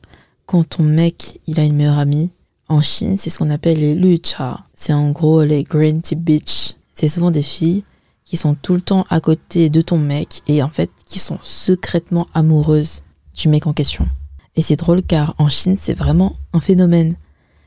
quand 0.47 0.65
ton 0.65 0.83
mec, 0.83 1.41
il 1.47 1.61
a 1.61 1.65
une 1.65 1.77
meilleure 1.77 1.99
amie, 1.99 2.33
en 2.69 2.81
Chine, 2.81 3.19
c'est 3.19 3.29
ce 3.29 3.39
qu'on 3.39 3.51
appelle 3.51 3.81
les 3.81 3.95
lucha. 3.95 4.65
C'est 4.73 4.95
en 4.95 5.11
gros 5.11 5.43
les 5.45 5.63
green 5.63 6.01
tea 6.01 6.17
bitch. 6.17 6.73
C'est 6.95 7.09
souvent 7.09 7.31
des 7.31 7.43
filles 7.43 7.85
qui 8.25 8.39
sont 8.39 8.55
tout 8.55 8.73
le 8.73 8.81
temps 8.81 9.05
à 9.11 9.21
côté 9.21 9.69
de 9.69 9.83
ton 9.83 9.99
mec 9.99 10.41
et 10.49 10.63
en 10.63 10.71
fait 10.71 10.91
qui 11.05 11.19
sont 11.19 11.39
secrètement 11.43 12.29
amoureuses 12.33 13.03
du 13.35 13.49
mec 13.49 13.67
en 13.67 13.75
question. 13.75 14.09
Et 14.57 14.63
c'est 14.63 14.77
drôle 14.77 15.03
car 15.03 15.35
en 15.37 15.51
Chine, 15.51 15.77
c'est 15.77 15.93
vraiment 15.93 16.37
un 16.55 16.61
phénomène. 16.61 17.15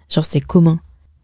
Genre, 0.10 0.26
c'est 0.26 0.42
commun. 0.42 0.80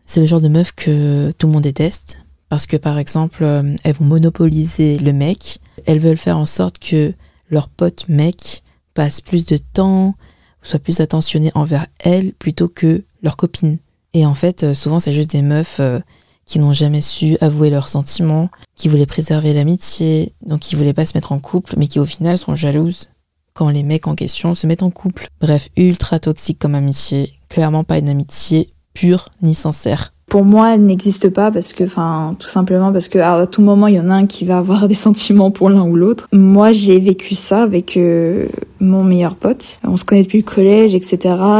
C'est 0.06 0.20
le 0.20 0.28
genre 0.28 0.42
de 0.42 0.48
meuf 0.48 0.74
que 0.74 1.32
tout 1.38 1.48
le 1.48 1.54
monde 1.54 1.64
déteste 1.64 2.20
parce 2.50 2.68
que 2.68 2.78
par 2.78 3.00
exemple, 3.00 3.44
euh, 3.44 3.76
elles 3.84 3.96
vont 3.96 4.06
monopoliser 4.06 5.00
le 5.00 5.14
mec. 5.14 5.60
Elles 5.88 6.00
veulent 6.00 6.18
faire 6.18 6.38
en 6.38 6.46
sorte 6.46 6.78
que 6.78 7.14
leur 7.52 7.70
pote 7.70 8.06
mec 8.10 8.64
passe 8.94 9.22
plus 9.22 9.46
de 9.46 9.58
temps 9.58 10.16
soit 10.64 10.80
plus 10.80 11.00
attentionné 11.00 11.52
envers 11.56 11.88
elles 12.00 12.34
plutôt 12.34 12.68
que 12.68 13.04
leur 13.22 13.38
copine. 13.38 13.78
Et 14.14 14.26
en 14.26 14.34
fait, 14.34 14.64
euh, 14.64 14.74
souvent, 14.74 15.00
c'est 15.00 15.14
juste 15.14 15.32
des 15.32 15.42
meufs 15.42 15.80
euh, 15.80 16.00
qui 16.46 16.60
n'ont 16.60 16.74
jamais 16.74 17.02
su 17.02 17.38
avouer 17.42 17.70
leurs 17.70 17.90
sentiments, 17.90 18.50
qui 18.76 18.88
voulaient 18.88 19.06
préserver 19.06 19.54
l'amitié, 19.54 20.34
donc 20.46 20.60
qui 20.60 20.76
voulaient 20.76 20.94
pas 20.94 21.06
se 21.06 21.16
mettre 21.16 21.32
en 21.32 21.40
couple, 21.40 21.76
mais 21.78 21.88
qui 21.88 22.00
au 22.00 22.06
final 22.06 22.38
sont 22.38 22.56
jalouses 22.56 23.10
quand 23.54 23.70
les 23.70 23.84
mecs 23.84 24.08
en 24.08 24.16
question 24.16 24.56
se 24.56 24.68
mettent 24.68 24.84
en 24.84 24.92
couple. 24.92 25.28
Bref, 25.40 25.70
ultra 25.78 26.20
toxique 26.20 26.60
comme 26.60 26.76
amitié, 26.76 27.34
clairement 27.50 27.84
pas 27.84 27.98
une 27.98 28.10
amitié 28.10 28.74
pure 28.94 29.30
ni 29.42 29.56
sincère 29.56 30.14
pour 30.32 30.46
moi, 30.46 30.76
elle 30.76 30.86
n'existe 30.86 31.28
pas 31.28 31.52
parce 31.52 31.74
que, 31.74 31.84
enfin, 31.84 32.38
tout 32.40 32.48
simplement 32.48 32.94
parce 32.94 33.10
que 33.10 33.20
à 33.20 33.46
tout 33.48 33.62
moment, 33.62 33.88
il 33.88 33.96
y 33.96 34.00
en 34.00 34.10
a 34.10 34.14
un 34.14 34.28
qui 34.28 34.46
va 34.46 34.60
avoir 34.60 34.88
des 34.88 34.96
sentiments 34.96 35.52
pour 35.52 35.70
l'un 35.70 35.84
ou 35.84 35.98
l'autre. 35.98 36.30
Moi, 36.32 36.72
j'ai 36.72 37.02
vécu 37.02 37.36
ça 37.36 37.64
avec 37.64 37.98
euh, 37.98 38.46
mon 38.80 39.04
meilleur 39.04 39.36
pote. 39.36 39.82
On 39.84 39.98
se 39.98 40.06
connaît 40.06 40.24
depuis 40.24 40.38
le 40.38 40.46
collège, 40.46 40.96
etc. 40.96 41.18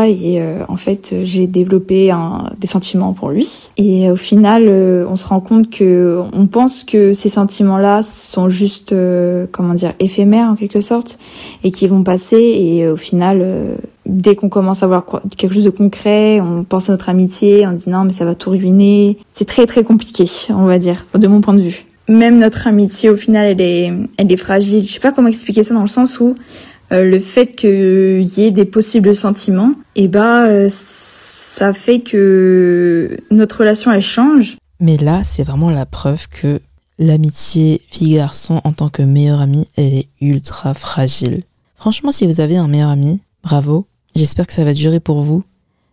Et 0.08 0.42
euh, 0.42 0.64
en 0.70 0.78
fait, 0.78 1.14
j'ai 1.22 1.48
développé 1.48 2.12
un, 2.12 2.50
des 2.60 2.68
sentiments 2.68 3.12
pour 3.12 3.32
lui. 3.32 3.72
Et 3.76 4.10
au 4.10 4.16
final, 4.16 4.64
euh, 4.70 5.06
on 5.10 5.18
se 5.18 5.28
rend 5.28 5.42
compte 5.42 5.70
que 5.70 6.22
on 6.32 6.48
pense 6.48 6.86
que 6.86 7.12
ces 7.12 7.28
sentiments-là 7.28 8.04
sont 8.04 8.48
juste, 8.48 8.96
comment 9.52 9.74
dire, 9.74 9.92
éphémères 10.00 10.48
en 10.48 10.56
quelque 10.56 10.80
sorte, 10.80 11.20
et 11.66 11.72
qui 11.72 11.88
vont 11.88 12.04
passer. 12.04 12.38
Et 12.38 12.88
au 12.88 12.96
final 12.96 13.76
dès 14.12 14.36
qu'on 14.36 14.50
commence 14.50 14.84
à 14.84 14.88
voir 14.88 15.06
quelque 15.38 15.54
chose 15.54 15.64
de 15.64 15.70
concret, 15.70 16.42
on 16.42 16.64
pense 16.64 16.90
à 16.90 16.92
notre 16.92 17.10
amitié, 17.10 17.66
on 17.66 17.72
dit 17.72 17.90
non 17.90 18.04
mais 18.04 18.12
ça 18.12 18.26
va 18.26 18.36
tout 18.36 18.52
ruiner. 18.52 19.18
C'est 19.32 19.48
très 19.48 19.66
très 19.66 19.84
compliqué, 19.84 20.26
on 20.50 20.66
va 20.66 20.78
dire, 20.78 21.06
de 21.16 21.28
mon 21.28 21.42
point 21.42 21.54
de 21.54 21.62
vue. 21.62 21.86
Même 22.08 22.40
notre 22.40 22.68
amitié, 22.68 23.10
au 23.10 23.16
final, 23.16 23.48
elle 23.48 23.62
est, 23.62 23.94
elle 24.18 24.32
est 24.32 24.38
fragile. 24.38 24.86
Je 24.86 24.94
sais 24.94 25.00
pas 25.00 25.12
comment 25.12 25.30
expliquer 25.30 25.64
ça 25.64 25.74
dans 25.74 25.82
le 25.82 25.88
sens 25.88 26.20
où 26.20 26.36
euh, 26.92 27.10
le 27.10 27.20
fait 27.20 27.48
qu'il 27.56 28.24
y 28.24 28.42
ait 28.42 28.52
des 28.52 28.66
possibles 28.66 29.16
sentiments, 29.16 29.74
et 29.96 30.04
eh 30.04 30.08
bah 30.08 30.48
ben, 30.48 30.68
ça 30.70 31.74
fait 31.74 32.00
que 32.00 33.18
notre 33.30 33.60
relation 33.60 33.92
elle 33.92 34.02
change. 34.02 34.58
Mais 34.80 34.98
là, 34.98 35.22
c'est 35.24 35.44
vraiment 35.44 35.70
la 35.70 35.86
preuve 35.86 36.28
que 36.28 36.60
l'amitié 36.98 37.82
fille-garçon 37.90 38.62
en 38.64 38.74
tant 38.74 38.90
que 38.90 39.04
meilleure 39.04 39.40
amie, 39.40 39.68
elle 39.78 39.94
est 39.94 40.08
ultra 40.20 40.74
fragile. 40.74 41.44
Franchement, 41.76 42.12
si 42.12 42.28
vous 42.28 42.42
avez 42.42 42.58
un 42.58 42.68
meilleur 42.68 42.90
ami, 42.90 43.22
bravo, 43.44 43.86
J'espère 44.16 44.48
que 44.48 44.54
ça 44.54 44.64
va 44.64 44.74
durer 44.74 45.00
pour 45.00 45.22
vous, 45.22 45.44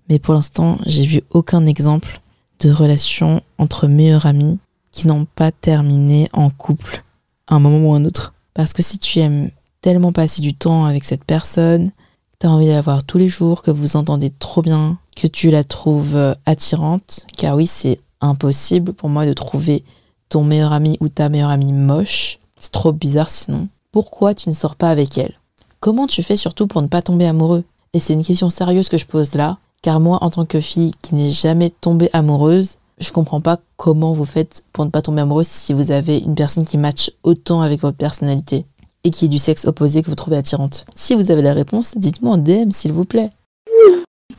mais 0.08 0.18
pour 0.18 0.34
l'instant, 0.34 0.78
j'ai 0.86 1.04
vu 1.04 1.22
aucun 1.30 1.66
exemple 1.66 2.20
de 2.60 2.70
relation 2.70 3.42
entre 3.58 3.86
meilleurs 3.86 4.26
amis 4.26 4.58
qui 4.90 5.06
n'ont 5.06 5.26
pas 5.26 5.52
terminé 5.52 6.28
en 6.32 6.50
couple 6.50 7.04
à 7.46 7.54
un 7.54 7.58
moment 7.60 7.90
ou 7.90 7.94
un 7.94 8.04
autre. 8.04 8.34
Parce 8.54 8.72
que 8.72 8.82
si 8.82 8.98
tu 8.98 9.20
aimes 9.20 9.50
tellement 9.80 10.12
passer 10.12 10.42
du 10.42 10.54
temps 10.54 10.84
avec 10.84 11.04
cette 11.04 11.24
personne, 11.24 11.92
tu 12.40 12.46
as 12.46 12.50
envie 12.50 12.66
de 12.66 12.72
la 12.72 12.80
voir 12.80 13.04
tous 13.04 13.18
les 13.18 13.28
jours, 13.28 13.62
que 13.62 13.70
vous 13.70 13.96
entendez 13.96 14.30
trop 14.30 14.62
bien, 14.62 14.98
que 15.16 15.26
tu 15.26 15.50
la 15.50 15.62
trouves 15.62 16.16
euh, 16.16 16.34
attirante, 16.46 17.26
car 17.36 17.56
oui, 17.56 17.66
c'est 17.66 18.00
impossible 18.20 18.92
pour 18.92 19.08
moi 19.08 19.26
de 19.26 19.32
trouver 19.32 19.84
ton 20.28 20.42
meilleur 20.42 20.72
ami 20.72 20.96
ou 21.00 21.08
ta 21.08 21.28
meilleure 21.28 21.50
amie 21.50 21.72
moche. 21.72 22.38
C'est 22.58 22.72
trop 22.72 22.92
bizarre 22.92 23.30
sinon. 23.30 23.68
Pourquoi 23.92 24.34
tu 24.34 24.48
ne 24.48 24.54
sors 24.54 24.76
pas 24.76 24.90
avec 24.90 25.16
elle? 25.18 25.34
Comment 25.80 26.06
tu 26.06 26.22
fais 26.22 26.36
surtout 26.36 26.66
pour 26.66 26.82
ne 26.82 26.88
pas 26.88 27.02
tomber 27.02 27.26
amoureux? 27.26 27.64
Et 27.94 28.00
c'est 28.00 28.12
une 28.12 28.24
question 28.24 28.50
sérieuse 28.50 28.88
que 28.88 28.98
je 28.98 29.06
pose 29.06 29.34
là, 29.34 29.58
car 29.82 30.00
moi, 30.00 30.18
en 30.22 30.30
tant 30.30 30.44
que 30.44 30.60
fille 30.60 30.92
qui 31.02 31.14
n'est 31.14 31.30
jamais 31.30 31.70
tombée 31.70 32.10
amoureuse, 32.12 32.78
je 33.00 33.12
comprends 33.12 33.40
pas 33.40 33.58
comment 33.76 34.12
vous 34.12 34.24
faites 34.24 34.64
pour 34.72 34.84
ne 34.84 34.90
pas 34.90 35.02
tomber 35.02 35.20
amoureuse 35.20 35.46
si 35.46 35.72
vous 35.72 35.92
avez 35.92 36.18
une 36.18 36.34
personne 36.34 36.64
qui 36.64 36.76
matche 36.76 37.10
autant 37.22 37.60
avec 37.60 37.80
votre 37.80 37.96
personnalité 37.96 38.66
et 39.04 39.10
qui 39.10 39.26
est 39.26 39.28
du 39.28 39.38
sexe 39.38 39.66
opposé 39.66 40.02
que 40.02 40.08
vous 40.08 40.16
trouvez 40.16 40.36
attirante. 40.36 40.84
Si 40.96 41.14
vous 41.14 41.30
avez 41.30 41.42
la 41.42 41.54
réponse, 41.54 41.96
dites-moi 41.96 42.34
en 42.34 42.38
DM 42.38 42.70
s'il 42.72 42.92
vous 42.92 43.04
plaît. 43.04 43.30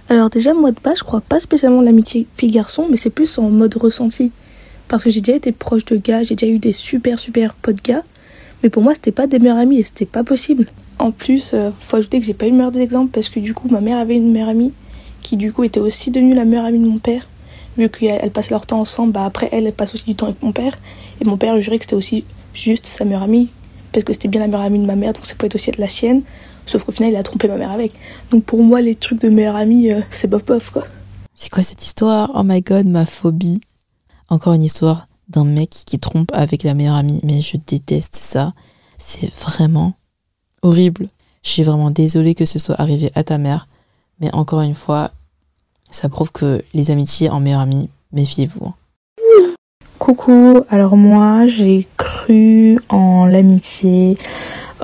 Alors 0.09 0.29
déjà, 0.29 0.53
moi 0.53 0.71
de 0.71 0.79
base, 0.83 0.99
je 0.99 1.03
crois 1.03 1.21
pas 1.21 1.39
spécialement 1.39 1.81
l'amitié 1.81 2.27
fille-garçon, 2.35 2.88
mais 2.89 2.97
c'est 2.97 3.09
plus 3.09 3.38
en 3.38 3.49
mode 3.49 3.75
ressenti. 3.75 4.31
Parce 4.88 5.03
que 5.03 5.09
j'ai 5.09 5.21
déjà 5.21 5.38
été 5.38 5.51
proche 5.51 5.85
de 5.85 5.97
gars, 5.97 6.23
j'ai 6.23 6.35
déjà 6.35 6.51
eu 6.51 6.59
des 6.59 6.73
super 6.73 7.19
super 7.19 7.53
potes 7.53 7.83
gars, 7.83 8.03
mais 8.63 8.69
pour 8.69 8.81
moi 8.81 8.95
c'était 8.95 9.12
pas 9.12 9.27
des 9.27 9.39
meilleurs 9.39 9.57
amis 9.57 9.79
et 9.79 9.83
c'était 9.83 10.07
pas 10.07 10.23
possible. 10.23 10.67
En 10.99 11.12
plus, 11.12 11.53
euh, 11.53 11.71
faut 11.79 11.97
ajouter 11.97 12.19
que 12.19 12.25
j'ai 12.25 12.33
pas 12.33 12.45
eu 12.45 12.49
le 12.49 12.57
meilleur 12.57 12.71
des 12.71 12.81
exemples 12.81 13.12
parce 13.12 13.29
que 13.29 13.39
du 13.39 13.53
coup, 13.53 13.69
ma 13.69 13.81
mère 13.81 13.97
avait 13.97 14.15
une 14.15 14.31
meilleure 14.31 14.49
amie 14.49 14.73
qui 15.21 15.38
du 15.38 15.53
coup 15.53 15.63
était 15.63 15.79
aussi 15.79 16.12
devenue 16.12 16.35
la 16.35 16.45
meilleure 16.45 16.65
amie 16.65 16.79
de 16.79 16.88
mon 16.88 16.99
père. 16.99 17.27
vu 17.77 17.89
qu'elles 17.89 18.31
passent 18.31 18.49
leur 18.49 18.65
temps 18.65 18.81
ensemble, 18.81 19.13
bah 19.13 19.25
après 19.25 19.49
elle, 19.51 19.65
elle 19.65 19.73
passe 19.73 19.93
aussi 19.93 20.05
du 20.05 20.15
temps 20.15 20.27
avec 20.27 20.41
mon 20.41 20.51
père. 20.51 20.75
Et 21.21 21.25
mon 21.25 21.38
père 21.38 21.59
jurait 21.62 21.77
que 21.77 21.85
c'était 21.85 21.95
aussi 21.95 22.25
juste 22.53 22.85
sa 22.85 23.05
meilleure 23.05 23.23
amie, 23.23 23.49
parce 23.91 24.03
que 24.03 24.13
c'était 24.13 24.27
bien 24.27 24.41
la 24.41 24.47
meilleure 24.47 24.62
amie 24.62 24.79
de 24.79 24.85
ma 24.85 24.95
mère, 24.95 25.13
donc 25.13 25.25
ça 25.25 25.35
peut 25.35 25.45
être 25.45 25.55
aussi 25.55 25.71
la 25.77 25.88
sienne. 25.88 26.23
Sauf 26.65 26.83
qu'au 26.83 26.91
final, 26.91 27.12
il 27.12 27.15
a 27.15 27.23
trompé 27.23 27.47
ma 27.47 27.55
mère 27.55 27.71
avec. 27.71 27.93
Donc 28.31 28.43
pour 28.43 28.62
moi, 28.62 28.81
les 28.81 28.95
trucs 28.95 29.21
de 29.21 29.29
meilleure 29.29 29.55
amie, 29.55 29.91
euh, 29.91 30.01
c'est 30.12 30.27
bof 30.27 30.45
bof 30.45 30.69
quoi. 30.69 30.83
C'est 31.33 31.49
quoi 31.49 31.63
cette 31.63 31.83
histoire? 31.83 32.31
Oh 32.35 32.43
my 32.43 32.62
god, 32.62 32.85
ma 32.85 33.05
phobie. 33.05 33.62
Encore 34.29 34.53
une 34.53 34.63
histoire 34.63 35.07
d'un 35.29 35.45
mec 35.45 35.69
qui 35.69 35.97
trompe 35.97 36.31
avec 36.33 36.63
la 36.63 36.73
meilleure 36.73 36.95
amie. 36.95 37.21
Mais 37.23 37.41
je 37.41 37.57
déteste 37.65 38.15
ça. 38.15 38.51
C'est 38.97 39.33
vraiment 39.33 39.93
horrible. 40.61 41.07
Je 41.43 41.49
suis 41.49 41.63
vraiment 41.63 41.91
désolée 41.91 42.35
que 42.35 42.45
ce 42.45 42.59
soit 42.59 42.79
arrivé 42.79 43.11
à 43.15 43.23
ta 43.23 43.37
mère. 43.37 43.67
Mais 44.19 44.33
encore 44.33 44.61
une 44.61 44.75
fois, 44.75 45.11
ça 45.91 46.09
prouve 46.09 46.31
que 46.31 46.61
les 46.73 46.91
amitiés 46.91 47.29
en 47.29 47.39
meilleure 47.39 47.61
amie, 47.61 47.89
méfiez-vous. 48.11 48.73
Coucou, 49.97 50.63
alors 50.69 50.95
moi 50.95 51.45
j'ai 51.47 51.87
cru 51.97 52.77
en 52.89 53.25
l'amitié 53.25 54.17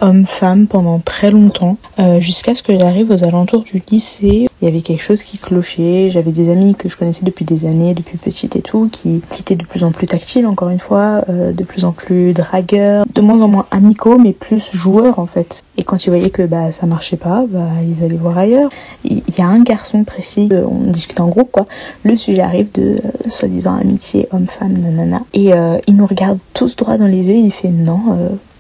homme-femme 0.02 0.68
pendant 0.68 1.00
très 1.00 1.32
longtemps, 1.32 1.78
euh, 2.00 2.20
jusqu'à 2.20 2.54
ce 2.54 2.62
que 2.62 2.78
j'arrive 2.78 3.12
aux 3.12 3.24
alentours 3.24 3.64
du 3.64 3.82
lycée. 3.90 4.48
Il 4.66 4.70
y 4.70 4.72
avait 4.72 4.82
quelque 4.82 5.04
chose 5.04 5.22
qui 5.22 5.38
clochait, 5.38 6.10
j'avais 6.10 6.32
des 6.32 6.50
amis 6.50 6.74
que 6.74 6.90
je 6.90 6.98
connaissais 6.98 7.24
depuis 7.24 7.46
des 7.46 7.68
années, 7.68 7.94
depuis 7.94 8.18
petite 8.18 8.56
et 8.56 8.64
tout, 8.64 8.90
qui, 8.92 9.22
qui 9.30 9.42
étaient 9.42 9.56
de 9.56 9.64
plus 9.64 9.84
en 9.84 9.92
plus 9.92 10.08
tactiles 10.08 10.48
encore 10.48 10.70
une 10.70 10.80
fois, 10.80 11.24
euh, 11.30 11.52
de 11.52 11.64
plus 11.64 11.86
en 11.86 11.92
plus 11.92 12.34
dragueurs, 12.34 13.06
de 13.14 13.22
moins 13.22 13.40
en 13.44 13.48
moins 13.48 13.68
amicaux, 13.70 14.18
mais 14.18 14.34
plus 14.34 14.72
joueurs 14.76 15.20
en 15.20 15.28
fait. 15.28 15.62
Et 15.78 15.84
quand 15.84 16.04
ils 16.08 16.10
voyaient 16.10 16.32
que 16.32 16.42
bah 16.42 16.72
ça 16.72 16.88
marchait 16.88 17.16
pas, 17.16 17.46
bah 17.48 17.70
ils 17.88 18.04
allaient 18.04 18.16
voir 18.16 18.40
ailleurs. 18.40 18.72
Il 19.04 19.22
y 19.38 19.42
a 19.42 19.46
un 19.46 19.62
garçon 19.62 20.04
précis, 20.04 20.50
euh, 20.52 20.66
on 20.68 20.90
discute 20.90 21.20
en 21.20 21.28
groupe 21.28 21.52
quoi, 21.52 21.66
le 22.04 22.16
sujet 22.16 22.42
arrive 22.42 22.72
de 22.72 22.96
euh, 23.06 23.30
soi-disant 23.30 23.76
amitié 23.76 24.28
homme-femme, 24.32 24.74
nanana, 24.80 25.22
et 25.36 25.52
il 25.86 25.96
nous 25.96 26.08
regarde 26.08 26.40
tous 26.56 26.76
droit 26.76 26.98
dans 26.98 27.06
les 27.06 27.22
yeux, 27.22 27.36
il 27.36 27.52
fait 27.52 27.70
non, 27.70 28.00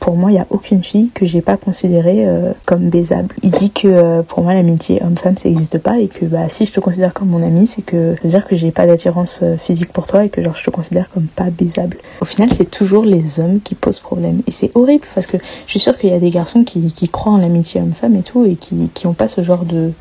pour 0.06 0.18
moi, 0.18 0.30
il 0.30 0.36
n'y 0.36 0.40
a 0.40 0.46
aucune 0.52 0.84
fille 0.84 1.10
que 1.16 1.26
j'ai 1.26 1.42
pas 1.42 1.58
considérée 1.58 2.28
euh, 2.28 2.54
comme 2.68 2.90
baisable. 2.90 3.34
Il 3.42 3.50
dit 3.50 3.72
que 3.72 3.88
euh, 3.88 4.22
pour 4.22 4.44
moi, 4.44 4.54
l'amitié 4.54 5.02
homme-femme, 5.02 5.36
ça 5.36 5.50
n'existe 5.50 5.80
pas 5.80 5.98
et 5.98 6.10
que 6.10 6.26
bah, 6.26 6.48
si 6.48 6.68
je 6.68 6.72
te 6.72 6.80
considère 6.80 7.12
comme 7.12 7.30
mon 7.30 7.42
ami, 7.42 7.66
c'est 7.66 7.82
que 7.82 8.14
c'est-à-dire 8.22 8.46
que 8.46 8.56
j'ai 8.56 8.70
pas 8.70 8.86
d'attirance 8.86 9.40
euh, 9.42 9.58
physique 9.58 9.92
pour 9.92 10.06
toi 10.06 10.24
et 10.24 10.30
que 10.30 10.44
genre 10.44 10.56
je 10.56 10.64
te 10.64 10.70
considère 10.70 11.10
comme 11.10 11.26
pas 11.26 11.50
baisable. 11.50 11.98
Au 12.22 12.26
final, 12.26 12.54
c'est 12.54 12.70
toujours 12.70 13.04
les 13.04 13.40
hommes 13.40 13.62
qui 13.62 13.74
posent 13.74 14.00
problème 14.00 14.44
et 14.46 14.52
c'est 14.52 14.70
horrible 14.76 15.08
parce 15.16 15.26
que 15.26 15.38
je 15.66 15.72
suis 15.72 15.80
sûre 15.80 15.98
qu'il 15.98 16.12
y 16.12 16.14
a 16.14 16.20
des 16.20 16.30
garçons 16.30 16.64
qui, 16.64 17.10
croient 17.10 17.34
en 17.34 17.38
l'amitié 17.38 17.82
homme-femme 17.82 18.16
et 18.16 18.22
tout 18.22 18.46
et 18.46 18.58
qui 18.58 18.92
qui 18.94 19.08
ont 19.08 19.16
pas 19.16 19.28
ce 19.28 19.42
genre 19.42 19.66
de 19.66 19.92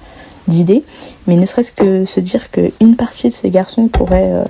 d'idées, 0.49 0.85
mais 1.27 1.37
ne 1.37 1.47
serait-ce 1.47 1.73
que 1.73 2.05
se 2.05 2.21
dire 2.21 2.51
qu'une 2.51 2.97
partie 2.97 3.29
de 3.29 3.33
ces 3.33 3.49
garçons 3.49 3.89
pourrait 3.89 4.45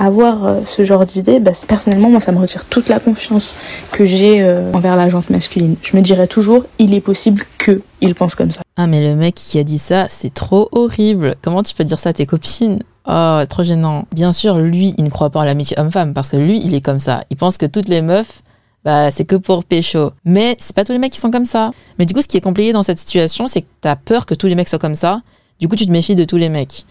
avoir 0.00 0.46
euh, 0.46 0.60
ce 0.64 0.82
genre 0.82 1.04
d'idée, 1.04 1.38
bah, 1.38 1.52
personnellement, 1.68 2.10
moi, 2.10 2.20
ça 2.20 2.32
me 2.32 2.38
retire 2.38 2.64
toute 2.64 2.88
la 2.88 2.98
confiance 2.98 3.54
que 3.92 4.06
j'ai 4.06 4.40
euh, 4.40 4.72
envers 4.72 4.96
la 4.96 5.08
jante 5.08 5.28
masculine. 5.30 5.76
Je 5.82 5.96
me 5.96 6.02
dirais 6.02 6.26
toujours, 6.26 6.64
il 6.78 6.94
est 6.94 7.00
possible 7.00 7.42
que 7.58 7.82
il 8.00 8.14
pense 8.14 8.34
comme 8.34 8.50
ça. 8.50 8.62
Ah, 8.76 8.86
mais 8.86 9.06
le 9.06 9.14
mec 9.14 9.34
qui 9.34 9.58
a 9.58 9.64
dit 9.64 9.78
ça, 9.78 10.06
c'est 10.08 10.32
trop 10.32 10.68
horrible. 10.72 11.34
Comment 11.42 11.62
tu 11.62 11.74
peux 11.74 11.84
dire 11.84 11.98
ça 11.98 12.10
à 12.10 12.12
tes 12.14 12.24
copines? 12.24 12.82
Oh, 13.06 13.40
trop 13.48 13.62
gênant. 13.62 14.06
Bien 14.12 14.32
sûr, 14.32 14.58
lui, 14.58 14.94
il 14.96 15.04
ne 15.04 15.10
croit 15.10 15.28
pas 15.28 15.40
en 15.40 15.44
l'amitié 15.44 15.78
homme-femme 15.78 16.14
parce 16.14 16.30
que 16.30 16.38
lui, 16.38 16.60
il 16.64 16.74
est 16.74 16.80
comme 16.80 16.98
ça. 16.98 17.22
Il 17.30 17.36
pense 17.36 17.58
que 17.58 17.66
toutes 17.66 17.88
les 17.88 18.00
meufs, 18.00 18.42
bah, 18.84 19.10
c'est 19.10 19.26
que 19.26 19.36
pour 19.36 19.64
pécho. 19.64 20.12
Mais 20.24 20.56
c'est 20.58 20.74
pas 20.74 20.84
tous 20.84 20.92
les 20.92 20.98
mecs 20.98 21.12
qui 21.12 21.18
sont 21.18 21.30
comme 21.30 21.44
ça. 21.44 21.72
Mais 21.98 22.06
du 22.06 22.14
coup, 22.14 22.22
ce 22.22 22.28
qui 22.28 22.38
est 22.38 22.42
compliqué 22.42 22.72
dans 22.72 22.82
cette 22.82 22.98
situation, 22.98 23.46
c'est 23.46 23.62
que 23.62 23.68
t'as 23.82 23.96
peur 23.96 24.24
que 24.24 24.34
tous 24.34 24.46
les 24.46 24.54
mecs 24.54 24.68
soient 24.70 24.78
comme 24.78 24.94
ça. 24.94 25.20
Du 25.60 25.68
coup, 25.68 25.76
tu 25.76 25.84
te 25.84 25.92
méfies 25.92 26.14
de 26.14 26.24
tous 26.24 26.38
les 26.38 26.48
mecs. 26.48 26.86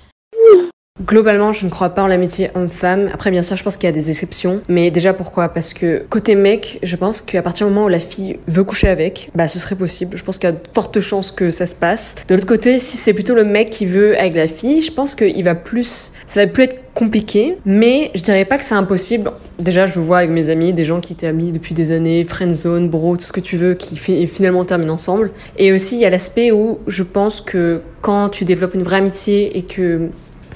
Globalement, 1.05 1.53
je 1.53 1.65
ne 1.65 1.69
crois 1.69 1.89
pas 1.89 2.03
en 2.03 2.07
l'amitié 2.07 2.49
homme-femme. 2.55 3.09
Après, 3.13 3.31
bien 3.31 3.41
sûr, 3.41 3.55
je 3.55 3.63
pense 3.63 3.77
qu'il 3.77 3.87
y 3.87 3.91
a 3.91 3.93
des 3.93 4.09
exceptions. 4.09 4.61
Mais 4.67 4.91
déjà, 4.91 5.13
pourquoi? 5.13 5.49
Parce 5.49 5.73
que 5.73 6.03
côté 6.09 6.35
mec, 6.35 6.79
je 6.83 6.95
pense 6.95 7.21
qu'à 7.21 7.41
partir 7.41 7.67
du 7.67 7.73
moment 7.73 7.85
où 7.85 7.89
la 7.89 7.99
fille 7.99 8.39
veut 8.47 8.63
coucher 8.63 8.89
avec, 8.89 9.29
bah, 9.33 9.47
ce 9.47 9.59
serait 9.59 9.75
possible. 9.75 10.17
Je 10.17 10.23
pense 10.23 10.37
qu'il 10.37 10.49
y 10.49 10.51
a 10.51 10.55
de 10.55 10.59
fortes 10.73 10.99
chances 10.99 11.31
que 11.31 11.51
ça 11.51 11.65
se 11.65 11.75
passe. 11.75 12.15
De 12.27 12.35
l'autre 12.35 12.47
côté, 12.47 12.79
si 12.79 12.97
c'est 12.97 13.13
plutôt 13.13 13.33
le 13.35 13.45
mec 13.45 13.69
qui 13.69 13.85
veut 13.85 14.17
avec 14.19 14.35
la 14.35 14.47
fille, 14.47 14.81
je 14.81 14.91
pense 14.91 15.15
qu'il 15.15 15.43
va 15.43 15.55
plus, 15.55 16.11
ça 16.27 16.43
va 16.45 16.51
plus 16.51 16.63
être 16.63 16.79
compliqué, 16.93 17.57
mais 17.65 18.11
je 18.13 18.21
dirais 18.21 18.43
pas 18.43 18.57
que 18.57 18.65
c'est 18.65 18.75
impossible. 18.75 19.31
Déjà, 19.57 19.85
je 19.85 19.99
vois 20.01 20.17
avec 20.17 20.31
mes 20.31 20.49
amis 20.49 20.73
des 20.73 20.83
gens 20.83 20.99
qui 20.99 21.13
étaient 21.13 21.27
amis 21.27 21.53
depuis 21.53 21.73
des 21.73 21.91
années, 21.91 22.25
friend 22.25 22.51
zone, 22.51 22.89
bro, 22.89 23.15
tout 23.15 23.23
ce 23.23 23.31
que 23.31 23.39
tu 23.39 23.55
veux, 23.55 23.73
qui 23.73 23.95
fi- 23.95 24.27
finalement 24.27 24.65
terminent 24.65 24.93
ensemble. 24.95 25.31
Et 25.57 25.71
aussi, 25.71 25.95
il 25.95 26.01
y 26.01 26.05
a 26.05 26.09
l'aspect 26.09 26.51
où 26.51 26.79
je 26.87 27.03
pense 27.03 27.39
que 27.39 27.81
quand 28.01 28.27
tu 28.29 28.43
développes 28.43 28.73
une 28.73 28.83
vraie 28.83 28.97
amitié 28.97 29.57
et 29.57 29.61
que 29.63 30.09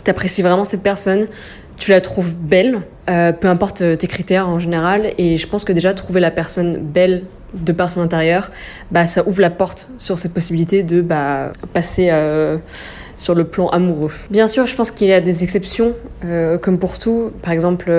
t'apprécies 0.04 0.42
vraiment 0.42 0.64
cette 0.64 0.84
personne, 0.84 1.28
tu 1.78 1.92
la 1.92 2.02
trouves 2.02 2.34
belle, 2.34 2.82
euh, 3.10 3.32
peu 3.32 3.48
importe 3.48 3.82
euh, 3.82 3.96
tes 3.96 4.08
critères 4.08 4.48
en 4.48 4.60
général, 4.60 5.14
et 5.18 5.38
je 5.38 5.48
pense 5.48 5.66
que 5.66 5.74
déjà 5.74 5.94
trouver 5.94 6.20
la 6.20 6.32
personne 6.32 6.78
belle 6.78 7.24
de 7.54 7.72
par 7.72 7.90
son 7.90 8.02
intérieur, 8.02 8.52
bah 8.92 9.06
ça 9.06 9.28
ouvre 9.28 9.42
la 9.42 9.50
porte 9.50 9.90
sur 9.98 10.18
cette 10.18 10.34
possibilité 10.34 10.82
de 10.82 11.02
bah, 11.02 11.52
passer 11.74 12.08
euh, 12.12 12.58
sur 13.16 13.36
le 13.36 13.44
plan 13.44 13.68
amoureux. 13.70 14.12
Bien 14.32 14.48
sûr, 14.48 14.66
je 14.66 14.76
pense 14.76 14.92
qu'il 14.92 15.08
y 15.08 15.14
a 15.14 15.22
des 15.22 15.44
exceptions, 15.44 15.94
comme 16.62 16.80
pour 16.80 16.98
tout. 16.98 17.32
Par 17.44 17.52
exemple, 17.52 17.92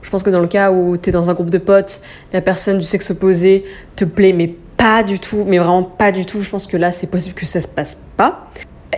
je 0.00 0.10
pense 0.10 0.22
que 0.22 0.30
dans 0.30 0.40
le 0.40 0.46
cas 0.46 0.72
où 0.72 0.96
t'es 0.96 1.10
dans 1.10 1.28
un 1.28 1.34
groupe 1.34 1.50
de 1.50 1.58
potes, 1.58 2.00
la 2.32 2.40
personne 2.40 2.78
du 2.78 2.84
sexe 2.84 3.10
opposé 3.10 3.64
te 3.96 4.06
plaît, 4.06 4.32
mais 4.32 4.54
pas 4.78 5.02
du 5.02 5.18
tout, 5.18 5.44
mais 5.46 5.58
vraiment 5.58 5.82
pas 5.82 6.10
du 6.10 6.24
tout, 6.24 6.40
je 6.40 6.48
pense 6.48 6.66
que 6.66 6.78
là 6.78 6.90
c'est 6.90 7.08
possible 7.08 7.34
que 7.34 7.44
ça 7.44 7.60
se 7.60 7.68
passe 7.68 7.98
pas. 8.16 8.48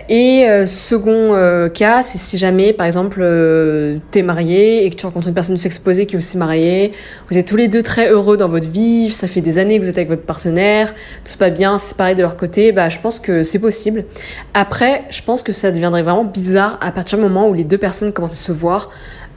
Et 0.07 0.47
euh, 0.47 0.65
second 0.65 1.33
euh, 1.33 1.67
cas, 1.67 2.01
c'est 2.01 2.17
si 2.17 2.37
jamais, 2.37 2.73
par 2.73 2.85
exemple, 2.85 3.19
euh, 3.21 3.97
t'es 4.11 4.21
marié 4.21 4.85
et 4.85 4.89
que 4.89 4.95
tu 4.95 5.05
rencontres 5.05 5.27
une 5.27 5.33
personne 5.33 5.55
du 5.55 5.61
sexe 5.61 5.77
opposé 5.77 6.05
qui 6.05 6.15
est 6.15 6.17
aussi 6.17 6.37
mariée, 6.37 6.93
vous 7.29 7.37
êtes 7.37 7.47
tous 7.47 7.55
les 7.55 7.67
deux 7.67 7.81
très 7.81 8.09
heureux 8.09 8.37
dans 8.37 8.47
votre 8.47 8.69
vie, 8.69 9.09
ça 9.11 9.27
fait 9.27 9.41
des 9.41 9.57
années 9.57 9.77
que 9.77 9.83
vous 9.83 9.89
êtes 9.89 9.97
avec 9.97 10.09
votre 10.09 10.23
partenaire, 10.23 10.93
tout 11.23 11.31
se 11.31 11.37
passe 11.37 11.53
bien, 11.53 11.77
c'est 11.77 11.97
pareil 11.97 12.15
de 12.15 12.21
leur 12.21 12.37
côté, 12.37 12.71
bah 12.71 12.89
je 12.89 12.99
pense 12.99 13.19
que 13.19 13.43
c'est 13.43 13.59
possible. 13.59 14.05
Après, 14.53 15.03
je 15.09 15.21
pense 15.21 15.43
que 15.43 15.51
ça 15.51 15.71
deviendrait 15.71 16.03
vraiment 16.03 16.23
bizarre 16.23 16.77
à 16.81 16.91
partir 16.91 17.17
du 17.17 17.23
moment 17.23 17.49
où 17.49 17.53
les 17.53 17.63
deux 17.63 17.77
personnes 17.77 18.13
commencent 18.13 18.33
à 18.33 18.35
se 18.35 18.51
voir 18.51 18.89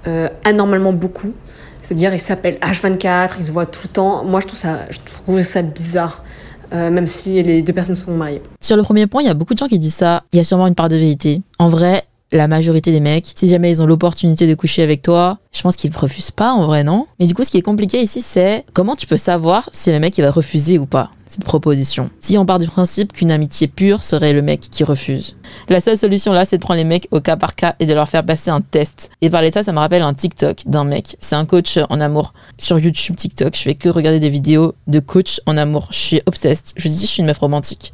euh, 0.06 0.28
anormalement 0.44 0.92
beaucoup. 0.92 1.32
C'est-à-dire, 1.80 2.14
ils 2.14 2.20
s'appellent 2.20 2.58
H24, 2.62 3.32
ils 3.38 3.46
se 3.46 3.52
voient 3.52 3.66
tout 3.66 3.80
le 3.84 3.88
temps. 3.88 4.24
Moi, 4.24 4.40
je 4.40 4.46
trouve 4.46 4.58
ça, 4.58 4.80
je 4.90 4.98
trouve 5.04 5.40
ça 5.42 5.62
bizarre, 5.62 6.24
euh, 6.72 6.90
même 6.90 7.06
si 7.06 7.42
les 7.42 7.62
deux 7.62 7.72
personnes 7.72 7.94
sont 7.94 8.12
mariées. 8.12 8.42
Sur 8.60 8.76
le 8.76 8.82
premier 8.82 9.06
point, 9.06 9.22
il 9.22 9.26
y 9.26 9.30
a 9.30 9.34
beaucoup 9.34 9.54
de 9.54 9.58
gens 9.58 9.66
qui 9.68 9.78
disent 9.78 9.94
ça. 9.94 10.22
Il 10.32 10.36
y 10.36 10.40
a 10.40 10.44
sûrement 10.44 10.66
une 10.66 10.74
part 10.74 10.88
de 10.88 10.96
vérité. 10.96 11.42
En 11.58 11.68
vrai, 11.68 12.04
la 12.32 12.48
majorité 12.48 12.90
des 12.90 13.00
mecs, 13.00 13.32
si 13.36 13.46
jamais 13.46 13.70
ils 13.70 13.82
ont 13.82 13.86
l'opportunité 13.86 14.46
de 14.46 14.54
coucher 14.54 14.82
avec 14.82 15.02
toi, 15.02 15.38
je 15.52 15.60
pense 15.62 15.76
qu'ils 15.76 15.94
refusent 15.94 16.30
pas 16.30 16.52
en 16.52 16.64
vrai, 16.66 16.82
non? 16.82 17.06
Mais 17.20 17.26
du 17.26 17.34
coup, 17.34 17.44
ce 17.44 17.50
qui 17.50 17.58
est 17.58 17.62
compliqué 17.62 18.00
ici, 18.00 18.22
c'est 18.22 18.64
comment 18.72 18.96
tu 18.96 19.06
peux 19.06 19.18
savoir 19.18 19.68
si 19.72 19.92
le 19.92 20.00
mec 20.00 20.16
il 20.16 20.22
va 20.22 20.30
refuser 20.30 20.78
ou 20.78 20.86
pas 20.86 21.10
cette 21.26 21.44
proposition? 21.44 22.10
Si 22.20 22.36
on 22.36 22.46
part 22.46 22.58
du 22.58 22.66
principe 22.66 23.12
qu'une 23.12 23.30
amitié 23.30 23.68
pure 23.68 24.02
serait 24.02 24.32
le 24.32 24.42
mec 24.42 24.60
qui 24.60 24.82
refuse. 24.82 25.36
La 25.68 25.80
seule 25.80 25.96
solution 25.96 26.32
là, 26.32 26.44
c'est 26.44 26.56
de 26.56 26.62
prendre 26.62 26.78
les 26.78 26.84
mecs 26.84 27.08
au 27.10 27.20
cas 27.20 27.36
par 27.36 27.54
cas 27.54 27.76
et 27.80 27.86
de 27.86 27.92
leur 27.92 28.08
faire 28.08 28.24
passer 28.24 28.50
un 28.50 28.60
test. 28.60 29.10
Et 29.20 29.30
parler 29.30 29.50
de 29.50 29.54
ça, 29.54 29.62
ça 29.62 29.72
me 29.72 29.78
rappelle 29.78 30.02
un 30.02 30.14
TikTok 30.14 30.62
d'un 30.66 30.84
mec. 30.84 31.16
C'est 31.20 31.36
un 31.36 31.44
coach 31.44 31.78
en 31.90 32.00
amour 32.00 32.32
sur 32.58 32.78
YouTube, 32.78 33.16
TikTok. 33.16 33.54
Je 33.56 33.62
fais 33.62 33.74
que 33.74 33.88
regarder 33.88 34.20
des 34.20 34.30
vidéos 34.30 34.74
de 34.86 35.00
coach 35.00 35.40
en 35.46 35.56
amour. 35.56 35.88
Je 35.90 35.98
suis 35.98 36.22
obsessed. 36.26 36.72
Je 36.76 36.88
dis, 36.88 37.00
je 37.00 37.06
suis 37.06 37.20
une 37.20 37.26
meuf 37.26 37.38
romantique. 37.38 37.92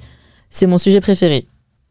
C'est 0.50 0.66
mon 0.66 0.78
sujet 0.78 1.00
préféré 1.00 1.46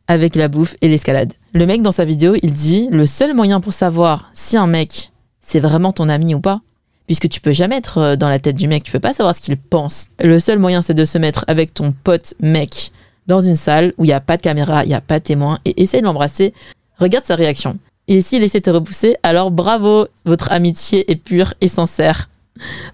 avec 0.08 0.36
la 0.36 0.48
bouffe 0.48 0.76
et 0.82 0.88
l'escalade. 0.88 1.34
Le 1.54 1.65
mec 1.65 1.82
dans 1.82 1.91
sa 1.91 2.06
vidéo, 2.06 2.36
il 2.41 2.54
dit 2.54 2.88
le 2.91 3.06
seul 3.06 3.34
moyen 3.34 3.60
pour 3.60 3.74
savoir 3.74 4.30
si 4.34 4.58
un 4.58 4.67
mec 4.67 5.12
c'est 5.41 5.60
vraiment 5.60 5.91
ton 5.91 6.10
ami 6.10 6.36
ou 6.36 6.41
pas, 6.41 6.62
puisque 7.06 7.30
tu 7.30 7.39
peux 7.39 7.52
jamais 7.52 7.78
être 7.78 7.98
euh, 8.00 8.15
dans 8.15 8.30
la 8.30 8.39
tête 8.39 8.56
du 8.56 8.67
mec, 8.67 8.84
tu 8.84 8.91
peux 8.91 9.00
pas 9.00 9.13
savoir 9.13 9.36
ce 9.36 9.41
qu'il 9.41 9.58
pense. 9.58 10.08
Le 10.20 10.39
seul 10.39 10.60
moyen 10.60 10.82
c'est 10.82 10.93
de 10.93 11.06
se 11.06 11.17
mettre 11.17 11.46
avec 11.48 11.74
ton 11.74 11.93
pote 12.04 12.34
mec 12.39 12.91
dans 13.28 13.41
une 13.41 13.56
salle 13.56 13.93
où 13.98 14.06
il 14.06 14.10
y 14.10 14.13
a 14.13 14.22
pas 14.22 14.38
de 14.38 14.41
caméra, 14.41 14.84
il 14.84 14.89
y 14.89 14.93
a 14.93 15.02
pas 15.02 15.20
de 15.20 15.24
témoin 15.24 15.60
et 15.65 15.82
essaye 15.82 16.02
de 16.02 16.06
l'embrasser. 16.06 16.54
Regarde 16.98 17.26
sa 17.26 17.36
réaction. 17.36 17.78
Et 18.08 18.22
s'il 18.22 18.41
essaie 18.41 18.60
de 18.60 18.63
te 18.63 18.70
repousser, 18.70 19.17
alors 19.22 19.52
bravo, 19.52 20.08
votre 20.26 20.52
amitié 20.52 21.12
est 21.12 21.17
pure 21.17 21.54
et 21.60 21.67
sincère 21.67 22.30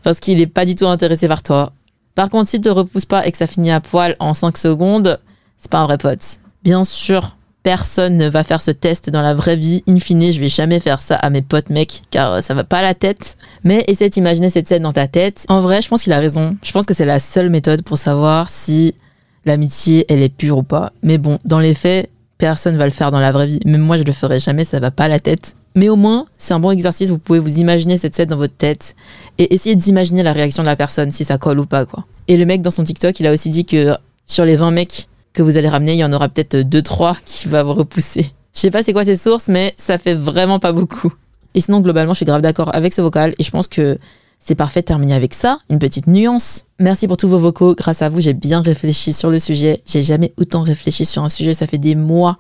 parce 0.02 0.20
qu'il 0.20 0.42
est 0.42 0.48
pas 0.48 0.66
du 0.66 0.76
tout 0.76 0.88
intéressé 0.88 1.28
par 1.28 1.44
toi. 1.44 1.72
Par 2.16 2.30
contre, 2.30 2.50
s'il 2.50 2.62
te 2.62 2.70
repousse 2.70 3.06
pas 3.06 3.26
et 3.26 3.32
que 3.32 3.38
ça 3.38 3.48
finit 3.48 3.72
à 3.72 3.80
poil 3.80 4.16
en 4.20 4.34
5 4.34 4.58
secondes, 4.58 5.20
c'est 5.58 5.72
pas 5.72 5.80
un 5.80 5.86
vrai 5.86 5.98
pote. 5.98 6.40
Bien 6.64 6.86
sûr, 6.86 7.36
personne 7.62 8.16
ne 8.16 8.30
va 8.30 8.46
faire 8.46 8.62
ce 8.62 8.72
test 8.72 9.10
dans 9.10 9.22
la 9.22 9.34
vraie 9.34 9.58
vie. 9.58 9.84
In 9.86 10.00
fine, 10.00 10.32
je 10.32 10.40
vais 10.40 10.48
jamais 10.48 10.80
faire 10.80 11.02
ça 11.02 11.16
à 11.16 11.30
mes 11.30 11.42
potes 11.42 11.70
mecs, 11.70 12.04
car 12.10 12.34
euh, 12.34 12.42
ça 12.42 12.54
va 12.54 12.64
pas 12.64 12.78
à 12.78 12.82
la 12.82 12.94
tête. 12.94 13.36
Mais 13.66 13.84
essaie 13.88 14.08
d'imaginer 14.08 14.50
cette 14.50 14.68
scène 14.68 14.84
dans 14.84 14.94
ta 14.94 15.08
tête. 15.08 15.46
En 15.50 15.60
vrai, 15.60 15.82
je 15.82 15.90
pense 15.90 16.04
qu'il 16.04 16.14
a 16.14 16.20
raison. 16.20 16.56
Je 16.64 16.72
pense 16.72 16.86
que 16.86 16.94
c'est 16.94 17.06
la 17.06 17.20
seule 17.20 17.50
méthode 17.50 17.82
pour 17.82 17.98
savoir 17.98 18.50
si 18.50 18.96
l'amitié, 19.44 20.06
elle 20.08 20.22
est 20.22 20.34
pure 20.34 20.60
ou 20.60 20.64
pas. 20.64 20.94
Mais 21.02 21.18
bon, 21.18 21.38
dans 21.44 21.60
les 21.60 21.74
faits, 21.74 22.10
personne 22.38 22.78
va 22.78 22.86
le 22.86 22.92
faire 22.92 23.12
dans 23.12 23.20
la 23.20 23.34
vraie 23.34 23.48
vie. 23.48 23.60
Même 23.66 23.82
moi, 23.82 23.98
je 23.98 24.04
le 24.04 24.14
ferai 24.14 24.40
jamais, 24.40 24.64
ça 24.64 24.80
va 24.80 24.92
pas 24.92 25.06
à 25.06 25.10
la 25.10 25.20
tête. 25.20 25.56
Mais 25.76 25.90
au 25.90 25.98
moins, 25.98 26.24
c'est 26.38 26.54
un 26.54 26.60
bon 26.60 26.72
exercice, 26.72 27.10
vous 27.10 27.18
pouvez 27.18 27.40
vous 27.40 27.58
imaginer 27.58 27.98
cette 27.98 28.16
scène 28.16 28.30
dans 28.30 28.38
votre 28.38 28.56
tête 28.56 28.96
et 29.38 29.54
essayer 29.54 29.76
d'imaginer 29.76 30.24
la 30.24 30.32
réaction 30.32 30.64
de 30.64 30.68
la 30.68 30.76
personne, 30.76 31.12
si 31.12 31.26
ça 31.26 31.38
colle 31.38 31.60
ou 31.60 31.66
pas, 31.66 31.86
quoi. 31.86 32.06
Et 32.30 32.38
le 32.38 32.46
mec 32.46 32.62
dans 32.62 32.72
son 32.72 32.84
TikTok, 32.84 33.20
il 33.20 33.28
a 33.28 33.34
aussi 33.34 33.50
dit 33.50 33.66
que 33.66 33.98
sur 34.26 34.46
les 34.46 34.56
20 34.56 34.72
mecs 34.72 35.08
que 35.34 35.42
vous 35.42 35.58
allez 35.58 35.70
ramener, 35.70 35.94
il 35.94 36.00
y 36.00 36.04
en 36.04 36.14
aura 36.14 36.30
peut-être 36.30 36.58
2-3 36.58 37.18
qui 37.26 37.48
va 37.48 37.64
vous 37.64 37.74
repousser. 37.74 38.32
Je 38.54 38.60
sais 38.60 38.72
pas 38.72 38.84
c'est 38.84 38.94
quoi 38.94 39.04
ces 39.04 39.18
sources, 39.18 39.48
mais 39.48 39.74
ça 39.78 39.98
fait 39.98 40.14
vraiment 40.14 40.60
pas 40.60 40.72
beaucoup. 40.72 41.12
Et 41.56 41.62
sinon, 41.62 41.82
globalement, 41.82 42.14
je 42.14 42.18
suis 42.18 42.26
grave 42.26 42.42
d'accord 42.42 42.74
avec 42.74 42.94
ce 42.94 43.02
vocal 43.02 43.34
et 43.38 43.44
je 43.44 43.52
pense 43.52 43.68
que 43.68 43.98
c'est 44.40 44.56
parfait 44.56 44.82
de 44.82 44.86
terminer 44.86 45.14
avec 45.14 45.34
ça, 45.34 45.58
une 45.70 45.80
petite 45.80 46.08
nuance. 46.08 46.66
Merci 46.80 47.08
pour 47.08 47.18
tous 47.18 47.30
vos 47.30 47.40
vocaux. 47.40 47.76
Grâce 47.76 48.02
à 48.02 48.10
vous, 48.10 48.20
j'ai 48.20 48.34
bien 48.34 48.62
réfléchi 48.62 49.14
sur 49.14 49.30
le 49.32 49.40
sujet. 49.40 49.82
J'ai 49.86 50.04
jamais 50.04 50.34
autant 50.38 50.64
réfléchi 50.64 51.06
sur 51.06 51.24
un 51.24 51.30
sujet. 51.30 51.54
Ça 51.54 51.66
fait 51.66 51.78
des 51.78 51.96
mois 51.96 52.38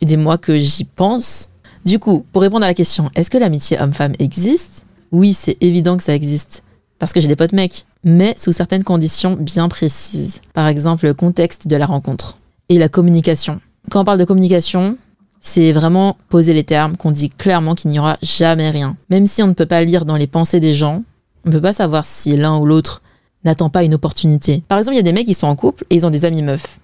et 0.00 0.06
des 0.06 0.16
mois 0.16 0.36
que 0.36 0.58
j'y 0.58 0.84
pense. 0.84 1.50
Du 1.84 1.98
coup, 1.98 2.26
pour 2.32 2.42
répondre 2.42 2.64
à 2.64 2.68
la 2.68 2.74
question, 2.74 3.10
est-ce 3.14 3.30
que 3.30 3.38
l'amitié 3.38 3.80
homme-femme 3.80 4.14
existe? 4.18 4.86
Oui, 5.12 5.32
c'est 5.32 5.56
évident 5.60 5.96
que 5.96 6.02
ça 6.02 6.14
existe. 6.14 6.64
Parce 6.98 7.12
que 7.12 7.20
j'ai 7.20 7.28
des 7.28 7.36
potes 7.36 7.52
mecs. 7.52 7.86
Mais 8.04 8.34
sous 8.36 8.52
certaines 8.52 8.84
conditions 8.84 9.34
bien 9.34 9.68
précises. 9.68 10.40
Par 10.52 10.68
exemple, 10.68 11.06
le 11.06 11.14
contexte 11.14 11.66
de 11.66 11.76
la 11.76 11.86
rencontre. 11.86 12.38
Et 12.68 12.78
la 12.78 12.88
communication. 12.88 13.60
Quand 13.90 14.02
on 14.02 14.04
parle 14.04 14.18
de 14.18 14.24
communication, 14.24 14.98
c'est 15.40 15.72
vraiment 15.72 16.16
poser 16.28 16.52
les 16.52 16.64
termes, 16.64 16.96
qu'on 16.96 17.10
dit 17.10 17.30
clairement 17.30 17.74
qu'il 17.74 17.90
n'y 17.90 17.98
aura 17.98 18.18
jamais 18.22 18.70
rien. 18.70 18.96
Même 19.10 19.26
si 19.26 19.42
on 19.42 19.46
ne 19.46 19.52
peut 19.52 19.66
pas 19.66 19.82
lire 19.82 20.04
dans 20.04 20.16
les 20.16 20.26
pensées 20.26 20.60
des 20.60 20.72
gens, 20.72 21.02
on 21.46 21.50
peut 21.50 21.60
pas 21.60 21.72
savoir 21.72 22.04
si 22.04 22.36
l'un 22.36 22.56
ou 22.56 22.66
l'autre 22.66 23.02
n'attend 23.44 23.68
pas 23.68 23.84
une 23.84 23.94
opportunité. 23.94 24.62
Par 24.68 24.78
exemple, 24.78 24.94
il 24.94 24.98
y 24.98 25.00
a 25.00 25.02
des 25.02 25.12
mecs 25.12 25.26
qui 25.26 25.34
sont 25.34 25.46
en 25.46 25.56
couple 25.56 25.84
et 25.90 25.96
ils 25.96 26.06
ont 26.06 26.10
des 26.10 26.24
amis 26.24 26.42
meufs. 26.42 26.80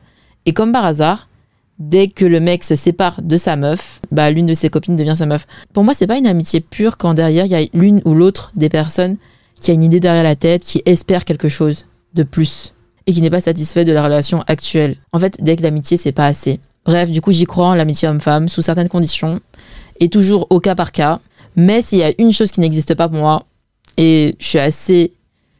Et 0.46 0.52
comme 0.52 0.72
par 0.72 0.84
hasard, 0.84 1.28
dès 1.78 2.08
que 2.08 2.26
le 2.26 2.40
mec 2.40 2.62
se 2.64 2.74
sépare 2.74 3.22
de 3.22 3.36
sa 3.36 3.56
meuf, 3.56 4.00
bah 4.12 4.30
l'une 4.30 4.46
de 4.46 4.54
ses 4.54 4.68
copines 4.68 4.96
devient 4.96 5.16
sa 5.16 5.26
meuf. 5.26 5.46
Pour 5.72 5.84
moi, 5.84 5.94
c'est 5.94 6.06
pas 6.06 6.18
une 6.18 6.26
amitié 6.26 6.60
pure 6.60 6.98
quand 6.98 7.14
derrière 7.14 7.46
il 7.46 7.52
y 7.52 7.54
a 7.54 7.66
l'une 7.72 8.02
ou 8.04 8.14
l'autre 8.14 8.52
des 8.54 8.68
personnes 8.68 9.16
qui 9.60 9.70
a 9.70 9.74
une 9.74 9.84
idée 9.84 10.00
derrière 10.00 10.24
la 10.24 10.36
tête, 10.36 10.62
qui 10.62 10.82
espère 10.86 11.24
quelque 11.24 11.48
chose 11.48 11.86
de 12.14 12.22
plus 12.22 12.74
et 13.06 13.12
qui 13.12 13.22
n'est 13.22 13.30
pas 13.30 13.40
satisfait 13.40 13.84
de 13.84 13.92
la 13.92 14.02
relation 14.02 14.42
actuelle. 14.46 14.96
En 15.12 15.18
fait, 15.18 15.36
dès 15.40 15.56
que 15.56 15.62
l'amitié 15.62 15.96
c'est 15.96 16.12
pas 16.12 16.26
assez. 16.26 16.60
Bref, 16.84 17.10
du 17.10 17.20
coup, 17.20 17.30
j'y 17.30 17.44
crois 17.44 17.66
en 17.68 17.74
l'amitié 17.74 18.08
homme-femme 18.08 18.48
sous 18.48 18.62
certaines 18.62 18.88
conditions 18.88 19.40
et 20.00 20.08
toujours 20.08 20.46
au 20.50 20.60
cas 20.60 20.74
par 20.74 20.92
cas. 20.92 21.20
Mais 21.56 21.82
s'il 21.82 21.98
y 21.98 22.02
a 22.02 22.12
une 22.18 22.32
chose 22.32 22.50
qui 22.50 22.60
n'existe 22.60 22.94
pas 22.94 23.08
pour 23.08 23.18
moi, 23.18 23.44
et 23.96 24.36
je 24.38 24.46
suis 24.46 24.58
assez 24.58 25.12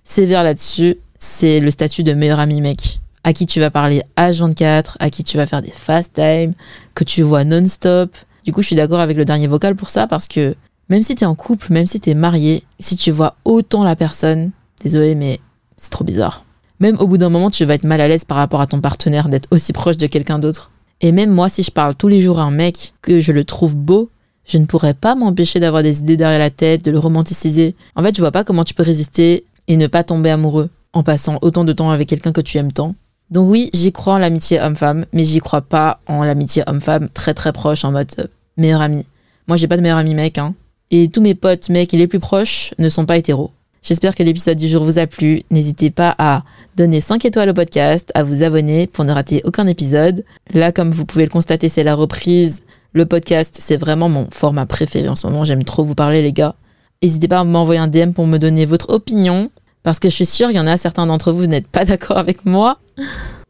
sévère 0.05 0.43
là-dessus, 0.43 0.97
c'est 1.19 1.61
le 1.61 1.71
statut 1.71 2.03
de 2.03 2.13
meilleur 2.13 2.39
ami 2.39 2.61
mec. 2.61 3.01
À 3.23 3.35
qui 3.35 3.45
tu 3.45 3.61
vas 3.61 3.71
parler 3.71 4.03
H24, 4.17 4.97
à 4.99 5.11
qui 5.11 5.25
tu 5.25 5.37
vas 5.37 5.47
faire 5.47 5.61
des 5.61 5.71
fast 5.71 6.15
time, 6.15 6.55
que 6.95 7.05
tu 7.05 7.23
vois 7.23 7.45
non-stop. 7.45 8.17
Du 8.45 8.53
coup, 8.53 8.63
je 8.63 8.69
suis 8.69 8.77
d'accord 8.77 9.01
avec 9.01 9.19
le 9.19 9.27
dernier 9.27 9.47
vocal 9.47 9.77
pour 9.77 9.91
ça 9.91 10.07
parce 10.07 10.27
que 10.27 10.55
même 10.91 11.03
si 11.03 11.15
t'es 11.15 11.25
en 11.25 11.35
couple, 11.35 11.73
même 11.73 11.87
si 11.87 12.01
t'es 12.01 12.15
marié, 12.15 12.65
si 12.79 12.97
tu 12.97 13.11
vois 13.11 13.37
autant 13.45 13.85
la 13.85 13.97
personne, 13.97 14.51
désolé, 14.83 15.15
mais 15.15 15.41
c'est 15.77 15.91
trop 15.91 16.05
bizarre. 16.05 16.45
Même 16.81 16.97
au 16.99 17.07
bout 17.07 17.17
d'un 17.17 17.31
moment, 17.31 17.51
tu 17.51 17.65
vas 17.65 17.75
être 17.75 17.85
mal 17.85 18.01
à 18.01 18.09
l'aise 18.09 18.25
par 18.25 18.37
rapport 18.37 18.61
à 18.61 18.67
ton 18.67 18.81
partenaire 18.81 19.29
d'être 19.29 19.49
aussi 19.53 19.73
proche 19.73 19.97
de 19.97 20.07
quelqu'un 20.07 20.39
d'autre. 20.39 20.73
Et 21.01 21.13
même 21.13 21.31
moi, 21.31 21.49
si 21.49 21.63
je 21.63 21.71
parle 21.71 21.95
tous 21.95 22.09
les 22.09 22.21
jours 22.21 22.41
à 22.41 22.43
un 22.43 22.51
mec, 22.51 22.95
que 23.03 23.21
je 23.21 23.33
le 23.33 23.45
trouve 23.45 23.77
beau, 23.77 24.11
je 24.45 24.59
ne 24.59 24.67
pourrais 24.67 24.95
pas 24.95 25.15
m'empêcher 25.15 25.61
d'avoir 25.61 25.83
des 25.83 26.01
idées 26.01 26.17
derrière 26.17 26.39
la 26.39 26.51
tête, 26.51 26.85
de 26.85 26.91
le 26.91 26.99
romanticiser. 26.99 27.77
En 27.95 28.03
fait, 28.03 28.15
je 28.17 28.21
vois 28.21 28.33
pas 28.33 28.45
comment 28.45 28.65
tu 28.65 28.75
peux 28.75 28.83
résister 28.83 29.45
et 29.69 29.77
ne 29.77 29.87
pas 29.87 30.03
tomber 30.03 30.31
amoureux 30.31 30.71
en 30.93 31.05
passant 31.05 31.39
autant 31.43 31.65
de 31.65 31.73
temps 31.73 31.91
avec 31.91 32.09
quelqu'un 32.09 32.33
que 32.33 32.41
tu 32.41 32.59
aimes 32.59 32.73
tant. 32.73 32.97
Donc 33.31 33.49
oui, 33.49 33.71
j'y 33.73 33.93
crois 33.93 34.15
en 34.15 34.19
l'amitié 34.19 34.61
homme-femme, 34.61 35.07
mais 35.13 35.23
j'y 35.23 35.39
crois 35.39 35.63
pas 35.63 36.01
en 36.09 36.25
l'amitié 36.25 36.65
homme-femme 36.67 37.09
très 37.11 37.33
très 37.33 37.53
proche 37.53 37.85
en 37.85 37.93
mode 37.93 38.11
euh, 38.19 38.25
meilleur 38.57 38.81
ami. 38.81 39.07
Moi, 39.47 39.57
j'ai 39.57 39.69
pas 39.69 39.77
de 39.77 39.83
meilleur 39.83 39.99
ami 39.99 40.15
mec, 40.15 40.37
hein. 40.37 40.55
Et 40.91 41.09
tous 41.09 41.21
mes 41.21 41.35
potes 41.35 41.69
mecs 41.69 41.93
les 41.93 42.07
plus 42.07 42.19
proches 42.19 42.75
ne 42.79 42.89
sont 42.89 43.07
pas 43.07 43.17
hétéros. 43.17 43.51
J'espère 43.83 44.15
que 44.15 44.23
l'épisode 44.23 44.59
du 44.59 44.69
jour 44.69 44.85
vous 44.85 44.99
a 44.99 45.07
plu. 45.07 45.43
N'hésitez 45.51 45.91
pas 45.91 46.15
à 46.19 46.43
donner 46.77 47.01
5 47.01 47.25
étoiles 47.25 47.49
au 47.49 47.55
podcast, 47.55 48.11
à 48.15 48.23
vous 48.23 48.43
abonner 48.43 48.87
pour 48.87 49.05
ne 49.05 49.13
rater 49.13 49.41
aucun 49.45 49.67
épisode. 49.67 50.25
Là, 50.53 50.73
comme 50.73 50.91
vous 50.91 51.07
pouvez 51.07 51.25
le 51.25 51.31
constater, 51.31 51.69
c'est 51.69 51.85
la 51.85 51.95
reprise 51.95 52.63
le 52.93 53.07
podcast, 53.07 53.57
c'est 53.61 53.77
vraiment 53.77 54.09
mon 54.09 54.29
format 54.31 54.67
préféré 54.67 55.09
en 55.09 55.17
ce 55.17 55.27
moment. 55.27 55.45
J'aime 55.45 55.65
trop 55.65 55.85
vous 55.85 55.95
parler, 55.95 56.23
les 56.23 56.33
gars. 56.33 56.55
N'hésitez 57.03 57.29
pas 57.29 57.41
à 57.41 57.45
m'envoyer 57.45 57.81
un 57.81 57.89
DM 57.89 58.13
pour 58.13 58.27
me 58.27 58.39
donner 58.39 58.67
votre 58.67 58.91
opinion. 58.91 59.51
Parce 59.83 59.99
que 59.99 60.11
je 60.11 60.15
suis 60.15 60.27
sûre, 60.27 60.51
il 60.51 60.57
y 60.57 60.61
en 60.61 60.67
a 60.67 60.77
certains 60.77 61.07
d'entre 61.07 61.33
vous, 61.33 61.39
vous 61.39 61.47
n'êtes 61.47 61.69
pas 61.69 61.85
d'accord 61.85 62.19
avec 62.19 62.45
moi. 62.45 62.79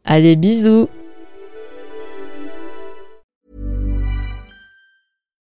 Allez, 0.05 0.35
bisous 0.35 0.87